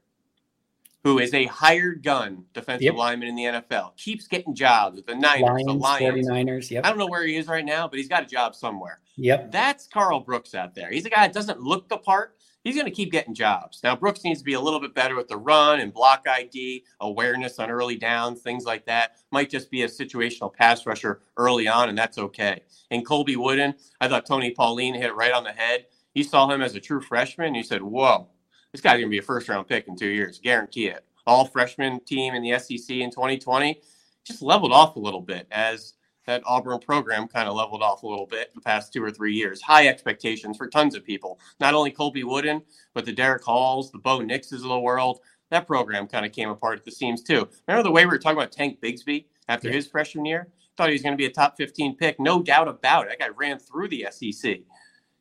who 1.02 1.18
is 1.18 1.32
a 1.32 1.46
hired 1.46 2.02
gun 2.02 2.44
defensive 2.52 2.82
yep. 2.82 2.94
lineman 2.94 3.28
in 3.28 3.34
the 3.34 3.44
NFL, 3.44 3.96
keeps 3.96 4.26
getting 4.26 4.54
jobs 4.54 4.96
with 4.96 5.06
the 5.06 5.14
Niners, 5.14 5.42
Lions, 5.42 5.66
the 5.66 5.72
Lions. 5.72 6.28
49ers, 6.28 6.70
yep. 6.70 6.84
I 6.84 6.90
don't 6.90 6.98
know 6.98 7.06
where 7.06 7.24
he 7.24 7.36
is 7.36 7.46
right 7.46 7.64
now, 7.64 7.88
but 7.88 7.98
he's 7.98 8.08
got 8.08 8.22
a 8.22 8.26
job 8.26 8.54
somewhere. 8.54 9.00
Yep. 9.16 9.50
That's 9.50 9.86
Carl 9.86 10.20
Brooks 10.20 10.54
out 10.54 10.74
there. 10.74 10.90
He's 10.90 11.06
a 11.06 11.10
guy 11.10 11.26
that 11.26 11.32
doesn't 11.32 11.60
look 11.60 11.88
the 11.88 11.96
part. 11.96 12.36
He's 12.64 12.74
going 12.74 12.86
to 12.86 12.90
keep 12.90 13.10
getting 13.10 13.34
jobs. 13.34 13.80
Now, 13.82 13.96
Brooks 13.96 14.22
needs 14.22 14.40
to 14.40 14.44
be 14.44 14.52
a 14.52 14.60
little 14.60 14.80
bit 14.80 14.94
better 14.94 15.16
with 15.16 15.28
the 15.28 15.36
run 15.38 15.80
and 15.80 15.94
block 15.94 16.26
ID, 16.28 16.84
awareness 17.00 17.58
on 17.58 17.70
early 17.70 17.96
downs, 17.96 18.42
things 18.42 18.66
like 18.66 18.84
that. 18.84 19.12
Might 19.32 19.48
just 19.48 19.70
be 19.70 19.82
a 19.82 19.88
situational 19.88 20.52
pass 20.52 20.84
rusher 20.84 21.22
early 21.38 21.68
on, 21.68 21.88
and 21.88 21.96
that's 21.96 22.18
okay. 22.18 22.60
And 22.90 23.06
Colby 23.06 23.36
Wooden, 23.36 23.74
I 24.02 24.08
thought 24.08 24.26
Tony 24.26 24.50
Pauline 24.50 24.94
hit 24.94 25.06
it 25.06 25.16
right 25.16 25.32
on 25.32 25.44
the 25.44 25.52
head. 25.52 25.86
You 26.12 26.22
saw 26.22 26.50
him 26.50 26.60
as 26.60 26.74
a 26.74 26.80
true 26.80 27.00
freshman, 27.00 27.46
and 27.46 27.56
you 27.56 27.62
said, 27.62 27.82
whoa, 27.82 28.28
this 28.72 28.80
guy's 28.80 28.94
going 28.94 29.06
to 29.06 29.10
be 29.10 29.18
a 29.18 29.22
first 29.22 29.48
round 29.48 29.66
pick 29.66 29.88
in 29.88 29.96
two 29.96 30.08
years. 30.08 30.38
Guarantee 30.38 30.86
it. 30.86 31.04
All 31.26 31.44
freshman 31.44 32.00
team 32.00 32.34
in 32.34 32.42
the 32.42 32.58
SEC 32.58 32.96
in 32.96 33.10
2020 33.10 33.80
just 34.24 34.42
leveled 34.42 34.72
off 34.72 34.96
a 34.96 35.00
little 35.00 35.20
bit 35.20 35.46
as 35.50 35.94
that 36.26 36.42
Auburn 36.46 36.78
program 36.78 37.26
kind 37.26 37.48
of 37.48 37.56
leveled 37.56 37.82
off 37.82 38.02
a 38.02 38.06
little 38.06 38.26
bit 38.26 38.54
the 38.54 38.60
past 38.60 38.92
two 38.92 39.02
or 39.02 39.10
three 39.10 39.34
years. 39.34 39.60
High 39.60 39.88
expectations 39.88 40.56
for 40.56 40.68
tons 40.68 40.94
of 40.94 41.04
people, 41.04 41.40
not 41.58 41.74
only 41.74 41.90
Colby 41.90 42.24
Wooden, 42.24 42.62
but 42.94 43.04
the 43.04 43.12
Derrick 43.12 43.42
Halls, 43.42 43.90
the 43.90 43.98
Bo 43.98 44.20
Nixes 44.20 44.52
of 44.52 44.62
the 44.62 44.78
world. 44.78 45.20
That 45.50 45.66
program 45.66 46.06
kind 46.06 46.24
of 46.24 46.32
came 46.32 46.48
apart 46.48 46.78
at 46.78 46.84
the 46.84 46.92
seams 46.92 47.22
too. 47.22 47.48
Remember 47.66 47.82
the 47.82 47.90
way 47.90 48.04
we 48.04 48.10
were 48.10 48.18
talking 48.18 48.38
about 48.38 48.52
Tank 48.52 48.80
Bigsby 48.80 49.24
after 49.48 49.68
yeah. 49.68 49.74
his 49.74 49.88
freshman 49.88 50.24
year? 50.24 50.48
Thought 50.76 50.90
he 50.90 50.94
was 50.94 51.02
going 51.02 51.14
to 51.14 51.18
be 51.18 51.26
a 51.26 51.32
top 51.32 51.56
15 51.56 51.96
pick, 51.96 52.20
no 52.20 52.42
doubt 52.42 52.68
about 52.68 53.06
it. 53.06 53.10
That 53.10 53.18
guy 53.18 53.34
ran 53.36 53.58
through 53.58 53.88
the 53.88 54.06
SEC 54.10 54.60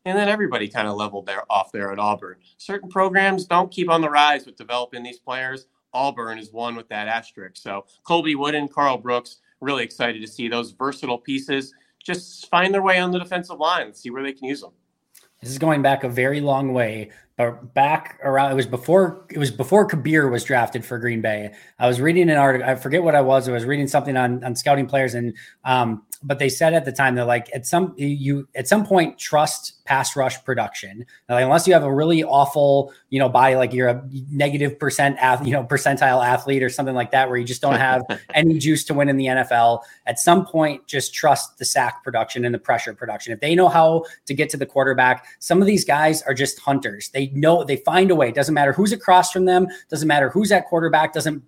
and 0.10 0.18
then 0.18 0.28
everybody 0.28 0.68
kind 0.68 0.88
of 0.88 0.96
leveled 0.96 1.26
there 1.26 1.44
off 1.50 1.72
there 1.72 1.92
at 1.92 2.00
Auburn. 2.00 2.38
Certain 2.58 2.90
programs 2.90 3.46
don't 3.46 3.72
keep 3.72 3.90
on 3.90 4.02
the 4.02 4.10
rise 4.10 4.46
with 4.46 4.58
developing 4.58 5.04
these 5.04 5.20
players. 5.20 5.68
Auburn 5.94 6.38
is 6.38 6.52
one 6.52 6.76
with 6.76 6.90
that 6.90 7.08
asterisk. 7.08 7.58
So 7.58 7.86
Colby 8.04 8.36
Wooden, 8.36 8.68
Carl 8.68 8.98
Brooks, 8.98 9.38
really 9.62 9.84
excited 9.84 10.22
to 10.22 10.28
see 10.28 10.48
those 10.48 10.72
versatile 10.72 11.18
pieces 11.18 11.74
just 12.04 12.50
find 12.50 12.74
their 12.74 12.82
way 12.82 13.00
on 13.00 13.12
the 13.12 13.20
defensive 13.20 13.60
line, 13.60 13.88
and 13.88 13.96
see 13.96 14.10
where 14.10 14.24
they 14.24 14.32
can 14.32 14.48
use 14.48 14.62
them. 14.62 14.72
This 15.42 15.52
is 15.52 15.58
going 15.58 15.82
back 15.82 16.04
a 16.04 16.10
very 16.10 16.42
long 16.42 16.74
way, 16.74 17.12
back 17.74 18.20
around 18.24 18.52
it 18.52 18.56
was 18.56 18.66
before 18.66 19.26
it 19.30 19.38
was 19.38 19.50
before 19.50 19.88
Kabeer 19.88 20.30
was 20.30 20.44
drafted 20.44 20.84
for 20.84 20.98
Green 20.98 21.22
Bay. 21.22 21.54
I 21.80 21.88
was 21.88 22.02
reading 22.02 22.30
an 22.30 22.38
article. 22.38 22.68
I 22.68 22.76
forget 22.76 23.02
what 23.02 23.16
I 23.16 23.22
was. 23.22 23.48
I 23.48 23.54
was 23.54 23.66
reading 23.66 23.88
something 23.88 24.18
on 24.18 24.44
on 24.44 24.56
scouting 24.56 24.88
players, 24.88 25.14
and 25.14 25.36
um, 25.64 26.04
but 26.22 26.40
they 26.40 26.50
said 26.50 26.74
at 26.74 26.86
the 26.86 26.92
time 26.92 27.16
they're 27.16 27.26
like 27.26 27.50
at 27.54 27.66
some 27.66 27.94
you 27.98 28.48
at 28.56 28.68
some 28.68 28.86
point 28.86 29.18
trust 29.18 29.84
pass 29.86 30.16
rush 30.16 30.44
production 30.44 31.06
like, 31.30 31.44
unless 31.44 31.68
you 31.68 31.74
have 31.74 31.84
a 31.84 31.94
really 31.94 32.24
awful 32.24 32.94
you 33.10 33.20
know 33.20 33.30
by 33.30 33.56
like 33.56 33.74
you're 33.74 33.88
a 33.88 34.04
negative 34.30 34.78
percent 34.78 35.18
you 35.46 35.52
know 35.52 35.64
percentile 35.64 36.24
athlete 36.24 36.62
or 36.62 36.70
something 36.70 36.96
like 36.96 37.12
that 37.12 37.30
where 37.30 37.38
you 37.38 37.46
just 37.46 37.62
don't 37.62 37.76
have 37.76 38.04
any 38.34 38.60
juice 38.60 38.84
to 38.84 38.94
win 38.94 39.08
in 39.08 39.18
the 39.18 39.26
NFL 39.28 39.82
at 40.06 40.20
some 40.20 40.46
point 40.46 40.86
just 40.88 41.14
trust 41.14 41.58
the 41.58 41.66
sack 41.66 42.04
production 42.04 42.44
and 42.44 42.54
the 42.54 42.60
pressure 42.60 42.94
production 42.94 43.32
if 43.32 43.40
they 43.40 43.56
know 43.56 43.70
how 43.70 44.04
to 44.26 44.34
get 44.34 44.50
to 44.50 44.58
the 44.58 44.66
quarterback 44.66 45.26
some 45.40 45.62
of 45.62 45.68
these 45.68 45.86
guys 45.86 46.22
are 46.24 46.34
just 46.34 46.60
hunters 46.60 47.10
they 47.10 47.28
know 47.34 47.64
they 47.64 47.78
find 47.78 48.12
a 48.12 48.16
way 48.16 48.30
it 48.30 48.36
doesn't 48.36 48.54
matter 48.54 48.74
who's 48.74 48.92
across 48.92 49.32
from 49.32 49.46
them 49.46 49.68
doesn't 49.90 50.08
matter 50.08 50.30
who's 50.30 50.52
at 50.52 50.66
quarterback 50.68 51.14
doesn't 51.14 51.44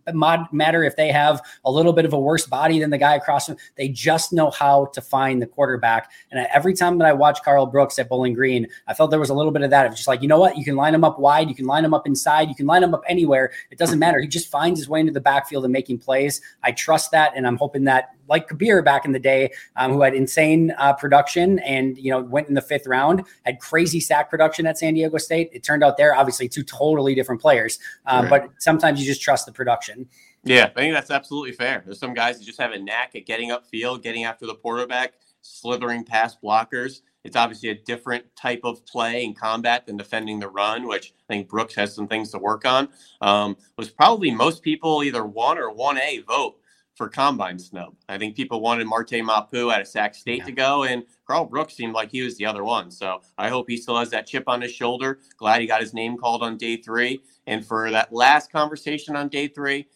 matter 0.52 0.84
if 0.84 0.96
they 0.96 1.10
have 1.10 1.42
a 1.66 1.72
little 1.72 1.94
bit 1.94 2.06
of 2.06 2.14
a 2.14 2.20
worse 2.20 2.46
body 2.48 2.80
than 2.80 2.90
the 2.90 2.98
guy 2.98 3.16
across 3.16 3.46
from 3.46 3.56
them 3.56 3.64
they 3.76 3.88
just 3.88 4.34
know 4.34 4.50
how 4.50 4.86
to 4.94 5.02
find 5.02 5.42
the 5.42 5.48
quarterback. 5.48 6.12
And 6.32 6.48
every 6.54 6.74
time 6.74 6.98
that 6.98 7.08
I 7.08 7.14
watch 7.14 7.42
Carl 7.44 7.66
Brooks 7.66 8.00
at 8.00 8.10
Bowling 8.10 8.34
Green, 8.34 8.68
I 8.88 8.94
felt 8.94 9.12
there 9.12 9.20
was 9.20 9.30
a 9.30 9.34
little 9.34 9.52
bit 9.52 9.62
of 9.62 9.70
that 9.70 9.86
of 9.86 9.96
just 9.96 10.08
like, 10.08 10.22
you 10.22 10.28
know 10.28 10.40
what? 10.40 10.58
You 10.58 10.64
can 10.64 10.76
line 10.76 10.94
him 10.94 11.04
up 11.04 11.20
wide, 11.20 11.50
you 11.50 11.56
can 11.56 11.66
line 11.66 11.86
him 11.86 11.94
up 11.94 12.08
inside, 12.08 12.50
you 12.50 12.56
can 12.56 12.66
line 12.66 12.84
him 12.84 12.94
up 12.94 13.04
anywhere. 13.08 13.52
It 13.70 13.78
doesn't 13.78 14.00
matter. 14.00 14.20
He 14.20 14.28
just 14.28 14.50
finds 14.50 14.80
his 14.80 14.90
way 14.90 15.00
into 15.00 15.14
the 15.14 15.22
backfield 15.22 15.64
and 15.64 15.74
making 15.74 16.00
plays. 16.00 16.42
I 16.64 16.72
trust 16.72 17.12
that. 17.12 17.34
And 17.36 17.46
I'm 17.46 17.58
hoping 17.58 17.84
that, 17.86 18.16
like 18.28 18.48
Kabeer 18.48 18.84
back 18.84 19.06
in 19.06 19.12
the 19.12 19.20
day, 19.20 19.52
um, 19.76 19.94
who 19.94 20.02
had 20.02 20.14
insane 20.14 20.74
uh, 20.78 20.94
production 20.94 21.60
and, 21.60 21.98
you 21.98 22.12
know, 22.12 22.22
went 22.22 22.48
in 22.48 22.54
the 22.54 22.62
fifth 22.62 22.88
round, 22.88 23.24
had 23.46 23.60
crazy 23.60 24.00
sack 24.00 24.30
production 24.30 24.66
at 24.66 24.78
San 24.78 24.94
Diego 24.94 25.18
State. 25.18 25.50
It 25.54 25.64
turned 25.64 25.84
out 25.84 25.98
they're 25.98 26.16
obviously 26.16 26.48
two 26.48 26.64
totally 26.64 27.16
different 27.16 27.42
players. 27.42 27.80
Um, 28.06 28.28
right. 28.28 28.44
But 28.44 28.62
sometimes 28.62 29.00
you 29.00 29.06
just 29.06 29.22
trust 29.22 29.46
the 29.46 29.52
production. 29.52 30.08
Yeah, 30.44 30.66
I 30.76 30.82
think 30.82 30.94
that's 30.94 31.12
absolutely 31.12 31.52
fair. 31.52 31.84
There's 31.86 32.00
some 32.00 32.14
guys 32.14 32.40
that 32.40 32.46
just 32.46 32.60
have 32.60 32.72
a 32.72 32.80
knack 32.80 33.16
at 33.16 33.26
getting 33.26 33.50
upfield, 33.50 34.02
getting 34.02 34.24
after 34.24 34.48
the 34.48 34.56
quarterback, 34.56 35.14
slithering 35.42 36.04
past 36.04 36.42
blockers. 36.42 37.02
It's 37.24 37.36
obviously 37.36 37.70
a 37.70 37.76
different 37.76 38.26
type 38.36 38.62
of 38.64 38.84
play 38.88 39.24
in 39.24 39.36
combat 39.36 39.86
than 39.86 39.98
defending 39.98 40.40
the 40.40 40.50
run, 40.50 40.88
which 40.88 41.14
I 41.30 41.34
think 41.34 41.50
Brooks 41.50 41.76
has 41.76 41.94
some 41.94 42.08
things 42.08 42.32
to 42.32 42.40
work 42.40 42.66
on. 42.66 42.90
Um, 43.22 43.56
was 43.78 43.92
probably 43.92 44.32
most 44.32 44.64
people 44.64 45.04
either 45.04 45.24
one 45.24 45.60
or 45.60 45.72
one 45.72 46.00
A 46.00 46.24
vote 46.28 46.56
for 47.02 47.10
combine 47.10 47.58
snub. 47.58 47.96
I 48.08 48.20
think 48.20 48.36
people 48.36 48.62
wanted 48.62 48.86
Marte 48.86 49.24
Mapu 49.24 49.72
out 49.72 49.82
of 49.82 49.88
Sac 49.88 50.14
State 50.14 50.40
yeah. 50.40 50.46
to 50.46 50.52
go, 50.52 50.84
and 50.84 51.04
Carl 51.26 51.46
Brooks 51.46 51.74
seemed 51.74 51.94
like 51.94 52.12
he 52.12 52.22
was 52.22 52.38
the 52.38 52.46
other 52.46 52.64
one. 52.64 52.92
So 52.92 53.22
I 53.40 53.50
hope 53.50 53.68
he 53.68 53.76
still 53.76 53.98
has 53.98 54.12
that 54.12 54.28
chip 54.28 54.44
on 54.48 54.62
his 54.62 54.72
shoulder. 54.72 55.20
Glad 55.38 55.62
he 55.62 55.68
got 55.68 55.82
his 55.82 55.96
name 55.96 56.16
called 56.16 56.44
on 56.44 56.58
day 56.58 56.78
three. 56.78 57.24
And 57.48 57.66
for 57.66 57.90
that 57.90 58.14
last 58.14 58.52
conversation 58.52 59.16
on 59.16 59.30
day 59.30 59.48
three, 59.48 59.88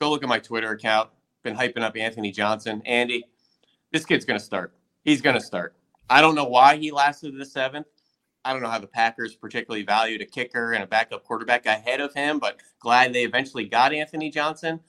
Go 0.00 0.10
look 0.10 0.22
at 0.22 0.28
my 0.28 0.38
Twitter 0.38 0.70
account. 0.70 1.10
Been 1.42 1.56
hyping 1.56 1.82
up 1.82 1.96
Anthony 1.96 2.30
Johnson. 2.30 2.82
Andy, 2.84 3.24
this 3.92 4.04
kid's 4.04 4.24
going 4.24 4.38
to 4.38 4.44
start. 4.44 4.74
He's 5.04 5.20
going 5.20 5.36
to 5.36 5.40
start. 5.40 5.74
I 6.10 6.20
don't 6.20 6.34
know 6.34 6.44
why 6.44 6.76
he 6.76 6.90
lasted 6.90 7.36
the 7.36 7.44
seventh. 7.44 7.86
I 8.44 8.52
don't 8.52 8.62
know 8.62 8.68
how 8.68 8.78
the 8.78 8.86
Packers 8.86 9.34
particularly 9.34 9.84
valued 9.84 10.20
a 10.20 10.26
kicker 10.26 10.72
and 10.72 10.84
a 10.84 10.86
backup 10.86 11.24
quarterback 11.24 11.64
ahead 11.64 12.00
of 12.00 12.12
him, 12.12 12.38
but 12.38 12.58
glad 12.80 13.12
they 13.12 13.24
eventually 13.24 13.64
got 13.64 13.94
Anthony 13.94 14.30
Johnson. 14.30 14.80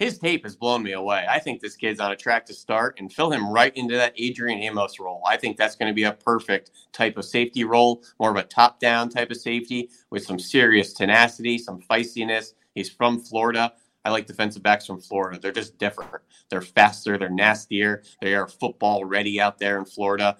His 0.00 0.18
tape 0.18 0.44
has 0.44 0.56
blown 0.56 0.82
me 0.82 0.92
away. 0.92 1.26
I 1.28 1.38
think 1.38 1.60
this 1.60 1.76
kid's 1.76 2.00
on 2.00 2.10
a 2.10 2.16
track 2.16 2.46
to 2.46 2.54
start 2.54 2.98
and 2.98 3.12
fill 3.12 3.30
him 3.30 3.52
right 3.52 3.76
into 3.76 3.94
that 3.96 4.14
Adrian 4.16 4.58
Amos 4.60 4.98
role. 4.98 5.22
I 5.26 5.36
think 5.36 5.58
that's 5.58 5.76
going 5.76 5.90
to 5.90 5.94
be 5.94 6.04
a 6.04 6.12
perfect 6.12 6.70
type 6.90 7.18
of 7.18 7.26
safety 7.26 7.64
role, 7.64 8.02
more 8.18 8.30
of 8.30 8.36
a 8.36 8.42
top 8.42 8.80
down 8.80 9.10
type 9.10 9.30
of 9.30 9.36
safety 9.36 9.90
with 10.08 10.24
some 10.24 10.38
serious 10.38 10.94
tenacity, 10.94 11.58
some 11.58 11.82
feistiness. 11.82 12.54
He's 12.74 12.88
from 12.88 13.20
Florida. 13.20 13.74
I 14.06 14.10
like 14.10 14.26
defensive 14.26 14.62
backs 14.62 14.86
from 14.86 15.02
Florida. 15.02 15.38
They're 15.38 15.52
just 15.52 15.76
different. 15.76 16.10
They're 16.48 16.62
faster, 16.62 17.18
they're 17.18 17.28
nastier, 17.28 18.02
they 18.22 18.34
are 18.34 18.48
football 18.48 19.04
ready 19.04 19.38
out 19.38 19.58
there 19.58 19.78
in 19.78 19.84
Florida 19.84 20.38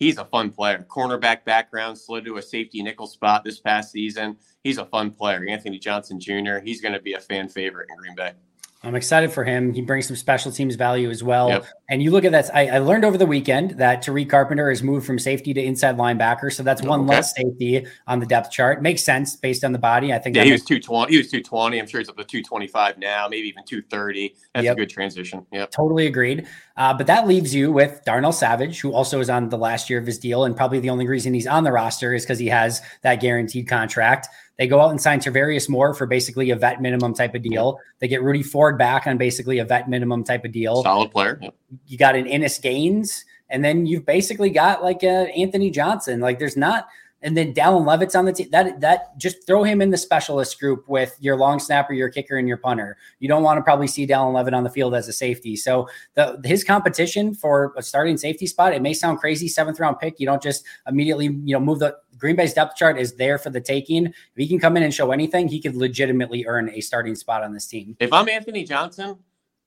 he's 0.00 0.18
a 0.18 0.24
fun 0.24 0.50
player. 0.50 0.84
Cornerback 0.88 1.44
background, 1.44 1.98
slid 1.98 2.24
to 2.24 2.38
a 2.38 2.42
safety 2.42 2.82
nickel 2.82 3.06
spot 3.06 3.44
this 3.44 3.60
past 3.60 3.92
season. 3.92 4.36
He's 4.64 4.78
a 4.78 4.86
fun 4.86 5.10
player. 5.10 5.44
Anthony 5.46 5.78
Johnson 5.78 6.18
Jr., 6.18 6.58
he's 6.64 6.80
going 6.80 6.94
to 6.94 7.00
be 7.00 7.12
a 7.12 7.20
fan 7.20 7.48
favorite 7.48 7.88
in 7.90 7.96
Green 7.96 8.14
Bay. 8.16 8.32
I'm 8.82 8.94
excited 8.94 9.30
for 9.30 9.44
him. 9.44 9.74
He 9.74 9.82
brings 9.82 10.06
some 10.06 10.16
special 10.16 10.50
teams 10.50 10.74
value 10.74 11.10
as 11.10 11.22
well. 11.22 11.50
Yep. 11.50 11.66
And 11.90 12.02
you 12.02 12.10
look 12.10 12.24
at 12.24 12.32
that. 12.32 12.54
I, 12.54 12.68
I, 12.68 12.78
learned 12.78 13.04
over 13.04 13.18
the 13.18 13.26
weekend 13.26 13.72
that 13.72 14.02
Tariq 14.02 14.30
Carpenter 14.30 14.70
has 14.70 14.82
moved 14.82 15.04
from 15.04 15.18
safety 15.18 15.52
to 15.52 15.62
inside 15.62 15.98
linebacker. 15.98 16.50
So 16.50 16.62
that's 16.62 16.80
one 16.80 17.00
okay. 17.00 17.10
less 17.10 17.34
safety 17.34 17.86
on 18.06 18.20
the 18.20 18.26
depth 18.26 18.50
chart. 18.50 18.80
Makes 18.80 19.04
sense 19.04 19.36
based 19.36 19.64
on 19.64 19.72
the 19.72 19.78
body. 19.78 20.14
I 20.14 20.18
think. 20.18 20.34
Yeah, 20.34 20.44
he 20.44 20.52
was 20.52 20.64
220. 20.64 21.12
He 21.12 21.18
was 21.18 21.26
220. 21.26 21.78
I'm 21.78 21.86
sure 21.86 22.00
he's 22.00 22.08
up 22.08 22.16
to 22.16 22.24
225 22.24 22.96
now, 22.96 23.28
maybe 23.28 23.48
even 23.48 23.64
230. 23.64 24.34
That's 24.54 24.64
yep. 24.64 24.76
a 24.76 24.80
good 24.80 24.88
transition. 24.88 25.44
Yeah. 25.52 25.66
Totally 25.66 26.06
agreed. 26.06 26.46
Uh, 26.78 26.94
but 26.94 27.06
that 27.06 27.28
leaves 27.28 27.54
you 27.54 27.70
with 27.70 28.00
Darnell 28.06 28.32
Savage, 28.32 28.80
who 28.80 28.94
also 28.94 29.20
is 29.20 29.28
on 29.28 29.50
the 29.50 29.58
last 29.58 29.90
year 29.90 29.98
of 29.98 30.06
his 30.06 30.18
deal. 30.18 30.44
And 30.44 30.56
probably 30.56 30.80
the 30.80 30.88
only 30.88 31.06
reason 31.06 31.34
he's 31.34 31.46
on 31.46 31.64
the 31.64 31.72
roster 31.72 32.14
is 32.14 32.22
because 32.22 32.38
he 32.38 32.46
has 32.46 32.80
that 33.02 33.16
guaranteed 33.16 33.68
contract. 33.68 34.28
They 34.60 34.66
go 34.66 34.78
out 34.78 34.90
and 34.90 35.00
sign 35.00 35.20
Tarvarius 35.20 35.70
Moore 35.70 35.94
for 35.94 36.06
basically 36.06 36.50
a 36.50 36.56
vet 36.56 36.82
minimum 36.82 37.14
type 37.14 37.34
of 37.34 37.40
deal. 37.40 37.80
They 37.98 38.08
get 38.08 38.22
Rudy 38.22 38.42
Ford 38.42 38.76
back 38.76 39.06
on 39.06 39.16
basically 39.16 39.58
a 39.58 39.64
vet 39.64 39.88
minimum 39.88 40.22
type 40.22 40.44
of 40.44 40.52
deal. 40.52 40.82
Solid 40.82 41.10
player. 41.10 41.40
You 41.86 41.96
got 41.96 42.14
an 42.14 42.26
Innis 42.26 42.58
Gaines, 42.58 43.24
and 43.48 43.64
then 43.64 43.86
you've 43.86 44.04
basically 44.04 44.50
got 44.50 44.82
like 44.82 45.02
a 45.02 45.32
Anthony 45.34 45.70
Johnson. 45.70 46.20
Like 46.20 46.38
there's 46.38 46.58
not 46.58 46.88
and 47.22 47.36
then 47.36 47.52
Dallin 47.52 47.86
Leavitt's 47.86 48.14
on 48.14 48.24
the 48.24 48.32
team. 48.32 48.48
That 48.50 48.80
that 48.80 49.16
just 49.18 49.46
throw 49.46 49.62
him 49.62 49.82
in 49.82 49.90
the 49.90 49.96
specialist 49.96 50.58
group 50.58 50.88
with 50.88 51.16
your 51.20 51.36
long 51.36 51.58
snapper, 51.58 51.92
your 51.92 52.08
kicker, 52.08 52.38
and 52.38 52.48
your 52.48 52.56
punter. 52.56 52.96
You 53.18 53.28
don't 53.28 53.42
want 53.42 53.58
to 53.58 53.62
probably 53.62 53.86
see 53.86 54.06
Dallin 54.06 54.34
Leavitt 54.34 54.54
on 54.54 54.64
the 54.64 54.70
field 54.70 54.94
as 54.94 55.08
a 55.08 55.12
safety. 55.12 55.56
So 55.56 55.88
the 56.14 56.40
his 56.44 56.64
competition 56.64 57.34
for 57.34 57.74
a 57.76 57.82
starting 57.82 58.16
safety 58.16 58.46
spot, 58.46 58.72
it 58.72 58.82
may 58.82 58.94
sound 58.94 59.18
crazy, 59.18 59.48
seventh 59.48 59.80
round 59.80 59.98
pick. 59.98 60.18
You 60.18 60.26
don't 60.26 60.42
just 60.42 60.64
immediately 60.86 61.26
you 61.26 61.54
know 61.54 61.60
move 61.60 61.78
the 61.78 61.96
Green 62.16 62.36
Bay's 62.36 62.54
depth 62.54 62.76
chart 62.76 62.98
is 62.98 63.14
there 63.14 63.38
for 63.38 63.50
the 63.50 63.60
taking. 63.60 64.06
If 64.06 64.14
he 64.36 64.46
can 64.46 64.58
come 64.58 64.76
in 64.76 64.82
and 64.82 64.92
show 64.92 65.10
anything, 65.10 65.48
he 65.48 65.60
could 65.60 65.74
legitimately 65.74 66.46
earn 66.46 66.70
a 66.70 66.80
starting 66.80 67.14
spot 67.14 67.42
on 67.42 67.52
this 67.52 67.66
team. 67.66 67.96
If 67.98 68.12
I'm 68.12 68.28
Anthony 68.28 68.64
Johnson, 68.64 69.18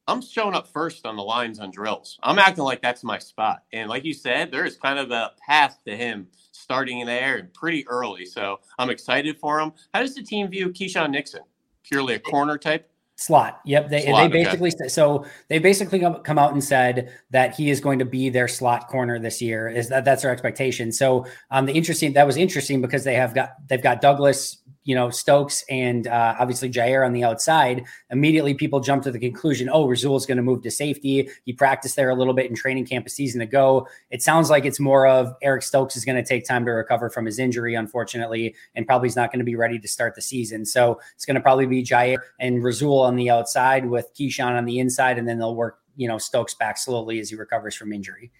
I'm 0.07 0.21
showing 0.21 0.53
up 0.53 0.67
first 0.67 1.05
on 1.05 1.15
the 1.15 1.23
lines 1.23 1.59
on 1.59 1.71
drills. 1.71 2.19
I'm 2.23 2.37
acting 2.37 2.63
like 2.63 2.81
that's 2.81 3.03
my 3.03 3.17
spot. 3.17 3.63
And 3.71 3.89
like 3.89 4.03
you 4.03 4.13
said, 4.13 4.51
there 4.51 4.65
is 4.65 4.75
kind 4.75 4.99
of 4.99 5.11
a 5.11 5.31
path 5.45 5.79
to 5.87 5.95
him 5.95 6.27
starting 6.53 7.05
there 7.05 7.37
and 7.37 7.53
pretty 7.53 7.85
early. 7.87 8.25
So 8.25 8.59
I'm 8.79 8.89
excited 8.89 9.37
for 9.37 9.59
him. 9.59 9.73
How 9.93 10.01
does 10.01 10.15
the 10.15 10.23
team 10.23 10.47
view 10.47 10.69
Keisean 10.69 11.11
Nixon? 11.11 11.41
Purely 11.83 12.15
a 12.15 12.19
corner 12.19 12.57
type? 12.57 12.89
Slot. 13.15 13.61
Yep. 13.65 13.89
They, 13.89 14.05
slot, 14.05 14.31
they 14.31 14.43
basically 14.43 14.71
okay. 14.71 14.87
so 14.87 15.25
they 15.47 15.59
basically 15.59 15.99
come 15.99 16.39
out 16.39 16.53
and 16.53 16.63
said 16.63 17.13
that 17.29 17.55
he 17.55 17.69
is 17.69 17.79
going 17.79 17.99
to 17.99 18.05
be 18.05 18.29
their 18.29 18.47
slot 18.47 18.87
corner 18.87 19.19
this 19.19 19.41
year. 19.41 19.67
Is 19.67 19.89
that 19.89 20.03
that's 20.03 20.23
their 20.23 20.31
expectation? 20.31 20.91
So 20.91 21.25
um, 21.51 21.65
the 21.65 21.73
interesting 21.73 22.13
that 22.13 22.25
was 22.25 22.37
interesting 22.37 22.81
because 22.81 23.03
they 23.03 23.13
have 23.15 23.35
got 23.35 23.53
they've 23.67 23.83
got 23.83 24.01
Douglas 24.01 24.63
you 24.83 24.95
know, 24.95 25.09
Stokes 25.09 25.63
and 25.69 26.07
uh, 26.07 26.35
obviously 26.39 26.69
Jaire 26.69 27.05
on 27.05 27.13
the 27.13 27.23
outside, 27.23 27.85
immediately 28.09 28.53
people 28.53 28.79
jump 28.79 29.03
to 29.03 29.11
the 29.11 29.19
conclusion, 29.19 29.69
oh, 29.71 29.87
Rasul 29.87 30.15
is 30.15 30.25
going 30.25 30.37
to 30.37 30.43
move 30.43 30.61
to 30.63 30.71
safety. 30.71 31.29
He 31.45 31.53
practiced 31.53 31.95
there 31.95 32.09
a 32.09 32.15
little 32.15 32.33
bit 32.33 32.49
in 32.49 32.55
training 32.55 32.85
camp 32.85 33.05
a 33.05 33.09
season 33.09 33.41
ago. 33.41 33.87
It 34.09 34.21
sounds 34.21 34.49
like 34.49 34.65
it's 34.65 34.79
more 34.79 35.07
of 35.07 35.33
Eric 35.41 35.63
Stokes 35.63 35.95
is 35.95 36.05
going 36.05 36.17
to 36.17 36.27
take 36.27 36.45
time 36.45 36.65
to 36.65 36.71
recover 36.71 37.09
from 37.09 37.25
his 37.25 37.39
injury, 37.39 37.75
unfortunately, 37.75 38.55
and 38.75 38.85
probably 38.85 39.07
is 39.07 39.15
not 39.15 39.31
going 39.31 39.39
to 39.39 39.45
be 39.45 39.55
ready 39.55 39.79
to 39.79 39.87
start 39.87 40.15
the 40.15 40.21
season. 40.21 40.65
So 40.65 40.99
it's 41.15 41.25
going 41.25 41.35
to 41.35 41.41
probably 41.41 41.65
be 41.65 41.83
Jaire 41.83 42.17
and 42.39 42.63
Rasul 42.63 42.99
on 42.99 43.15
the 43.15 43.29
outside 43.29 43.89
with 43.89 44.13
Keisean 44.15 44.57
on 44.57 44.65
the 44.65 44.79
inside, 44.79 45.17
and 45.17 45.27
then 45.27 45.39
they'll 45.39 45.55
work, 45.55 45.79
you 45.95 46.07
know, 46.07 46.17
Stokes 46.17 46.53
back 46.53 46.77
slowly 46.77 47.19
as 47.19 47.29
he 47.29 47.35
recovers 47.35 47.75
from 47.75 47.93
injury. 47.93 48.31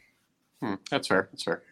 Hmm, 0.62 0.76
that's 0.89 1.08
fair. 1.08 1.30
That's 1.32 1.44
fair. 1.44 1.64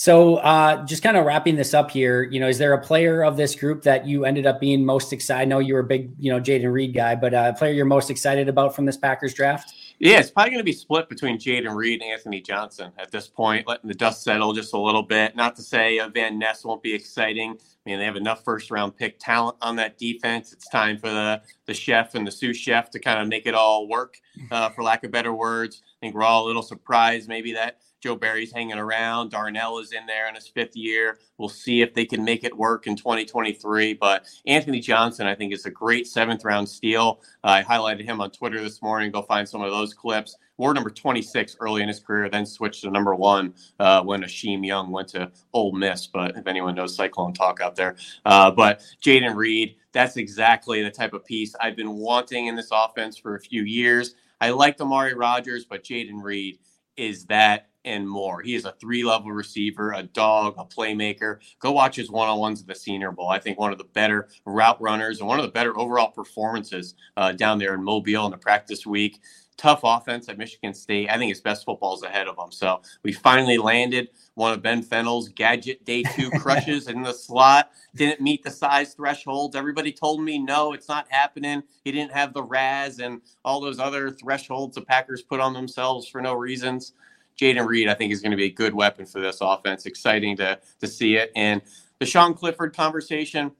So, 0.00 0.36
uh, 0.36 0.82
just 0.86 1.02
kind 1.02 1.18
of 1.18 1.26
wrapping 1.26 1.56
this 1.56 1.74
up 1.74 1.90
here, 1.90 2.22
you 2.22 2.40
know, 2.40 2.48
is 2.48 2.56
there 2.56 2.72
a 2.72 2.80
player 2.80 3.22
of 3.22 3.36
this 3.36 3.54
group 3.54 3.82
that 3.82 4.06
you 4.06 4.24
ended 4.24 4.46
up 4.46 4.58
being 4.58 4.82
most 4.82 5.12
excited? 5.12 5.42
I 5.42 5.44
know 5.44 5.58
you 5.58 5.74
were 5.74 5.80
a 5.80 5.84
big, 5.84 6.14
you 6.18 6.32
know, 6.32 6.40
Jayden 6.40 6.72
Reed 6.72 6.94
guy, 6.94 7.14
but 7.14 7.34
uh, 7.34 7.52
a 7.54 7.58
player 7.58 7.74
you're 7.74 7.84
most 7.84 8.08
excited 8.08 8.48
about 8.48 8.74
from 8.74 8.86
this 8.86 8.96
Packers 8.96 9.34
draft? 9.34 9.74
Yeah, 9.98 10.18
it's 10.18 10.30
probably 10.30 10.52
going 10.52 10.60
to 10.60 10.64
be 10.64 10.72
split 10.72 11.10
between 11.10 11.36
Jayden 11.36 11.76
Reed 11.76 12.00
and 12.00 12.10
Anthony 12.10 12.40
Johnson 12.40 12.92
at 12.96 13.10
this 13.10 13.28
point, 13.28 13.68
letting 13.68 13.88
the 13.88 13.94
dust 13.94 14.22
settle 14.22 14.54
just 14.54 14.72
a 14.72 14.78
little 14.78 15.02
bit. 15.02 15.36
Not 15.36 15.54
to 15.56 15.62
say 15.62 15.98
uh, 15.98 16.08
Van 16.08 16.38
Ness 16.38 16.64
won't 16.64 16.82
be 16.82 16.94
exciting. 16.94 17.50
I 17.60 17.90
mean, 17.90 17.98
they 17.98 18.06
have 18.06 18.16
enough 18.16 18.42
first 18.42 18.70
round 18.70 18.96
pick 18.96 19.18
talent 19.18 19.58
on 19.60 19.76
that 19.76 19.98
defense. 19.98 20.54
It's 20.54 20.66
time 20.70 20.96
for 20.96 21.10
the 21.10 21.42
the 21.66 21.74
chef 21.74 22.14
and 22.14 22.26
the 22.26 22.32
sous 22.32 22.56
chef 22.56 22.88
to 22.92 22.98
kind 22.98 23.20
of 23.20 23.28
make 23.28 23.44
it 23.44 23.54
all 23.54 23.86
work, 23.86 24.16
uh, 24.50 24.70
for 24.70 24.82
lack 24.82 25.04
of 25.04 25.10
better 25.10 25.34
words. 25.34 25.82
I 25.84 26.06
think 26.06 26.14
we're 26.14 26.22
all 26.22 26.46
a 26.46 26.46
little 26.46 26.62
surprised 26.62 27.28
maybe 27.28 27.52
that 27.52 27.80
Joe 28.00 28.16
Barry's 28.16 28.52
hanging 28.52 28.78
around. 28.78 29.30
Darnell 29.30 29.78
is 29.78 29.92
in 29.92 30.06
there 30.06 30.28
in 30.28 30.34
his 30.34 30.48
fifth 30.48 30.74
year. 30.74 31.18
We'll 31.38 31.48
see 31.48 31.82
if 31.82 31.92
they 31.92 32.06
can 32.06 32.24
make 32.24 32.44
it 32.44 32.56
work 32.56 32.86
in 32.86 32.96
2023. 32.96 33.94
But 33.94 34.26
Anthony 34.46 34.80
Johnson, 34.80 35.26
I 35.26 35.34
think, 35.34 35.52
is 35.52 35.66
a 35.66 35.70
great 35.70 36.06
seventh 36.06 36.44
round 36.44 36.68
steal. 36.68 37.20
Uh, 37.44 37.48
I 37.48 37.62
highlighted 37.62 38.04
him 38.04 38.20
on 38.20 38.30
Twitter 38.30 38.62
this 38.62 38.80
morning. 38.80 39.10
Go 39.10 39.22
find 39.22 39.48
some 39.48 39.62
of 39.62 39.70
those 39.70 39.92
clips. 39.92 40.36
Wore 40.56 40.74
number 40.74 40.90
26 40.90 41.56
early 41.60 41.82
in 41.82 41.88
his 41.88 42.00
career, 42.00 42.28
then 42.28 42.44
switched 42.44 42.82
to 42.82 42.90
number 42.90 43.14
one 43.14 43.54
uh, 43.78 44.02
when 44.02 44.22
Akeem 44.22 44.66
Young 44.66 44.90
went 44.90 45.08
to 45.08 45.30
Ole 45.54 45.72
Miss. 45.72 46.06
But 46.06 46.36
if 46.36 46.46
anyone 46.46 46.74
knows 46.74 46.96
Cyclone 46.96 47.32
talk 47.32 47.60
out 47.60 47.76
there, 47.76 47.96
uh, 48.26 48.50
but 48.50 48.82
Jayden 49.02 49.34
Reed, 49.34 49.76
that's 49.92 50.18
exactly 50.18 50.82
the 50.82 50.90
type 50.90 51.14
of 51.14 51.24
piece 51.24 51.54
I've 51.60 51.76
been 51.76 51.94
wanting 51.94 52.46
in 52.46 52.56
this 52.56 52.68
offense 52.72 53.16
for 53.16 53.36
a 53.36 53.40
few 53.40 53.62
years. 53.62 54.14
I 54.40 54.50
liked 54.50 54.80
Amari 54.80 55.14
Rogers, 55.14 55.64
but 55.64 55.82
Jayden 55.82 56.22
Reed 56.22 56.58
is 56.96 57.24
that 57.26 57.69
and 57.84 58.08
more. 58.08 58.42
He 58.42 58.54
is 58.54 58.64
a 58.64 58.72
three 58.72 59.04
level 59.04 59.32
receiver, 59.32 59.92
a 59.92 60.02
dog, 60.02 60.54
a 60.58 60.64
playmaker. 60.64 61.38
Go 61.58 61.72
watch 61.72 61.96
his 61.96 62.10
one 62.10 62.28
on 62.28 62.38
ones 62.38 62.60
at 62.60 62.66
the 62.66 62.74
Senior 62.74 63.12
Bowl. 63.12 63.28
I 63.28 63.38
think 63.38 63.58
one 63.58 63.72
of 63.72 63.78
the 63.78 63.84
better 63.84 64.28
route 64.44 64.80
runners 64.80 65.20
and 65.20 65.28
one 65.28 65.38
of 65.38 65.44
the 65.46 65.52
better 65.52 65.78
overall 65.78 66.10
performances 66.10 66.94
uh, 67.16 67.32
down 67.32 67.58
there 67.58 67.74
in 67.74 67.82
Mobile 67.82 68.24
in 68.26 68.30
the 68.30 68.38
practice 68.38 68.86
week. 68.86 69.20
Tough 69.56 69.80
offense 69.84 70.26
at 70.30 70.38
Michigan 70.38 70.72
State. 70.72 71.10
I 71.10 71.18
think 71.18 71.28
his 71.28 71.42
best 71.42 71.66
football 71.66 71.94
is 71.94 72.02
ahead 72.02 72.28
of 72.28 72.38
him. 72.38 72.50
So 72.50 72.80
we 73.02 73.12
finally 73.12 73.58
landed 73.58 74.08
one 74.34 74.54
of 74.54 74.62
Ben 74.62 74.82
Fennell's 74.82 75.28
gadget 75.28 75.84
day 75.84 76.02
two 76.02 76.30
crushes 76.38 76.88
in 76.88 77.02
the 77.02 77.12
slot. 77.12 77.70
Didn't 77.94 78.22
meet 78.22 78.42
the 78.42 78.50
size 78.50 78.94
thresholds. 78.94 79.54
Everybody 79.54 79.92
told 79.92 80.22
me 80.22 80.38
no, 80.38 80.72
it's 80.72 80.88
not 80.88 81.06
happening. 81.10 81.62
He 81.84 81.92
didn't 81.92 82.12
have 82.12 82.32
the 82.32 82.42
RAS 82.42 83.00
and 83.00 83.20
all 83.44 83.60
those 83.60 83.78
other 83.78 84.10
thresholds 84.10 84.76
the 84.76 84.80
Packers 84.82 85.20
put 85.20 85.40
on 85.40 85.52
themselves 85.52 86.08
for 86.08 86.22
no 86.22 86.32
reasons. 86.32 86.94
Jayden 87.40 87.66
Reed, 87.66 87.88
I 87.88 87.94
think, 87.94 88.12
is 88.12 88.20
going 88.20 88.32
to 88.32 88.36
be 88.36 88.44
a 88.44 88.52
good 88.52 88.74
weapon 88.74 89.06
for 89.06 89.20
this 89.20 89.38
offense. 89.40 89.86
Exciting 89.86 90.36
to 90.36 90.58
to 90.80 90.86
see 90.86 91.16
it. 91.16 91.32
And 91.34 91.62
the 91.98 92.06
Sean 92.06 92.34
Clifford 92.34 92.76
conversation, 92.76 93.52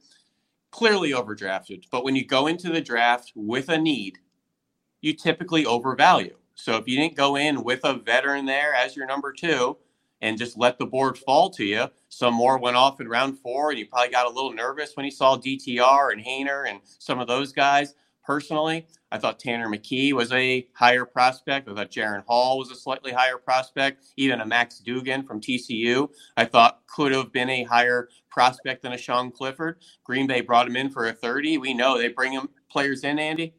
clearly 0.71 1.13
overdrafted. 1.13 1.85
But 1.91 2.05
when 2.05 2.17
you 2.17 2.27
go 2.27 2.47
into 2.47 2.71
the 2.71 2.81
draft 2.81 3.33
with 3.35 3.69
a 3.69 3.79
need, 3.79 4.19
you 5.01 5.15
typically 5.15 5.65
overvalue. 5.65 6.37
So 6.55 6.77
if 6.77 6.87
you 6.87 6.97
didn't 6.97 7.17
go 7.17 7.37
in 7.37 7.65
with 7.65 7.81
a 7.85 7.95
veteran 7.95 8.45
there 8.45 8.75
as 8.75 8.95
your 8.97 9.07
number 9.07 9.33
two 9.33 9.79
and 10.21 10.37
just 10.37 10.59
let 10.59 10.79
the 10.79 10.85
board 10.85 11.17
fall 11.17 11.49
to 11.51 11.65
you, 11.65 11.87
some 12.11 12.35
more 12.35 12.59
went 12.59 12.77
off 12.77 13.01
in 13.01 13.09
round 13.09 13.39
four, 13.39 13.71
and 13.71 13.79
you 13.79 13.87
probably 13.87 14.11
got 14.11 14.27
a 14.27 14.31
little 14.31 14.53
nervous 14.53 14.95
when 14.95 15.07
you 15.07 15.11
saw 15.11 15.39
DTR 15.39 16.13
and 16.13 16.23
Haener 16.23 16.69
and 16.69 16.81
some 16.85 17.19
of 17.19 17.27
those 17.27 17.53
guys 17.53 17.95
personally. 18.25 18.87
I 19.13 19.19
thought 19.19 19.41
Tanner 19.41 19.69
McKee 19.69 20.13
was 20.13 20.33
a 20.33 20.67
higher 20.73 21.05
prospect. 21.05 21.69
I 21.69 21.75
thought 21.75 21.91
Jaren 21.91 22.25
Hall 22.27 22.59
was 22.59 22.71
a 22.71 22.77
slightly 22.77 23.13
higher 23.13 23.39
prospect. 23.39 24.05
Even 24.17 24.41
a 24.41 24.47
Max 24.47 24.79
Duggan 24.79 25.25
from 25.25 25.41
TCU, 25.41 26.09
I 26.37 26.45
thought 26.45 26.81
could 26.87 27.13
have 27.13 27.33
been 27.33 27.51
a 27.51 27.65
higher 27.65 28.09
prospect 28.29 28.83
than 28.83 28.93
a 28.93 28.99
Sean 28.99 29.31
Clifford. 29.31 29.79
Green 30.05 30.27
Bay 30.27 30.41
brought 30.41 30.67
him 30.67 30.77
in 30.77 30.91
for 30.91 31.07
a 31.07 31.13
30. 31.13 31.59
We 31.59 31.75
know 31.75 31.99
they 31.99 32.09
bring 32.09 32.33
him 32.33 32.49
players 32.71 33.05
in, 33.05 33.19
Andy. 33.19 33.55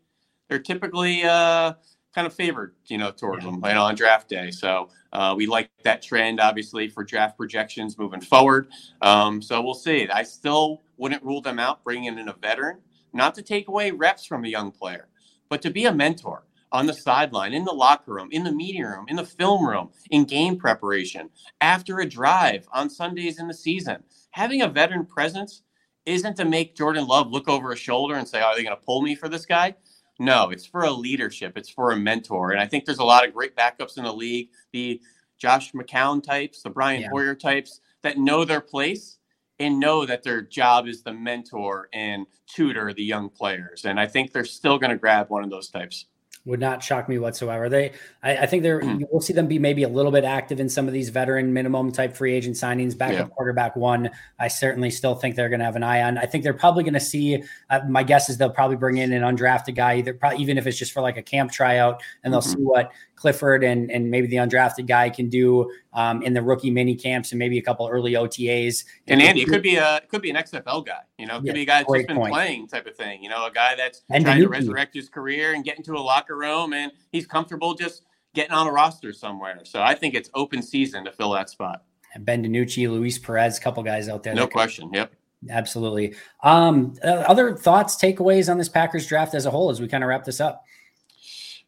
They're 0.47 0.59
typically 0.59 1.23
uh, 1.23 1.73
kind 2.13 2.27
of 2.27 2.33
favored, 2.33 2.75
you 2.87 2.97
know, 2.97 3.11
towards 3.11 3.45
them 3.45 3.55
you 3.55 3.73
know, 3.73 3.83
on 3.83 3.95
draft 3.95 4.29
day. 4.29 4.51
So 4.51 4.89
uh, 5.13 5.33
we 5.35 5.47
like 5.47 5.69
that 5.83 6.01
trend, 6.01 6.39
obviously, 6.39 6.87
for 6.87 7.03
draft 7.03 7.37
projections 7.37 7.97
moving 7.97 8.21
forward. 8.21 8.67
Um, 9.01 9.41
so 9.41 9.61
we'll 9.61 9.73
see. 9.73 10.07
I 10.09 10.23
still 10.23 10.81
wouldn't 10.97 11.23
rule 11.23 11.41
them 11.41 11.59
out 11.59 11.83
bringing 11.83 12.17
in 12.17 12.29
a 12.29 12.33
veteran 12.33 12.79
not 13.13 13.35
to 13.35 13.41
take 13.41 13.67
away 13.67 13.91
reps 13.91 14.25
from 14.25 14.45
a 14.45 14.49
young 14.49 14.71
player, 14.71 15.07
but 15.49 15.61
to 15.61 15.69
be 15.69 15.85
a 15.85 15.93
mentor. 15.93 16.45
on 16.73 16.85
the 16.85 16.93
sideline, 16.93 17.53
in 17.53 17.65
the 17.65 17.73
locker 17.73 18.13
room, 18.13 18.29
in 18.31 18.45
the 18.45 18.51
meeting 18.51 18.83
room, 18.83 19.03
in 19.09 19.17
the 19.17 19.25
film 19.25 19.67
room, 19.67 19.89
in 20.09 20.23
game 20.23 20.55
preparation, 20.55 21.29
after 21.59 21.99
a 21.99 22.05
drive 22.07 22.65
on 22.71 22.89
Sundays 22.89 23.39
in 23.39 23.47
the 23.49 23.53
season. 23.53 24.01
Having 24.29 24.61
a 24.61 24.69
veteran 24.69 25.05
presence 25.05 25.63
isn't 26.05 26.37
to 26.37 26.45
make 26.45 26.75
Jordan 26.75 27.05
Love 27.05 27.29
look 27.29 27.49
over 27.49 27.71
his 27.71 27.79
shoulder 27.79 28.15
and 28.15 28.25
say, 28.25 28.39
oh, 28.41 28.45
Are 28.45 28.55
they 28.55 28.63
going 28.63 28.75
to 28.75 28.81
pull 28.81 29.01
me 29.01 29.15
for 29.15 29.27
this 29.27 29.45
guy? 29.45 29.75
No, 30.19 30.49
it's 30.49 30.65
for 30.65 30.83
a 30.83 30.91
leadership, 30.91 31.57
it's 31.57 31.69
for 31.69 31.91
a 31.91 31.97
mentor. 31.97 32.51
And 32.51 32.61
I 32.61 32.67
think 32.67 32.85
there's 32.85 32.99
a 32.99 33.03
lot 33.03 33.27
of 33.27 33.33
great 33.33 33.55
backups 33.55 33.97
in 33.97 34.03
the 34.03 34.13
league. 34.13 34.49
The 34.71 35.01
Josh 35.37 35.71
McCown 35.73 36.23
types, 36.23 36.61
the 36.61 36.69
Brian 36.69 37.01
yeah. 37.01 37.09
Hoyer 37.09 37.35
types 37.35 37.81
that 38.03 38.17
know 38.17 38.45
their 38.45 38.61
place 38.61 39.17
and 39.61 39.79
know 39.79 40.05
that 40.05 40.23
their 40.23 40.41
job 40.41 40.87
is 40.87 41.03
the 41.03 41.13
mentor 41.13 41.89
and 41.93 42.25
tutor 42.47 42.93
the 42.93 43.03
young 43.03 43.29
players. 43.29 43.85
And 43.85 43.99
I 43.99 44.07
think 44.07 44.31
they're 44.31 44.45
still 44.45 44.77
going 44.77 44.91
to 44.91 44.97
grab 44.97 45.29
one 45.29 45.43
of 45.43 45.49
those 45.49 45.69
types 45.69 46.05
would 46.45 46.59
not 46.59 46.83
shock 46.83 47.07
me 47.07 47.19
whatsoever. 47.19 47.69
They, 47.69 47.91
I, 48.23 48.37
I 48.37 48.45
think 48.45 48.63
they're, 48.63 48.81
mm. 48.81 49.03
we'll 49.11 49.21
see 49.21 49.33
them 49.33 49.47
be 49.47 49.59
maybe 49.59 49.83
a 49.83 49.89
little 49.89 50.11
bit 50.11 50.23
active 50.23 50.59
in 50.59 50.69
some 50.69 50.87
of 50.87 50.93
these 50.93 51.09
veteran 51.09 51.53
minimum 51.53 51.91
type 51.91 52.15
free 52.15 52.33
agent 52.33 52.55
signings. 52.55 52.97
Backup 52.97 53.29
yeah. 53.29 53.35
quarterback 53.35 53.75
one, 53.75 54.09
I 54.39 54.47
certainly 54.47 54.89
still 54.89 55.13
think 55.13 55.35
they're 55.35 55.49
going 55.49 55.59
to 55.59 55.65
have 55.65 55.75
an 55.75 55.83
eye 55.83 56.01
on. 56.01 56.17
I 56.17 56.25
think 56.25 56.43
they're 56.43 56.53
probably 56.53 56.83
going 56.83 56.95
to 56.95 56.99
see. 56.99 57.43
Uh, 57.69 57.81
my 57.87 58.03
guess 58.03 58.29
is 58.29 58.37
they'll 58.37 58.49
probably 58.49 58.77
bring 58.77 58.97
in 58.97 59.13
an 59.13 59.21
undrafted 59.21 59.75
guy, 59.75 59.97
either 59.97 60.13
probably, 60.13 60.39
even 60.39 60.57
if 60.57 60.65
it's 60.65 60.77
just 60.77 60.93
for 60.93 61.01
like 61.01 61.17
a 61.17 61.23
camp 61.23 61.51
tryout, 61.51 62.01
and 62.23 62.33
they'll 62.33 62.41
mm-hmm. 62.41 62.51
see 62.51 62.63
what 62.63 62.91
Clifford 63.15 63.63
and 63.63 63.91
and 63.91 64.09
maybe 64.09 64.25
the 64.25 64.37
undrafted 64.37 64.87
guy 64.87 65.09
can 65.09 65.29
do 65.29 65.71
um, 65.93 66.21
in 66.23 66.33
the 66.33 66.41
rookie 66.41 66.71
mini 66.71 66.95
camps 66.95 67.31
and 67.31 67.39
maybe 67.39 67.57
a 67.57 67.61
couple 67.61 67.87
early 67.87 68.13
OTAs. 68.13 68.85
And 69.07 69.21
Andy, 69.21 69.41
it 69.41 69.47
could 69.47 69.61
be 69.61 69.75
a 69.75 70.01
could 70.07 70.21
be 70.21 70.29
an 70.29 70.35
XFL 70.35 70.85
guy. 70.85 71.01
You 71.17 71.27
know, 71.27 71.35
it 71.35 71.39
could 71.39 71.47
yeah, 71.47 71.53
be 71.53 71.61
a 71.61 71.65
guy 71.65 71.79
that's 71.79 71.93
just 71.93 72.07
been 72.07 72.17
point. 72.17 72.33
playing 72.33 72.67
type 72.67 72.87
of 72.87 72.95
thing. 72.95 73.23
You 73.23 73.29
know, 73.29 73.45
a 73.45 73.51
guy 73.51 73.75
that's 73.75 74.03
and 74.09 74.23
trying 74.23 74.41
to 74.41 74.47
resurrect 74.47 74.95
his 74.95 75.09
career 75.09 75.53
and 75.53 75.63
get 75.63 75.77
into 75.77 75.93
a 75.93 75.99
locker 75.99 76.37
room 76.37 76.73
and 76.73 76.91
he's 77.11 77.25
comfortable 77.25 77.73
just 77.73 78.03
getting 78.33 78.53
on 78.53 78.67
a 78.67 78.71
roster 78.71 79.11
somewhere. 79.13 79.59
So 79.63 79.81
I 79.81 79.93
think 79.95 80.13
it's 80.15 80.29
open 80.33 80.61
season 80.61 81.03
to 81.05 81.11
fill 81.11 81.31
that 81.31 81.49
spot. 81.49 81.83
And 82.13 82.25
Ben 82.25 82.43
DiNucci, 82.43 82.89
Luis 82.89 83.17
Perez, 83.17 83.57
a 83.57 83.61
couple 83.61 83.83
guys 83.83 84.09
out 84.09 84.23
there. 84.23 84.35
No 84.35 84.47
question. 84.47 84.89
Could, 84.89 84.95
yep. 84.95 85.13
Absolutely. 85.49 86.15
Um, 86.43 86.93
uh, 87.03 87.23
other 87.27 87.55
thoughts, 87.55 87.95
takeaways 87.95 88.49
on 88.49 88.57
this 88.57 88.69
Packers 88.69 89.07
draft 89.07 89.33
as 89.33 89.45
a 89.45 89.51
whole 89.51 89.69
as 89.69 89.81
we 89.81 89.87
kind 89.87 90.03
of 90.03 90.09
wrap 90.09 90.23
this 90.23 90.39
up? 90.39 90.65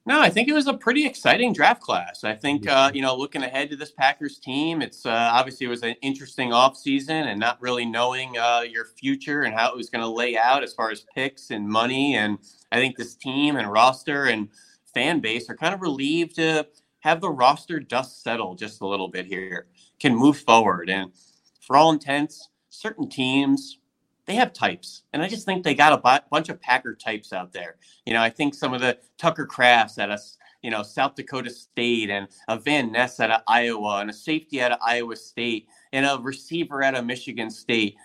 No, 0.06 0.20
I 0.20 0.30
think 0.30 0.49
it 0.49 0.54
was 0.54 0.68
a 0.68 0.74
pretty 0.74 1.06
exciting 1.06 1.54
draft 1.54 1.82
class. 1.82 2.26
I 2.26 2.36
think, 2.36 2.68
uh, 2.68 2.91
you 2.93 3.01
know, 3.01 3.16
looking 3.16 3.41
ahead 3.41 3.70
to 3.70 3.78
this 3.78 3.91
Packers 3.91 4.38
team, 4.38 4.82
it's 4.82 5.06
uh, 5.06 5.30
obviously 5.32 5.66
it 5.66 5.70
was 5.70 5.82
an 5.82 5.95
interesting 6.01 6.49
offseason 6.49 7.28
and 7.28 7.39
not 7.39 7.62
really 7.62 7.86
knowing 7.86 8.38
uh, 8.38 8.64
your 8.70 8.84
future 8.84 9.43
and 9.43 9.56
how 9.56 9.72
it 9.72 9.78
was 9.78 9.89
going 9.89 10.01
to 10.01 10.10
lay 10.10 10.36
out 10.36 10.62
as 10.62 10.74
far 10.74 10.91
as 10.91 11.06
picks 11.16 11.51
and 11.51 11.66
money. 11.66 12.16
And 12.16 12.38
I 12.74 12.80
think 12.80 12.97
this 12.97 13.16
team 13.16 13.56
and 13.56 13.72
roster 13.72 14.26
and 14.26 14.49
fan 14.93 15.22
base 15.22 15.49
are 15.49 15.56
kind 15.56 15.74
of 15.74 15.82
relieved 15.82 16.36
to 16.36 16.68
have 16.99 17.22
the 17.22 17.30
roster 17.30 17.80
dust 17.80 18.24
settle 18.24 18.56
just 18.56 18.82
a 18.82 18.88
little 18.88 19.08
bit 19.08 19.26
here, 19.26 19.68
can 20.01 20.14
move 20.14 20.38
forward. 20.38 20.89
And 20.89 21.14
for 21.62 21.78
all 21.78 21.93
intents, 21.93 22.49
certain 22.70 23.08
teams, 23.08 23.80
they 24.26 24.36
have 24.36 24.53
types, 24.53 25.03
and 25.11 25.21
I 25.21 25.28
just 25.28 25.45
think 25.45 25.63
they 25.63 25.76
got 25.76 25.93
a 25.93 25.97
b- 25.97 26.26
bunch 26.32 26.49
of 26.49 26.61
Packer 26.61 26.95
types 26.95 27.34
out 27.34 27.51
there. 27.51 27.76
You 28.05 28.13
know, 28.13 28.21
I 28.21 28.30
think 28.30 28.53
some 28.53 28.74
of 28.74 28.82
the 28.82 28.97
Tucker 29.17 29.45
Krafts 29.45 29.97
at 29.97 30.09
us, 30.09 30.38
you 30.61 30.71
know, 30.71 30.82
South 30.82 31.15
Dakota 31.15 31.49
State, 31.49 32.09
and 32.09 32.28
a 32.47 32.57
Van 32.57 32.91
Ness 32.91 33.19
out 33.19 33.32
of 33.32 33.41
Iowa, 33.47 33.99
and 33.99 34.09
a 34.09 34.13
safety 34.13 34.61
out 34.61 34.71
of 34.71 34.80
Iowa 34.82 35.15
State, 35.15 35.67
and 35.91 36.05
a 36.05 36.17
receiver 36.21 36.84
out 36.84 36.95
of 36.95 37.05
Michigan 37.05 37.49
State. 37.49 37.95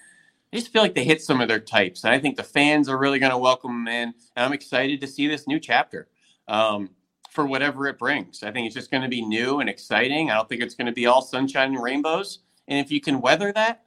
I 0.53 0.57
just 0.57 0.73
feel 0.73 0.83
like 0.83 0.95
they 0.95 1.05
hit 1.05 1.23
some 1.23 1.41
of 1.41 1.49
their 1.49 1.61
types, 1.61 2.05
and 2.05 2.13
I 2.13 2.19
think 2.19 2.37
the 2.37 2.43
fans 2.43 2.89
are 2.89 2.99
really 2.99 3.19
going 3.19 3.33
to 3.33 3.39
welcome 3.39 3.85
them 3.85 3.89
in. 3.89 4.15
And 4.35 4.47
I'm 4.47 4.53
excited 4.53 5.01
to 5.01 5.07
see 5.07 5.29
this 5.29 5.47
new 5.47 5.61
chapter 5.61 6.09
um, 6.49 6.91
for 7.31 7.47
whatever 7.47 7.87
it 7.87 7.99
brings. 7.99 8.43
I 8.43 8.51
think 8.51 8.67
it's 8.67 8.75
just 8.75 8.91
going 8.91 9.03
to 9.03 9.09
be 9.09 9.23
new 9.23 9.61
and 9.61 9.69
exciting. 9.69 10.31
I 10.31 10.35
don't 10.35 10.49
think 10.49 10.63
it's 10.63 10.75
going 10.75 10.87
to 10.87 10.93
be 10.93 11.07
all 11.07 11.23
sunshine 11.23 11.75
and 11.75 11.83
rainbows. 11.83 12.41
And 12.67 12.79
if 12.79 12.91
you 12.91 13.01
can 13.01 13.21
weather 13.21 13.53
that, 13.53 13.85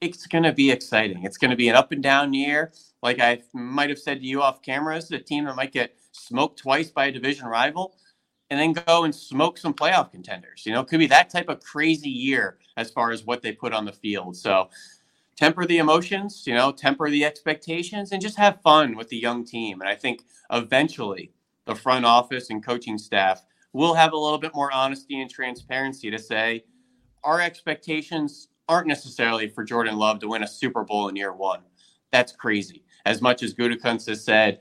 it's 0.00 0.26
going 0.26 0.44
to 0.44 0.52
be 0.52 0.70
exciting. 0.70 1.24
It's 1.24 1.36
going 1.36 1.50
to 1.50 1.56
be 1.56 1.68
an 1.68 1.76
up 1.76 1.92
and 1.92 2.02
down 2.02 2.32
year. 2.32 2.72
Like 3.02 3.20
I 3.20 3.42
might 3.52 3.90
have 3.90 3.98
said 3.98 4.20
to 4.20 4.26
you 4.26 4.42
off 4.42 4.62
camera, 4.62 4.94
this 4.94 5.04
is 5.04 5.10
a 5.12 5.18
team 5.18 5.44
that 5.44 5.56
might 5.56 5.72
get 5.72 5.94
smoked 6.12 6.58
twice 6.58 6.90
by 6.90 7.06
a 7.06 7.12
division 7.12 7.46
rival 7.46 7.94
and 8.50 8.58
then 8.58 8.72
go 8.72 9.04
and 9.04 9.14
smoke 9.14 9.58
some 9.58 9.74
playoff 9.74 10.10
contenders. 10.10 10.64
You 10.66 10.72
know, 10.72 10.80
it 10.80 10.88
could 10.88 10.98
be 10.98 11.06
that 11.06 11.30
type 11.30 11.48
of 11.48 11.62
crazy 11.62 12.10
year 12.10 12.58
as 12.76 12.90
far 12.90 13.12
as 13.12 13.24
what 13.24 13.42
they 13.42 13.52
put 13.52 13.72
on 13.72 13.84
the 13.84 13.92
field. 13.92 14.36
So 14.36 14.70
temper 15.36 15.66
the 15.66 15.78
emotions, 15.78 16.44
you 16.46 16.54
know, 16.54 16.72
temper 16.72 17.08
the 17.10 17.24
expectations 17.24 18.12
and 18.12 18.20
just 18.20 18.36
have 18.36 18.60
fun 18.62 18.96
with 18.96 19.08
the 19.08 19.16
young 19.16 19.44
team. 19.44 19.80
And 19.80 19.88
I 19.88 19.94
think 19.94 20.22
eventually 20.50 21.32
the 21.66 21.74
front 21.74 22.04
office 22.04 22.50
and 22.50 22.64
coaching 22.64 22.98
staff 22.98 23.42
will 23.72 23.94
have 23.94 24.12
a 24.12 24.18
little 24.18 24.38
bit 24.38 24.54
more 24.54 24.72
honesty 24.72 25.20
and 25.20 25.30
transparency 25.30 26.10
to 26.10 26.18
say 26.18 26.64
our 27.22 27.40
expectations 27.40 28.48
aren't 28.70 28.86
necessarily 28.86 29.48
for 29.48 29.64
Jordan 29.64 29.96
Love 29.96 30.20
to 30.20 30.28
win 30.28 30.44
a 30.44 30.48
Super 30.48 30.84
Bowl 30.84 31.08
in 31.08 31.16
year 31.16 31.32
one. 31.32 31.60
That's 32.12 32.32
crazy. 32.32 32.84
As 33.04 33.20
much 33.20 33.42
as 33.42 33.52
Gutekunst 33.52 34.06
has 34.06 34.24
said, 34.24 34.60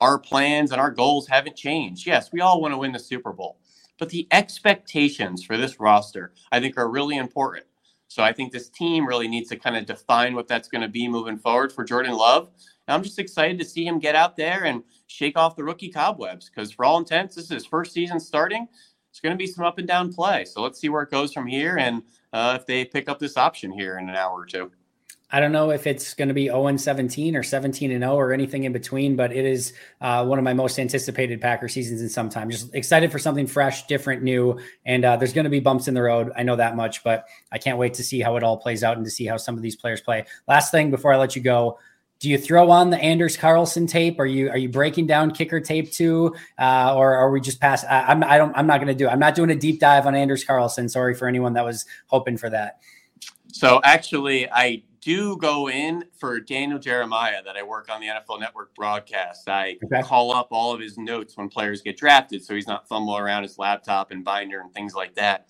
our 0.00 0.18
plans 0.18 0.72
and 0.72 0.80
our 0.80 0.90
goals 0.90 1.26
haven't 1.26 1.56
changed. 1.56 2.06
Yes, 2.06 2.30
we 2.32 2.42
all 2.42 2.60
want 2.60 2.74
to 2.74 2.78
win 2.78 2.92
the 2.92 2.98
Super 2.98 3.32
Bowl, 3.32 3.58
but 3.98 4.10
the 4.10 4.28
expectations 4.30 5.42
for 5.42 5.56
this 5.56 5.80
roster, 5.80 6.34
I 6.52 6.60
think, 6.60 6.76
are 6.76 6.90
really 6.90 7.16
important. 7.16 7.64
So 8.08 8.22
I 8.22 8.32
think 8.32 8.52
this 8.52 8.68
team 8.68 9.06
really 9.06 9.26
needs 9.26 9.48
to 9.48 9.56
kind 9.56 9.74
of 9.74 9.86
define 9.86 10.34
what 10.34 10.48
that's 10.48 10.68
going 10.68 10.82
to 10.82 10.88
be 10.88 11.08
moving 11.08 11.38
forward 11.38 11.72
for 11.72 11.82
Jordan 11.82 12.12
Love. 12.12 12.50
And 12.86 12.94
I'm 12.94 13.02
just 13.02 13.18
excited 13.18 13.58
to 13.58 13.64
see 13.64 13.86
him 13.86 13.98
get 13.98 14.14
out 14.14 14.36
there 14.36 14.64
and 14.64 14.82
shake 15.06 15.38
off 15.38 15.56
the 15.56 15.64
rookie 15.64 15.90
cobwebs 15.90 16.50
because, 16.50 16.70
for 16.70 16.84
all 16.84 16.98
intents, 16.98 17.34
this 17.34 17.46
is 17.46 17.50
his 17.50 17.66
first 17.66 17.92
season 17.92 18.20
starting. 18.20 18.68
It's 19.10 19.20
going 19.20 19.32
to 19.32 19.38
be 19.38 19.46
some 19.46 19.64
up 19.64 19.78
and 19.78 19.88
down 19.88 20.12
play. 20.12 20.44
So 20.44 20.60
let's 20.60 20.78
see 20.78 20.90
where 20.90 21.02
it 21.02 21.10
goes 21.10 21.32
from 21.32 21.46
here. 21.46 21.78
And 21.78 22.02
uh, 22.36 22.54
if 22.54 22.66
they 22.66 22.84
pick 22.84 23.08
up 23.08 23.18
this 23.18 23.36
option 23.36 23.72
here 23.72 23.98
in 23.98 24.08
an 24.10 24.14
hour 24.14 24.40
or 24.40 24.44
two. 24.44 24.70
I 25.32 25.40
don't 25.40 25.50
know 25.50 25.70
if 25.70 25.88
it's 25.88 26.14
going 26.14 26.28
to 26.28 26.34
be 26.34 26.46
0 26.46 26.68
and 26.68 26.80
17 26.80 27.34
or 27.34 27.42
17 27.42 27.90
and 27.90 28.02
0 28.02 28.14
or 28.14 28.32
anything 28.32 28.62
in 28.62 28.72
between, 28.72 29.16
but 29.16 29.32
it 29.32 29.44
is 29.44 29.72
uh, 30.00 30.24
one 30.24 30.38
of 30.38 30.44
my 30.44 30.54
most 30.54 30.78
anticipated 30.78 31.40
Packer 31.40 31.66
seasons 31.66 32.00
in 32.00 32.08
some 32.08 32.28
time. 32.28 32.48
Just 32.48 32.72
excited 32.74 33.10
for 33.10 33.18
something 33.18 33.46
fresh, 33.46 33.86
different, 33.86 34.22
new. 34.22 34.60
And 34.84 35.04
uh, 35.04 35.16
there's 35.16 35.32
going 35.32 35.44
to 35.44 35.50
be 35.50 35.58
bumps 35.58 35.88
in 35.88 35.94
the 35.94 36.02
road. 36.02 36.30
I 36.36 36.44
know 36.44 36.54
that 36.56 36.76
much, 36.76 37.02
but 37.02 37.26
I 37.50 37.58
can't 37.58 37.78
wait 37.78 37.94
to 37.94 38.04
see 38.04 38.20
how 38.20 38.36
it 38.36 38.44
all 38.44 38.56
plays 38.56 38.84
out 38.84 38.98
and 38.98 39.04
to 39.04 39.10
see 39.10 39.26
how 39.26 39.36
some 39.36 39.56
of 39.56 39.62
these 39.62 39.74
players 39.74 40.00
play. 40.00 40.26
Last 40.46 40.70
thing 40.70 40.92
before 40.92 41.12
I 41.12 41.16
let 41.16 41.34
you 41.34 41.42
go. 41.42 41.78
Do 42.18 42.30
you 42.30 42.38
throw 42.38 42.70
on 42.70 42.90
the 42.90 42.98
Anders 42.98 43.36
Carlson 43.36 43.86
tape? 43.86 44.18
Are 44.18 44.26
you 44.26 44.48
are 44.50 44.56
you 44.56 44.68
breaking 44.68 45.06
down 45.06 45.30
kicker 45.32 45.60
tape 45.60 45.92
too, 45.92 46.34
uh, 46.58 46.94
or 46.96 47.14
are 47.14 47.30
we 47.30 47.40
just 47.40 47.60
pass? 47.60 47.84
I, 47.84 48.02
I'm 48.04 48.24
I 48.24 48.38
don't 48.38 48.56
I'm 48.56 48.66
not 48.66 48.78
going 48.78 48.88
to 48.88 48.94
do. 48.94 49.08
I'm 49.08 49.18
not 49.18 49.34
doing 49.34 49.50
a 49.50 49.56
deep 49.56 49.80
dive 49.80 50.06
on 50.06 50.14
Anders 50.14 50.42
Carlson. 50.42 50.88
Sorry 50.88 51.14
for 51.14 51.28
anyone 51.28 51.52
that 51.54 51.64
was 51.64 51.84
hoping 52.06 52.38
for 52.38 52.48
that. 52.50 52.80
So 53.52 53.80
actually, 53.84 54.50
I 54.50 54.82
do 55.06 55.36
go 55.36 55.68
in 55.68 56.04
for 56.18 56.40
Daniel 56.40 56.78
Jeremiah 56.80 57.42
that 57.44 57.56
I 57.56 57.62
work 57.62 57.88
on 57.90 58.00
the 58.00 58.08
NFL 58.08 58.40
Network 58.40 58.74
broadcast. 58.74 59.48
I 59.48 59.78
okay. 59.84 60.02
call 60.02 60.32
up 60.32 60.48
all 60.50 60.74
of 60.74 60.80
his 60.80 60.98
notes 60.98 61.36
when 61.36 61.48
players 61.48 61.80
get 61.80 61.96
drafted, 61.96 62.44
so 62.44 62.54
he's 62.54 62.66
not 62.66 62.88
fumbling 62.88 63.22
around 63.22 63.44
his 63.44 63.56
laptop 63.56 64.10
and 64.10 64.24
binder 64.24 64.60
and 64.60 64.74
things 64.74 64.94
like 64.94 65.14
that. 65.14 65.48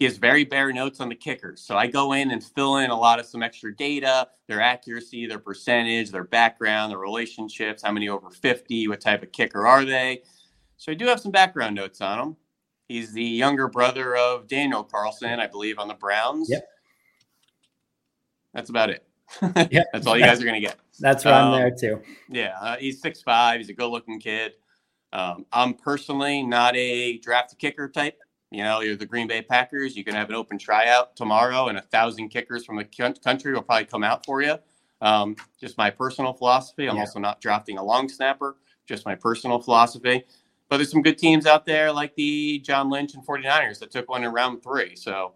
He 0.00 0.06
has 0.06 0.16
very 0.16 0.44
bare 0.44 0.72
notes 0.72 0.98
on 0.98 1.10
the 1.10 1.14
kickers. 1.14 1.60
So 1.60 1.76
I 1.76 1.86
go 1.86 2.14
in 2.14 2.30
and 2.30 2.42
fill 2.42 2.78
in 2.78 2.88
a 2.88 2.98
lot 2.98 3.20
of 3.20 3.26
some 3.26 3.42
extra 3.42 3.76
data, 3.76 4.28
their 4.48 4.58
accuracy, 4.58 5.26
their 5.26 5.38
percentage, 5.38 6.10
their 6.10 6.24
background, 6.24 6.90
their 6.90 6.98
relationships, 6.98 7.82
how 7.82 7.92
many 7.92 8.08
over 8.08 8.30
50, 8.30 8.88
what 8.88 9.02
type 9.02 9.22
of 9.22 9.30
kicker 9.30 9.66
are 9.66 9.84
they. 9.84 10.22
So 10.78 10.90
I 10.90 10.94
do 10.94 11.04
have 11.04 11.20
some 11.20 11.30
background 11.30 11.76
notes 11.76 12.00
on 12.00 12.18
him. 12.18 12.36
He's 12.88 13.12
the 13.12 13.22
younger 13.22 13.68
brother 13.68 14.16
of 14.16 14.48
Daniel 14.48 14.82
Carlson, 14.82 15.38
I 15.38 15.46
believe, 15.46 15.78
on 15.78 15.86
the 15.86 15.94
Browns. 15.94 16.48
Yep. 16.48 16.66
That's 18.54 18.70
about 18.70 18.88
it. 18.88 19.04
yep. 19.70 19.84
That's 19.92 20.06
all 20.06 20.16
you 20.16 20.24
guys 20.24 20.40
are 20.40 20.44
going 20.44 20.54
to 20.54 20.66
get. 20.66 20.78
That's 20.98 21.26
right 21.26 21.42
um, 21.42 21.52
there 21.52 21.70
too. 21.70 22.02
Yeah, 22.30 22.56
uh, 22.58 22.76
he's 22.78 23.02
six 23.02 23.20
five. 23.20 23.60
He's 23.60 23.68
a 23.68 23.74
good 23.74 23.88
looking 23.88 24.18
kid. 24.18 24.54
Um, 25.12 25.44
I'm 25.52 25.74
personally 25.74 26.42
not 26.42 26.74
a 26.74 27.18
draft 27.18 27.58
kicker 27.58 27.88
type. 27.88 28.18
You 28.50 28.64
know, 28.64 28.80
you're 28.80 28.96
the 28.96 29.06
Green 29.06 29.28
Bay 29.28 29.42
Packers. 29.42 29.96
You 29.96 30.04
can 30.04 30.14
have 30.14 30.28
an 30.28 30.34
open 30.34 30.58
tryout 30.58 31.14
tomorrow, 31.16 31.68
and 31.68 31.78
a 31.78 31.82
thousand 31.82 32.30
kickers 32.30 32.64
from 32.64 32.76
the 32.76 32.84
country 33.22 33.52
will 33.52 33.62
probably 33.62 33.84
come 33.84 34.02
out 34.02 34.26
for 34.26 34.42
you. 34.42 34.56
Um, 35.00 35.36
just 35.60 35.78
my 35.78 35.90
personal 35.90 36.32
philosophy. 36.32 36.88
I'm 36.88 36.96
yeah. 36.96 37.02
also 37.02 37.20
not 37.20 37.40
drafting 37.40 37.78
a 37.78 37.84
long 37.84 38.08
snapper. 38.08 38.56
Just 38.86 39.06
my 39.06 39.14
personal 39.14 39.60
philosophy. 39.60 40.24
But 40.68 40.76
there's 40.76 40.90
some 40.90 41.02
good 41.02 41.18
teams 41.18 41.46
out 41.46 41.66
there 41.66 41.92
like 41.92 42.14
the 42.14 42.60
John 42.60 42.90
Lynch 42.90 43.14
and 43.14 43.26
49ers 43.26 43.78
that 43.80 43.90
took 43.90 44.08
one 44.08 44.24
in 44.24 44.32
round 44.32 44.62
three. 44.62 44.94
So 44.94 45.34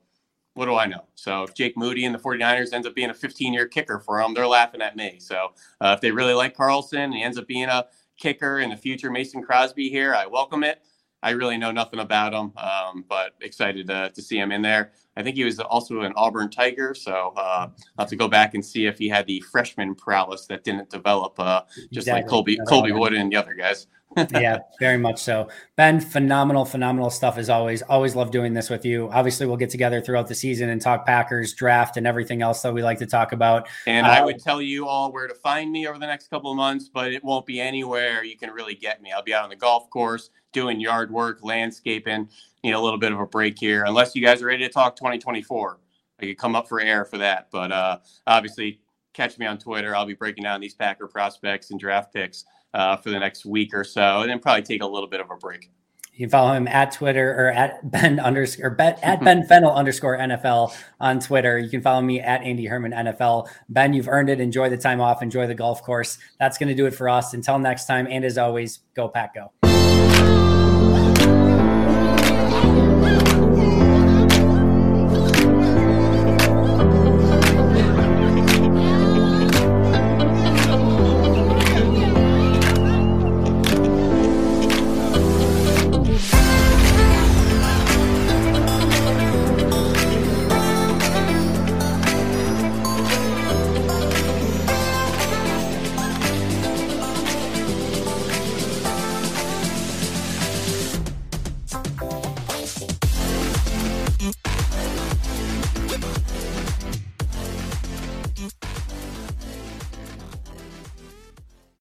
what 0.55 0.67
do 0.67 0.77
I 0.77 0.87
know? 0.87 1.05
So 1.17 1.43
if 1.43 1.55
Jake 1.55 1.77
Moody 1.77 2.05
and 2.05 2.15
the 2.15 2.19
49ers 2.19 2.73
ends 2.73 2.87
up 2.87 2.95
being 2.95 3.11
a 3.11 3.15
15 3.15 3.53
year 3.53 3.67
kicker 3.67 3.99
for 3.99 4.21
them, 4.21 4.35
they're 4.35 4.47
laughing 4.47 4.81
at 4.81 4.97
me. 4.97 5.17
So 5.19 5.53
uh, 5.81 5.95
if 5.97 6.01
they 6.01 6.13
really 6.13 6.35
like 6.35 6.57
Carlson 6.57 7.01
and 7.01 7.15
he 7.15 7.23
ends 7.23 7.37
up 7.39 7.47
being 7.47 7.69
a 7.69 7.87
kicker 8.17 8.61
in 8.61 8.71
the 8.71 8.77
future, 8.77 9.11
Mason 9.11 9.43
Crosby 9.43 9.89
here, 9.89 10.15
I 10.15 10.27
welcome 10.27 10.63
it. 10.63 10.83
I 11.25 11.31
really 11.31 11.57
know 11.57 11.73
nothing 11.73 12.01
about 12.01 12.35
him, 12.35 12.53
um, 12.59 13.07
but 13.09 13.33
excited 13.41 13.87
to, 13.87 14.11
to 14.15 14.23
see 14.23 14.39
him 14.39 14.53
in 14.53 14.61
there. 14.61 14.93
I 15.17 15.23
think 15.23 15.37
he 15.37 15.45
was 15.45 15.59
also 15.59 16.03
an 16.03 16.13
Auburn 16.17 16.51
Tiger, 16.51 16.95
so 16.95 17.33
uh, 17.35 17.69
I'll 17.71 17.73
have 17.99 18.09
to 18.11 18.17
go 18.17 18.29
back 18.29 18.53
and 18.53 18.63
see 18.65 18.85
if 18.85 18.99
he 18.99 19.09
had 19.09 19.27
the 19.27 19.41
freshman 19.51 19.95
prowess 19.95 20.47
that 20.49 20.65
didn't 20.65 20.91
develop, 20.91 21.41
uh, 21.41 21.63
just 21.93 22.09
exactly. 22.09 22.23
like 22.23 22.29
Colby 22.29 22.59
Colby 22.69 22.93
Wooden 22.93 23.31
the 23.31 23.37
other 23.37 23.55
guys. 23.55 23.87
yeah, 24.33 24.59
very 24.79 24.99
much 24.99 25.19
so. 25.19 25.49
Ben, 25.77 25.99
phenomenal, 25.99 26.65
phenomenal 26.67 27.11
stuff 27.11 27.39
as 27.39 27.49
always. 27.49 27.81
Always 27.83 28.15
love 28.15 28.31
doing 28.31 28.53
this 28.53 28.69
with 28.69 28.85
you. 28.85 29.09
Obviously, 29.11 29.47
we'll 29.47 29.57
get 29.57 29.71
together 29.71 30.03
throughout 30.03 30.29
the 30.29 30.35
season 30.35 30.69
and 30.69 30.81
talk 30.81 31.07
Packers 31.07 31.55
draft 31.55 31.97
and 31.97 32.07
everything 32.07 32.43
else 32.43 32.61
that 32.63 32.75
we 32.75 32.83
like 32.83 32.99
to 32.99 33.07
talk 33.07 33.33
about. 33.33 33.67
And 33.87 34.07
uh, 34.07 34.11
I 34.11 34.23
would 34.23 34.41
tell 34.41 34.61
you 34.61 34.87
all 34.87 35.11
where 35.11 35.27
to 35.27 35.35
find 35.35 35.73
me 35.73 35.89
over 35.89 35.99
the 35.99 36.07
next 36.07 36.29
couple 36.29 36.51
of 36.51 36.57
months, 36.57 36.91
but 36.93 37.13
it 37.13 37.25
won't 37.25 37.47
be 37.47 37.61
anywhere 37.61 38.23
you 38.23 38.37
can 38.37 38.51
really 38.51 38.75
get 38.75 39.01
me. 39.01 39.11
I'll 39.11 39.23
be 39.23 39.33
out 39.33 39.45
on 39.45 39.51
the 39.51 39.57
golf 39.57 39.89
course 39.91 40.31
doing 40.55 40.81
yard 40.81 41.11
work, 41.11 41.41
landscaping. 41.43 42.31
Need 42.63 42.73
a 42.73 42.81
little 42.81 42.99
bit 42.99 43.13
of 43.13 43.21
a 43.21 43.27
break 43.27 43.59
here, 43.59 43.85
unless 43.85 44.15
you 44.17 44.23
guys 44.23 44.41
are 44.41 44.47
ready 44.47 44.67
to 44.67 44.73
talk 44.73 44.97
2024. 44.97 45.79
I 46.21 46.27
could 46.27 46.39
come 46.39 46.57
up 46.57 46.67
for 46.67 46.81
air 46.81 47.05
for 47.05 47.19
that, 47.19 47.49
but 47.53 47.71
uh, 47.71 47.99
obviously 48.27 48.81
catch 49.13 49.39
me 49.39 49.45
on 49.45 49.59
Twitter. 49.59 49.95
I'll 49.95 50.07
be 50.07 50.15
breaking 50.15 50.45
down 50.45 50.63
these 50.63 50.75
Packer 50.75 51.07
prospects 51.07 51.71
and 51.71 51.79
draft 51.79 52.15
picks 52.15 52.45
uh, 52.73 52.97
for 52.97 53.11
the 53.11 53.19
next 53.19 53.45
week 53.45 53.75
or 53.75 53.85
so, 53.85 54.23
and 54.23 54.31
then 54.31 54.39
probably 54.39 54.63
take 54.63 54.83
a 54.83 54.87
little 54.87 55.09
bit 55.09 55.21
of 55.21 55.31
a 55.31 55.37
break. 55.37 55.71
You 56.15 56.27
can 56.27 56.31
follow 56.31 56.53
him 56.53 56.69
at 56.69 56.93
Twitter 56.93 57.35
or 57.37 57.51
at 57.51 57.91
Ben 57.91 58.21
underscore 58.21 58.71
bet 58.71 59.01
at 59.03 59.23
Ben 59.25 59.45
Fennell 59.47 59.75
underscore 59.75 60.17
NFL 60.17 60.73
on 61.01 61.19
Twitter. 61.19 61.59
You 61.59 61.69
can 61.69 61.83
follow 61.83 62.03
me 62.03 62.21
at 62.21 62.41
Andy 62.43 62.67
Herman 62.67 62.93
NFL. 62.93 63.49
Ben, 63.69 63.93
you've 63.93 64.09
earned 64.09 64.31
it. 64.31 64.41
Enjoy 64.41 64.71
the 64.71 64.77
time 64.77 65.01
off. 65.01 65.23
Enjoy 65.23 65.49
the 65.49 65.57
golf 65.57 65.83
course. 65.83 66.19
That's 66.39 66.57
going 66.57 66.69
to 66.69 66.75
do 66.75 66.87
it 66.87 66.95
for 66.95 67.09
us. 67.09 67.35
Until 67.35 67.59
next 67.59 67.87
time, 67.87 68.07
and 68.09 68.25
as 68.25 68.39
always, 68.39 68.79
go 68.95 69.09
Pack 69.09 69.35
Go. 69.35 69.64